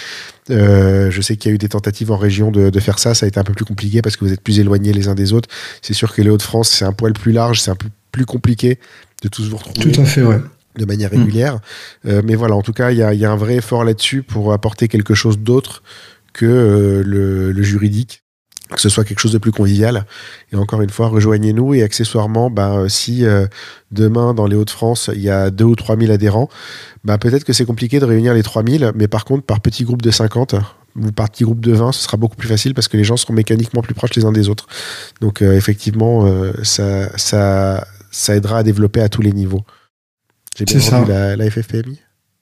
[0.48, 3.14] Je sais qu'il y a eu des tentatives en région de, de faire ça.
[3.14, 5.14] Ça a été un peu plus compliqué parce que vous êtes plus éloignés les uns
[5.14, 5.48] des autres.
[5.82, 8.78] C'est sûr que les Hauts-de-France, c'est un poil plus large, c'est un peu plus compliqué
[9.22, 10.40] de tous vous retrouver Tout à fait, ouais.
[10.76, 11.58] de manière régulière.
[12.06, 13.84] Euh, mais voilà, en tout cas, il y a, il y a un vrai effort
[13.84, 15.82] là-dessus pour apporter quelque chose d'autre
[16.34, 18.22] que euh, le, le juridique
[18.74, 20.06] que ce soit quelque chose de plus convivial.
[20.52, 21.74] Et encore une fois, rejoignez-nous.
[21.74, 23.46] Et accessoirement, ben, euh, si euh,
[23.90, 26.48] demain, dans les Hauts-de-France, il y a 2 ou 3 000 adhérents,
[27.04, 29.84] ben, peut-être que c'est compliqué de réunir les 3 000, mais par contre, par petit
[29.84, 30.54] groupe de 50
[30.96, 33.16] ou par petit groupe de 20, ce sera beaucoup plus facile parce que les gens
[33.16, 34.66] seront mécaniquement plus proches les uns des autres.
[35.20, 39.62] Donc, euh, effectivement, euh, ça, ça, ça aidera à développer à tous les niveaux.
[40.56, 41.04] J'ai bien C'est vendu ça.
[41.06, 41.98] la, la FFPMI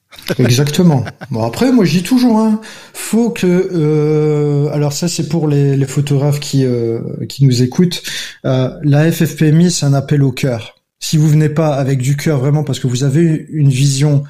[0.39, 1.05] Exactement.
[1.29, 2.59] Bon après, moi je dis toujours, hein,
[2.93, 3.45] faut que.
[3.45, 8.01] euh, alors ça c'est pour les, les photographes qui euh, qui nous écoutent.
[8.45, 10.75] Euh, la FFPMI c'est un appel au cœur.
[10.99, 14.23] Si vous venez pas avec du cœur vraiment parce que vous avez une vision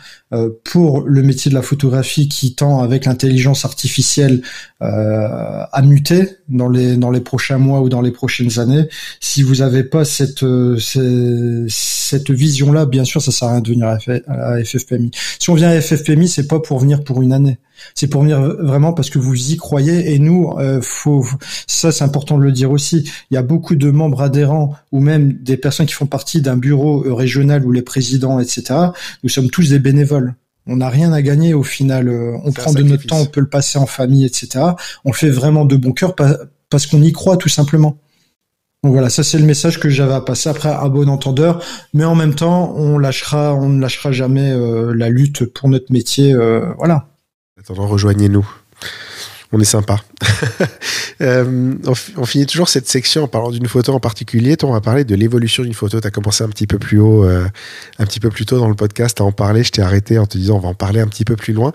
[0.64, 4.42] pour le métier de la photographie qui tend avec l'intelligence artificielle
[4.82, 8.88] euh, à muter dans les dans les prochains mois ou dans les prochaines années,
[9.20, 13.52] si vous avez pas cette euh, ces- cette vision là, bien sûr ça sert à
[13.54, 15.12] rien de venir à FFPMI.
[15.40, 17.58] Si on vient à FFPMI, c'est pas pour venir pour une année.
[17.96, 20.14] C'est pour venir vraiment parce que vous y croyez.
[20.14, 21.26] Et nous, euh, faut
[21.66, 23.10] ça, c'est important de le dire aussi.
[23.32, 26.58] Il y a beaucoup de membres adhérents ou même des personnes qui font partie d'un
[26.58, 28.64] bureau euh, régional ou les présidents, etc.
[29.24, 30.19] Nous sommes tous des bénévoles.
[30.70, 32.08] On n'a rien à gagner au final.
[32.08, 34.50] Euh, On prend de notre temps, on peut le passer en famille, etc.
[35.06, 36.38] On le fait vraiment de bon cœur pa-
[36.70, 37.98] parce qu'on y croit tout simplement.
[38.84, 41.62] Donc voilà, ça c'est le message que j'avais à passer après à bon entendeur,
[41.94, 45.92] mais en même temps, on lâchera, on ne lâchera jamais euh, la lutte pour notre
[45.92, 46.34] métier.
[46.34, 47.10] euh, voilà.
[47.58, 48.48] En attendant, rejoignez-nous.
[49.52, 50.00] On est sympa.
[51.22, 54.56] Euh, on, fi- on finit toujours cette section en parlant d'une photo en particulier.
[54.56, 56.00] Toi, on va parler de l'évolution d'une photo.
[56.00, 57.46] Tu as commencé un petit peu plus haut, euh,
[57.98, 59.66] un petit peu plus tôt dans le podcast à en parler.
[59.66, 61.74] Je t'ai arrêté en te disant on va en parler un petit peu plus loin.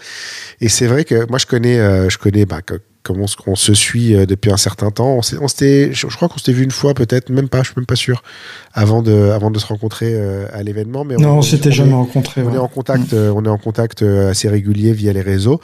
[0.63, 2.63] Et c'est vrai que moi, je connais, euh, je connais bah,
[3.05, 5.15] comment on, se- on suit euh, depuis un certain temps.
[5.17, 7.87] On on je, crois qu'on s'était vu une fois, peut-être, même pas, je suis même
[7.87, 8.25] pas sûr,
[8.73, 11.05] avant de, avant de se rencontrer euh, à l'événement.
[11.05, 12.43] Mais Non, on on s'était jamais rencontrés.
[12.43, 12.55] on ouais.
[12.57, 15.61] est en contact, euh, on est en contact euh, assez régulier via les réseaux.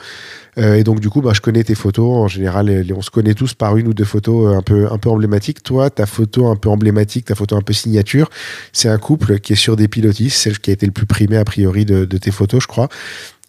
[0.57, 2.13] Euh, et donc du coup, bah, je connais tes photos.
[2.17, 4.87] En général, les- on se connaît tous par une ou deux photos euh, un peu,
[4.91, 5.63] un peu emblématiques.
[5.63, 8.29] Toi, ta photo un peu emblématique, ta photo un peu signature,
[8.73, 11.37] c'est un couple qui est sur des pilotis, celle qui a été le plus primé
[11.37, 12.89] a priori de, de tes photos, je crois.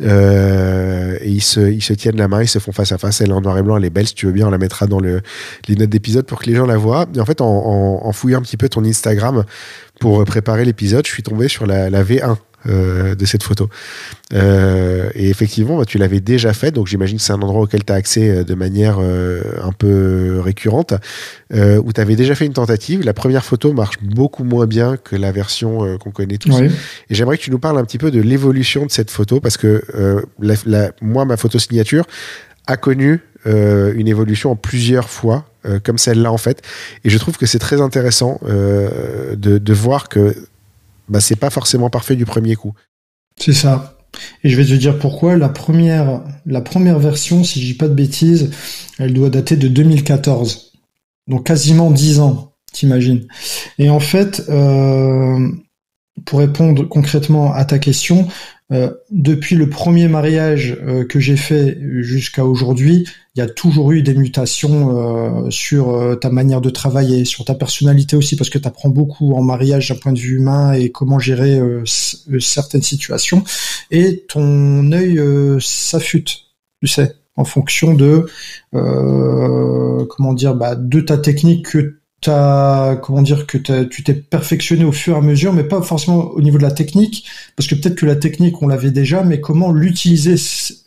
[0.00, 3.20] Euh, et ils se, tiennent la main, ils se font face à face.
[3.20, 4.06] Elle est en noir et blanc, elle est belle.
[4.06, 5.20] Si tu veux bien, on la mettra dans le,
[5.68, 7.06] les notes d'épisode pour que les gens la voient.
[7.14, 9.44] Et en fait, en, en fouillant un petit peu ton Instagram
[10.02, 12.34] pour préparer l'épisode, je suis tombé sur la, la V1
[12.66, 13.68] euh, de cette photo.
[14.34, 17.84] Euh, et effectivement, bah, tu l'avais déjà fait, donc j'imagine que c'est un endroit auquel
[17.84, 20.94] tu as accès euh, de manière euh, un peu récurrente,
[21.54, 23.04] où tu avais déjà fait une tentative.
[23.04, 26.58] La première photo marche beaucoup moins bien que la version qu'on connaît tous.
[26.60, 26.66] Oui.
[27.10, 29.56] Et j'aimerais que tu nous parles un petit peu de l'évolution de cette photo, parce
[29.56, 29.84] que
[30.40, 32.04] la- la- moi, ma photo signature
[32.76, 36.62] connu euh, une évolution en plusieurs fois, euh, comme celle-là en fait.
[37.02, 40.36] Et je trouve que c'est très intéressant euh, de, voir que
[41.08, 42.72] bah, c'est pas forcément parfait du premier coup.
[43.36, 43.98] C'est ça.
[44.44, 45.36] Et je vais te dire pourquoi.
[45.36, 48.50] La première, la première version, si je dis pas de bêtises,
[49.00, 50.72] elle doit dater de 2014.
[51.26, 53.26] Donc quasiment 10 ans, t'imagines.
[53.78, 54.42] Et en fait,
[56.24, 58.28] pour répondre concrètement à ta question,
[58.72, 63.92] euh, depuis le premier mariage euh, que j'ai fait jusqu'à aujourd'hui, il y a toujours
[63.92, 68.50] eu des mutations euh, sur euh, ta manière de travailler, sur ta personnalité aussi, parce
[68.50, 71.82] que tu apprends beaucoup en mariage d'un point de vue humain et comment gérer euh,
[72.30, 73.42] euh, certaines situations.
[73.90, 75.18] Et ton œil
[75.60, 76.40] s'affûte,
[76.80, 78.26] tu sais, en fonction de
[78.72, 84.92] comment dire, bah, de ta technique que t'as, comment dire, que tu t'es perfectionné au
[84.92, 87.26] fur et à mesure, mais pas forcément au niveau de la technique,
[87.56, 90.36] parce que peut-être que la technique on l'avait déjà, mais comment l'utiliser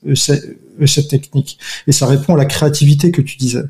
[0.08, 0.14] euh,
[0.82, 1.60] euh, cette technique?
[1.88, 3.64] Et ça répond à la créativité que tu disais.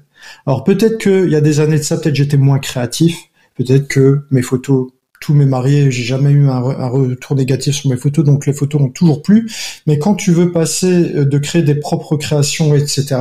[0.45, 3.17] Alors peut-être qu'il y a des années de ça, peut-être j'étais moins créatif,
[3.57, 4.89] peut-être que mes photos
[5.21, 8.79] tous mes mariés, j'ai jamais eu un, retour négatif sur mes photos, donc les photos
[8.79, 9.49] ont toujours plu.
[9.87, 13.15] Mais quand tu veux passer de créer des propres créations, etc.,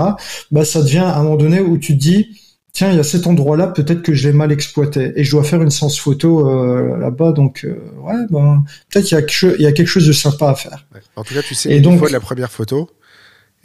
[0.51, 2.44] bah ça devient à un moment donné où tu te dis
[2.75, 5.45] tiens, il y a cet endroit-là, peut-être que je l'ai mal exploité et je dois
[5.45, 7.33] faire une séance photo euh, là-bas.
[7.33, 10.87] Donc, euh, ouais, ben, peut-être qu'il y, a quelque chose de sympa à faire.
[11.17, 12.91] En tout cas, tu sais, et une fois de la première photo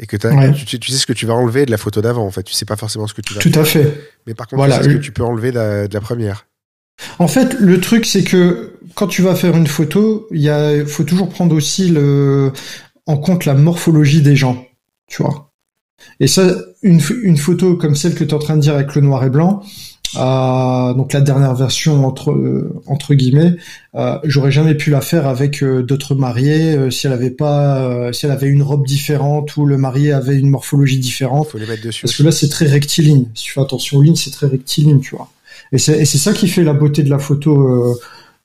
[0.02, 2.26] et que tu, tu, sais ce que tu vas enlever de la photo d'avant.
[2.26, 3.42] En fait, tu sais pas forcément ce que tu vas.
[3.42, 4.10] Tout à fait.
[4.28, 6.46] Mais par contre, tu sais ce que tu peux enlever de la, première.
[7.18, 11.28] En fait, le truc, c'est que quand tu vas faire une photo, il faut toujours
[11.28, 12.54] prendre aussi le,
[13.08, 14.66] en compte la morphologie des gens.
[15.08, 15.49] Tu vois.
[16.20, 18.96] Et ça, une, une photo comme celle que tu es en train de dire avec
[18.96, 19.62] le noir et blanc,
[20.18, 23.56] euh, donc la dernière version entre euh, entre guillemets,
[23.96, 28.12] euh, j'aurais jamais pu la faire avec euh, d'autres mariés euh, si elle avait pas,
[28.12, 31.50] si elle avait une robe différente ou le marié avait une morphologie différente.
[31.50, 32.02] Faut les mettre dessus.
[32.04, 33.26] Parce que là c'est très rectiligne.
[33.36, 35.30] Si tu fais attention aux lignes, c'est très rectiligne, tu vois.
[35.72, 37.96] Et c'est c'est ça qui fait la beauté de la photo.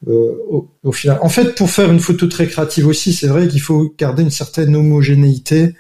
[0.07, 1.19] Au, au, final.
[1.23, 4.29] En fait, pour faire une photo très créative aussi, c'est vrai qu'il faut garder une
[4.29, 5.73] certaine homogénéité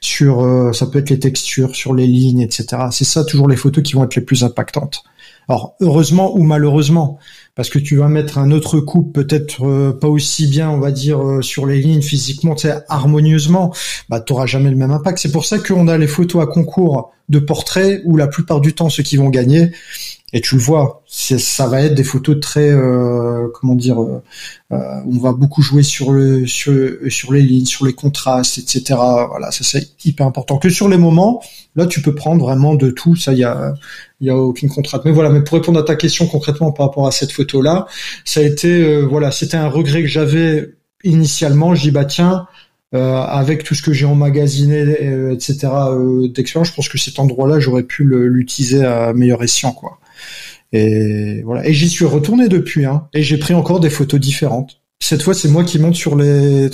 [0.00, 2.84] sur euh, ça peut être les textures, sur les lignes, etc.
[2.90, 5.04] C'est ça toujours les photos qui vont être les plus impactantes.
[5.48, 7.18] Alors heureusement ou malheureusement,
[7.54, 10.92] parce que tu vas mettre un autre coup peut-être euh, pas aussi bien, on va
[10.92, 13.74] dire euh, sur les lignes physiquement, tu sais, harmonieusement,
[14.08, 15.18] bah t'auras jamais le même impact.
[15.18, 18.74] C'est pour ça qu'on a les photos à concours de portraits où la plupart du
[18.74, 19.72] temps ceux qui vont gagner,
[20.32, 24.22] et tu le vois, ça va être des photos très, euh, comment dire, euh,
[24.72, 26.72] euh, on va beaucoup jouer sur le, sur,
[27.08, 28.98] sur les lignes, sur les contrastes, etc.
[29.28, 30.58] Voilà, ça c'est hyper important.
[30.58, 31.42] Que sur les moments,
[31.74, 33.74] là tu peux prendre vraiment de tout, ça il y a,
[34.20, 35.04] y a aucune contrainte.
[35.04, 37.86] Mais voilà, mais pour répondre à ta question concrètement par rapport à cette photo là,
[38.24, 41.74] ça a été, voilà, c'était un regret que j'avais initialement.
[41.74, 42.46] Je dis bah tiens.
[42.92, 44.80] Euh, avec tout ce que j'ai emmagasiné,
[45.30, 45.68] etc.
[46.34, 50.00] d'expérience, je pense que cet endroit-là, j'aurais pu l'utiliser à meilleur escient, quoi.
[50.72, 51.66] Et voilà.
[51.66, 53.08] Et j'y suis retourné depuis, hein.
[53.14, 54.80] Et j'ai pris encore des photos différentes.
[55.02, 56.68] Cette fois, c'est moi qui monte sur les,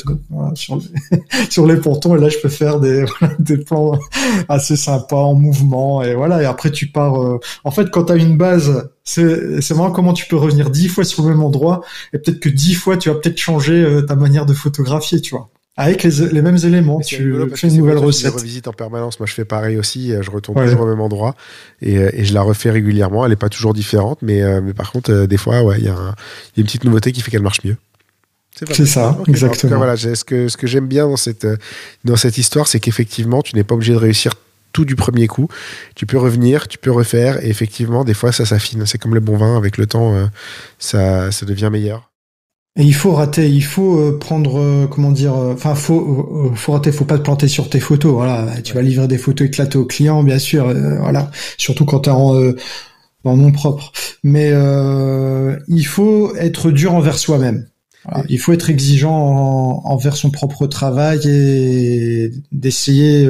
[1.48, 3.04] sur, les pontons et là, je peux faire des,
[3.38, 3.98] des plans
[4.48, 6.42] assez sympas en mouvement et voilà.
[6.42, 7.22] Et après, tu pars.
[7.22, 10.88] Euh, en fait, quand t'as une base, c'est c'est marrant comment tu peux revenir dix
[10.88, 11.82] fois sur le même endroit
[12.12, 15.36] et peut-être que dix fois, tu vas peut-être changer euh, ta manière de photographier, tu
[15.36, 15.48] vois.
[15.78, 18.32] Avec les, les mêmes éléments, tu fais une nouvelle recette.
[18.32, 19.20] Je revisite en permanence.
[19.20, 20.12] Moi, je fais pareil aussi.
[20.20, 21.34] Je retourne toujours au même endroit
[21.82, 23.24] et, et, je la refais régulièrement.
[23.24, 25.84] Elle n'est pas toujours différente, mais, euh, mais par contre, euh, des fois, ouais, il
[25.84, 26.14] y, y, a
[26.56, 27.76] une petite nouveauté qui fait qu'elle marche mieux.
[28.72, 29.72] C'est ça, exactement.
[29.72, 31.46] Cas, voilà, ce que, ce que j'aime bien dans cette,
[32.04, 34.32] dans cette histoire, c'est qu'effectivement, tu n'es pas obligé de réussir
[34.72, 35.48] tout du premier coup.
[35.94, 38.86] Tu peux revenir, tu peux refaire, et effectivement, des fois, ça s'affine.
[38.86, 40.26] C'est comme le bon vin, avec le temps, euh,
[40.78, 42.10] ça, ça devient meilleur.
[42.78, 46.72] Et il faut rater, il faut euh, prendre, euh, comment dire, euh, enfin, faut, faut
[46.72, 48.12] rater, faut pas te planter sur tes photos.
[48.12, 50.72] Voilà, tu vas livrer des photos éclatées au client, bien sûr.
[51.00, 52.52] voilà, surtout quand t'es en,
[53.24, 53.92] en nom propre.
[54.22, 54.52] Mais
[55.68, 57.66] il faut être dur envers soi-même.
[58.28, 63.28] Il faut être exigeant envers son propre travail et d'essayer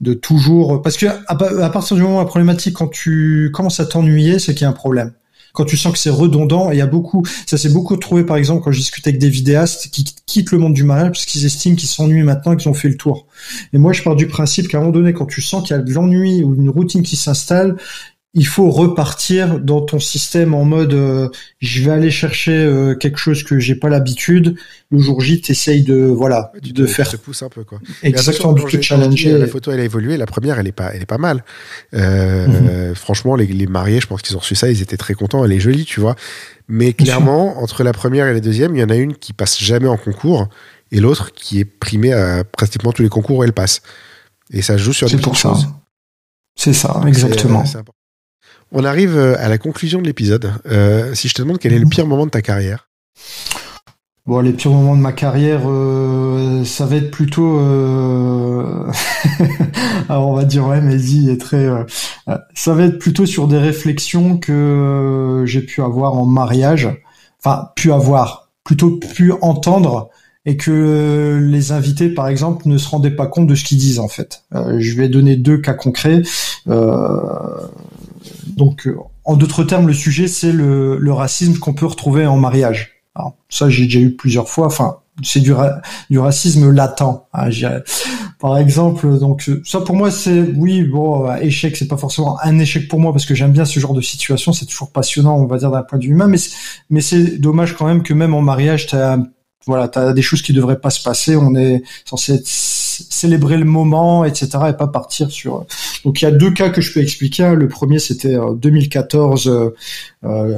[0.00, 3.80] de toujours, parce que à, à partir du moment où la problématique, quand tu commences
[3.80, 5.12] à t'ennuyer, c'est qu'il y a un problème
[5.52, 8.24] quand tu sens que c'est redondant, et il y a beaucoup, ça s'est beaucoup trouvé
[8.24, 11.24] par exemple quand je discute avec des vidéastes qui quittent le monde du mariage parce
[11.26, 13.26] qu'ils estiment qu'ils s'ennuient maintenant qu'ils ont fait le tour.
[13.72, 15.78] Et moi je pars du principe qu'à un moment donné, quand tu sens qu'il y
[15.78, 17.76] a de l'ennui ou une routine qui s'installe,
[18.34, 21.28] il faut repartir dans ton système en mode euh,
[21.60, 24.56] je vais aller chercher euh, quelque chose que j'ai pas l'habitude.
[24.90, 27.78] Le jour J t'essayes de voilà de faire te pousse un peu quoi.
[28.02, 29.36] Exactement de te challenger.
[29.36, 31.44] la photo elle a évolué la première elle est pas elle est pas mal.
[31.92, 32.94] Euh, mhm.
[32.94, 35.52] franchement les, les, mariés je pense qu'ils ont reçu ça ils étaient très contents elle
[35.52, 36.16] est jolie tu vois.
[36.68, 39.62] Mais clairement entre la première et la deuxième il y en a une qui passe
[39.62, 40.48] jamais en concours
[40.90, 43.82] et l'autre qui est primée à pratiquement tous les concours où elle passe.
[44.50, 45.54] Et ça joue sur des pour ça.
[46.54, 47.64] C'est ça, exactement.
[48.74, 50.50] On arrive euh, à la conclusion de l'épisode.
[50.66, 52.88] Euh, si je te demande quel est le pire moment de ta carrière
[54.24, 57.58] Bon, les pires moments de ma carrière, euh, ça va être plutôt,
[60.08, 61.68] alors on va dire ouais, mais est très,
[62.54, 66.88] ça va être plutôt sur des réflexions que j'ai pu avoir en mariage,
[67.40, 70.08] enfin pu avoir, plutôt pu entendre
[70.46, 73.98] et que les invités, par exemple, ne se rendaient pas compte de ce qu'ils disent
[73.98, 74.44] en fait.
[74.52, 76.22] je vais donner deux cas concrets.
[78.56, 83.02] Donc, euh, en d'autres termes, le sujet, c'est le, racisme qu'on peut retrouver en mariage.
[83.14, 84.66] Alors, ça, j'ai déjà eu plusieurs fois.
[84.66, 87.02] Enfin, c'est du, racisme latent.
[87.32, 87.50] Hein,
[88.40, 92.58] par exemple, donc ça pour moi, c'est oui, bon, euh, échec, c'est pas forcément un
[92.58, 94.52] échec pour moi parce que j'aime bien ce genre de situation.
[94.52, 96.38] C'est toujours passionnant, on va dire d'un point de vue humain, mais
[96.90, 99.18] mais c'est dommage quand même que même en mariage, t'as
[99.66, 101.36] voilà, t'as des choses qui devraient pas se passer.
[101.36, 105.66] On est censé célébrer le moment, etc., et pas partir sur
[106.04, 107.54] Donc il y a deux cas que je peux expliquer.
[107.54, 109.72] Le premier c'était 2014,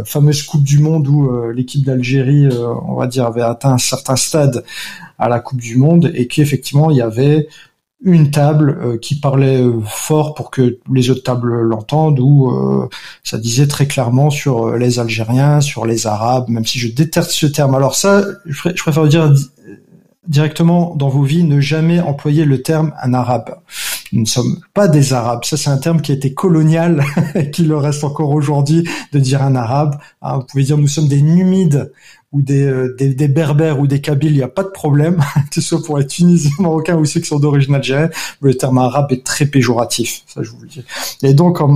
[0.05, 2.49] fameuse Coupe du Monde où l'équipe d'Algérie,
[2.87, 4.65] on va dire, avait atteint un certain stade
[5.19, 7.49] à la Coupe du Monde et qu'effectivement il y avait
[8.05, 12.89] une table euh, qui parlait euh, fort pour que les autres tables l'entendent, où euh,
[13.23, 17.47] ça disait très clairement sur les Algériens, sur les Arabes, même si je déteste ce
[17.47, 17.75] terme.
[17.75, 19.33] Alors ça, je, préfère dire
[20.27, 23.57] directement dans vos vies, ne jamais employer le terme un arabe.
[24.13, 25.45] Nous ne sommes pas des arabes.
[25.45, 29.19] Ça, c'est un terme qui a été colonial et qui le reste encore aujourd'hui de
[29.19, 29.97] dire un arabe.
[30.23, 31.93] Ah, vous pouvez dire nous sommes des numides
[32.35, 35.55] ou euh, des, des, berbères ou des kabyles, il n'y a pas de problème, que
[35.55, 38.11] ce soit pour les Tunisiens, Marocains ou ceux qui sont d'origine algérienne.
[38.41, 40.85] Le terme arabe est très péjoratif, ça je vous le dis.
[41.23, 41.73] Et donc en,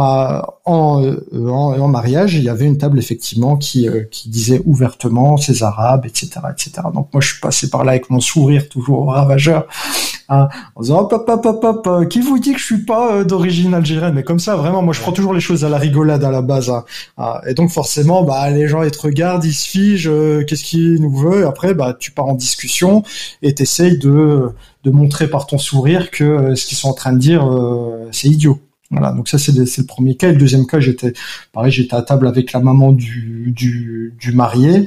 [0.64, 5.36] en, euh, en, mariage, il y avait une table effectivement qui, euh, qui disait ouvertement
[5.36, 6.89] ces arabes, etc., etc.
[6.93, 9.68] Donc moi je suis passé par là avec mon sourire toujours ravageur,
[10.28, 13.74] hein, en disant hop, hop, hop, hop, qui vous dit que je suis pas d'origine
[13.74, 14.14] algérienne?
[14.14, 16.42] Mais comme ça, vraiment, moi je prends toujours les choses à la rigolade à la
[16.42, 16.70] base.
[16.70, 16.84] Hein.
[17.16, 20.10] Ah, et donc forcément, bah les gens ils te regardent, ils se figent
[20.46, 21.46] qu'est-ce qu'il nous veut.
[21.46, 23.02] Après, bah, tu pars en discussion
[23.42, 24.52] et t'essayes de,
[24.84, 28.09] de montrer par ton sourire que euh, ce qu'ils sont en train de dire, euh,
[28.12, 28.60] c'est idiot.
[28.90, 30.30] Voilà, donc ça c'est le premier cas.
[30.30, 31.12] Et le deuxième cas, j'étais
[31.52, 34.86] pareil, j'étais à table avec la maman du, du, du marié.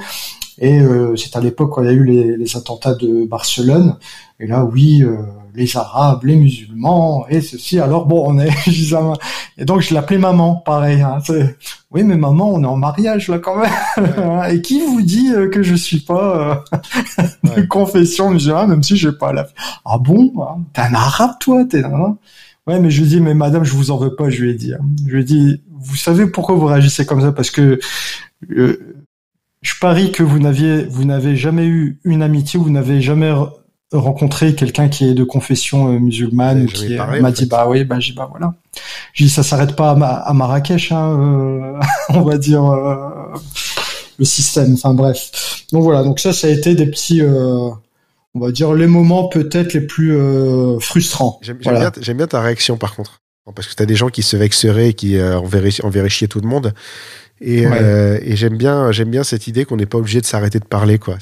[0.58, 3.98] Et euh, c'est à l'époque où il y a eu les, attentats de Barcelone.
[4.42, 5.18] Et là, oui, euh,
[5.54, 7.80] les Arabes, les musulmans et ceci.
[7.80, 8.50] Alors bon, on est
[9.58, 11.02] et donc je l'appelais maman, pareil.
[11.02, 11.20] Hein,
[11.92, 14.44] oui, mais maman, on est en mariage là quand même.
[14.50, 17.24] et qui vous dit euh, que je suis pas euh,
[17.56, 19.48] de confession musulmane, même si j'ai pas la.
[19.86, 22.18] Ah bon hein, T'es un arabe toi T'es hein?
[22.68, 24.30] Ouais, mais je lui dis, mais madame, je vous en veux pas.
[24.30, 24.74] Je lui ai dit.
[24.74, 24.82] Hein.
[25.06, 27.32] Je lui ai dit, vous savez pourquoi vous réagissez comme ça?
[27.32, 27.80] Parce que
[28.52, 28.96] euh,
[29.62, 33.32] je parie que vous n'aviez, vous n'avez jamais eu une amitié, vous n'avez jamais
[33.92, 38.14] rencontrer quelqu'un qui est de confession euh, musulmane qui m'a dit bah oui bah j'ai
[38.14, 38.54] bah voilà.
[39.14, 43.10] J'ai dit ça s'arrête pas à, Marrakech hein, euh, on va dire euh,
[44.18, 44.74] le système.
[44.74, 45.66] Enfin bref.
[45.74, 46.04] Donc voilà.
[46.04, 47.22] Donc ça ça a été des petits
[48.34, 50.18] on va dire les moments peut-être les plus
[50.80, 51.40] frustrants.
[51.42, 53.22] J'aime bien, ta réaction par contre.
[53.54, 56.74] Parce que tu as des gens qui se vexeraient qui enverraient, chier tout le monde.
[57.42, 60.66] Et, et j'aime bien j'aime bien cette idée qu'on n'est pas obligé de s'arrêter de
[60.66, 61.18] parler quoi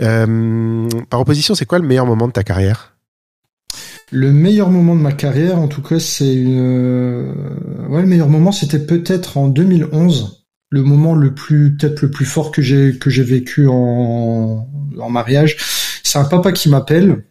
[0.00, 2.96] euh, par opposition, c'est quoi le meilleur moment de ta carrière?
[4.10, 6.58] Le meilleur moment de ma carrière, en tout cas, c'est une.
[6.60, 7.32] Euh,
[7.88, 12.26] ouais, le meilleur moment, c'était peut-être en 2011, le moment le plus, peut-être le plus
[12.26, 14.68] fort que j'ai que j'ai vécu en,
[14.98, 15.56] en mariage.
[16.02, 17.24] C'est un papa qui m'appelle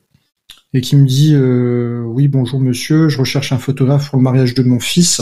[0.73, 4.53] et qui me dit euh, oui bonjour monsieur, je recherche un photographe pour le mariage
[4.53, 5.22] de mon fils.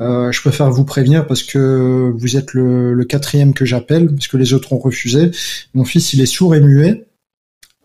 [0.00, 4.36] Euh, je préfère vous prévenir parce que vous êtes le, quatrième que j'appelle, parce que
[4.36, 5.30] les autres ont refusé.
[5.74, 7.06] Mon fils, il est sourd et muet,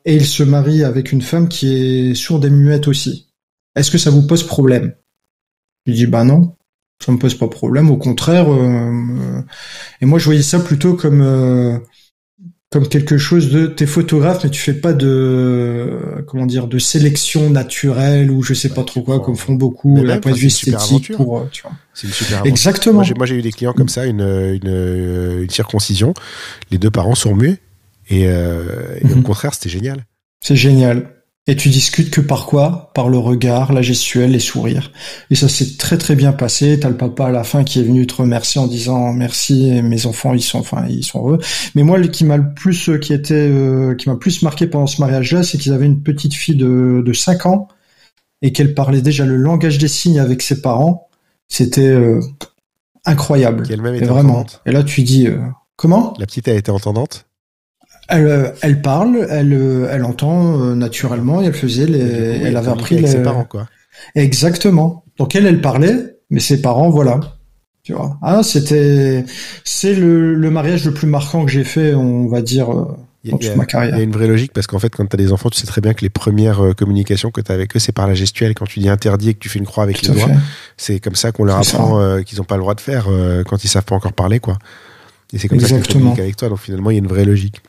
[0.06, 3.28] et il se marie avec une femme qui est sourde et muette aussi.
[3.76, 4.94] Est-ce que ça vous pose problème?
[5.86, 6.56] Je dis bah non,
[7.04, 7.90] ça me pose pas problème.
[7.90, 9.42] Au contraire, euh,
[10.00, 11.82] et moi je voyais ça plutôt comme
[12.74, 17.52] comme quelque chose de t'es photographe mais tu fais pas de comment dire de sélection
[17.52, 21.14] naturelle ou je sais pas trop quoi comme font beaucoup la point de vue esthétique
[21.14, 21.74] pour euh, tu vois.
[21.94, 23.04] C'est une super exactement.
[23.16, 26.16] Moi j'ai eu des clients comme ça une, une, une circoncision.
[26.72, 27.60] Les deux parents sont muets
[28.10, 28.64] et, euh,
[29.00, 29.24] et au mhm.
[29.24, 30.08] contraire c'était génial.
[30.42, 31.12] C'est génial
[31.46, 32.92] et tu discutes que par quoi?
[32.94, 34.92] Par le regard, la gestuelle, les sourires.
[35.30, 36.80] Et ça s'est très très bien passé.
[36.80, 40.06] T'as le papa à la fin qui est venu te remercier en disant merci, mes
[40.06, 41.40] enfants ils sont, enfin ils sont heureux.
[41.76, 44.68] Mais moi, le qui m'a le plus, euh, qui était, euh, qui m'a plus marqué
[44.68, 47.68] pendant ce mariage-là, c'est qu'ils avaient une petite fille de, de 5 ans
[48.42, 51.10] et qu'elle parlait déjà le langage des signes avec ses parents.
[51.50, 52.22] C'était euh,
[53.04, 53.70] incroyable.
[53.70, 54.46] Et, même vraiment.
[54.66, 55.28] Et là, tu dis
[55.76, 56.14] comment?
[56.20, 57.26] La petite a été entendante?
[58.10, 62.58] Elle, euh, elle parle, elle, euh, elle entend euh, naturellement et elle faisait les, elle
[62.58, 63.08] avait appris les...
[63.08, 63.68] ses parents quoi.
[64.16, 65.06] Exactement.
[65.18, 67.20] Donc elle, elle parlait, mais ses parents, voilà.
[67.84, 68.18] Tu vois.
[68.22, 69.26] Ah, c'était,
[69.64, 73.56] c'est le, le mariage le plus marquant que j'ai fait, on va dire, dans toute
[73.56, 73.96] ma carrière.
[73.96, 75.60] Il y a une vraie logique parce qu'en fait, quand tu as des enfants, tu
[75.60, 78.14] sais très bien que les premières communications que tu as avec eux, c'est par la
[78.14, 78.54] gestuelle.
[78.54, 80.30] Quand tu dis interdit et que tu fais une croix avec les doigts,
[80.78, 83.08] c'est comme ça qu'on leur apprend qu'ils n'ont pas le droit de faire
[83.48, 84.58] quand ils savent pas encore parler, quoi.
[85.34, 86.48] Et c'est comme ça qu'ils communiquent avec toi.
[86.48, 87.62] Donc finalement, il y a une vraie logique.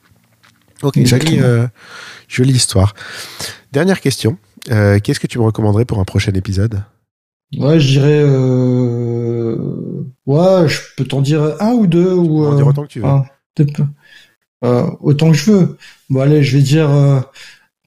[0.82, 1.66] Ok, jolie, euh,
[2.28, 2.94] jolie, histoire.
[3.72, 4.36] Dernière question.
[4.70, 6.82] Euh, qu'est-ce que tu me recommanderais pour un prochain épisode?
[7.58, 8.22] Ouais, je dirais.
[8.24, 9.56] Euh...
[10.26, 12.12] Ouais, je peux t'en dire un ou deux.
[12.12, 13.06] Ou, euh, dire autant que tu veux.
[14.64, 15.78] euh, autant que je veux.
[16.10, 17.20] Bon, allez, je vais dire euh,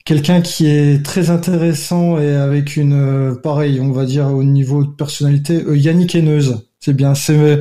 [0.05, 3.38] quelqu'un qui est très intéressant et avec une.
[3.41, 6.68] pareil, on va dire au niveau de personnalité, Yannick Henneuse.
[6.80, 7.15] C'est bien.
[7.15, 7.59] C'est.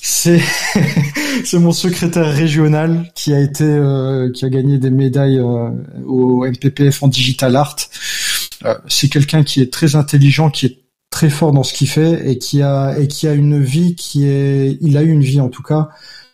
[0.00, 0.40] C'est.
[1.46, 5.70] C'est mon secrétaire régional qui a été euh, qui a gagné des médailles euh,
[6.04, 7.76] au MPPF en digital art.
[8.64, 10.78] Euh, c'est quelqu'un qui est très intelligent, qui est
[11.10, 14.26] très fort dans ce qu'il fait et qui a et qui a une vie qui
[14.26, 15.88] est, il a eu une vie en tout cas,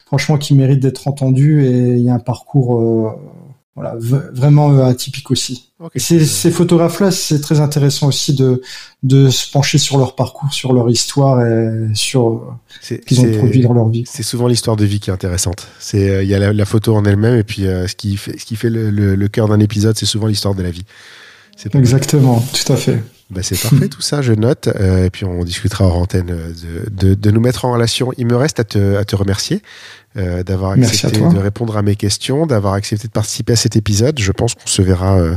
[0.07, 3.15] franchement qui mérite d'être entendu et il y a un parcours
[3.75, 5.71] voilà vraiment euh, atypique aussi.
[5.81, 5.99] Okay.
[5.99, 8.61] Ces, ces photographes-là, c'est très intéressant aussi de
[9.03, 13.63] de se pencher sur leur parcours, sur leur histoire et sur ce qu'ils ont produit
[13.63, 14.05] dans leur vie.
[14.07, 15.69] C'est souvent l'histoire de vie qui est intéressante.
[15.79, 18.45] C'est il y a la, la, photo en elle-même et puis ce qui fait ce
[18.45, 20.85] qui fait le, le, le cœur d'un épisode, c'est souvent l'histoire de la vie.
[21.75, 23.03] Exactement, tout à fait.
[23.31, 24.69] Bah c'est parfait tout ça, je note.
[24.69, 28.13] Euh, et puis on discutera hors antenne de, de, de, nous mettre en relation.
[28.19, 29.63] Il me reste à te, à te remercier
[30.17, 34.19] euh, d'avoir accepté de répondre à mes questions, d'avoir accepté de participer à cet épisode.
[34.21, 35.37] Je pense qu'on se verra euh,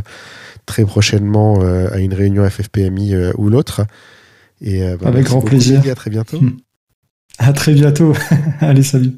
[0.65, 3.85] très prochainement euh, à une réunion FFPMI ou l'autre.
[4.59, 5.81] Et bah, avec grand plaisir.
[5.89, 6.41] à très bientôt.
[7.37, 8.13] À très bientôt.
[8.59, 9.13] Allez, salut.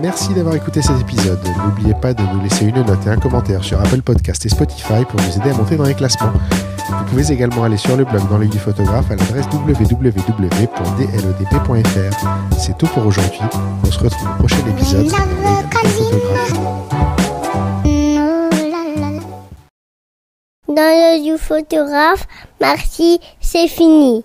[0.00, 1.40] Merci d'avoir écouté cet épisode.
[1.62, 5.04] N'oubliez pas de nous laisser une note et un commentaire sur Apple Podcast et Spotify
[5.06, 6.32] pour nous aider à monter dans les classements.
[6.88, 10.16] Vous pouvez également aller sur le blog dans l'œil du photographe à l'adresse www.dledp.fr.
[12.58, 13.40] C'est tout pour aujourd'hui.
[13.84, 15.10] On se retrouve au prochain épisode.
[20.68, 22.26] Dans l'œil du photographe,
[22.60, 24.24] merci, c'est fini.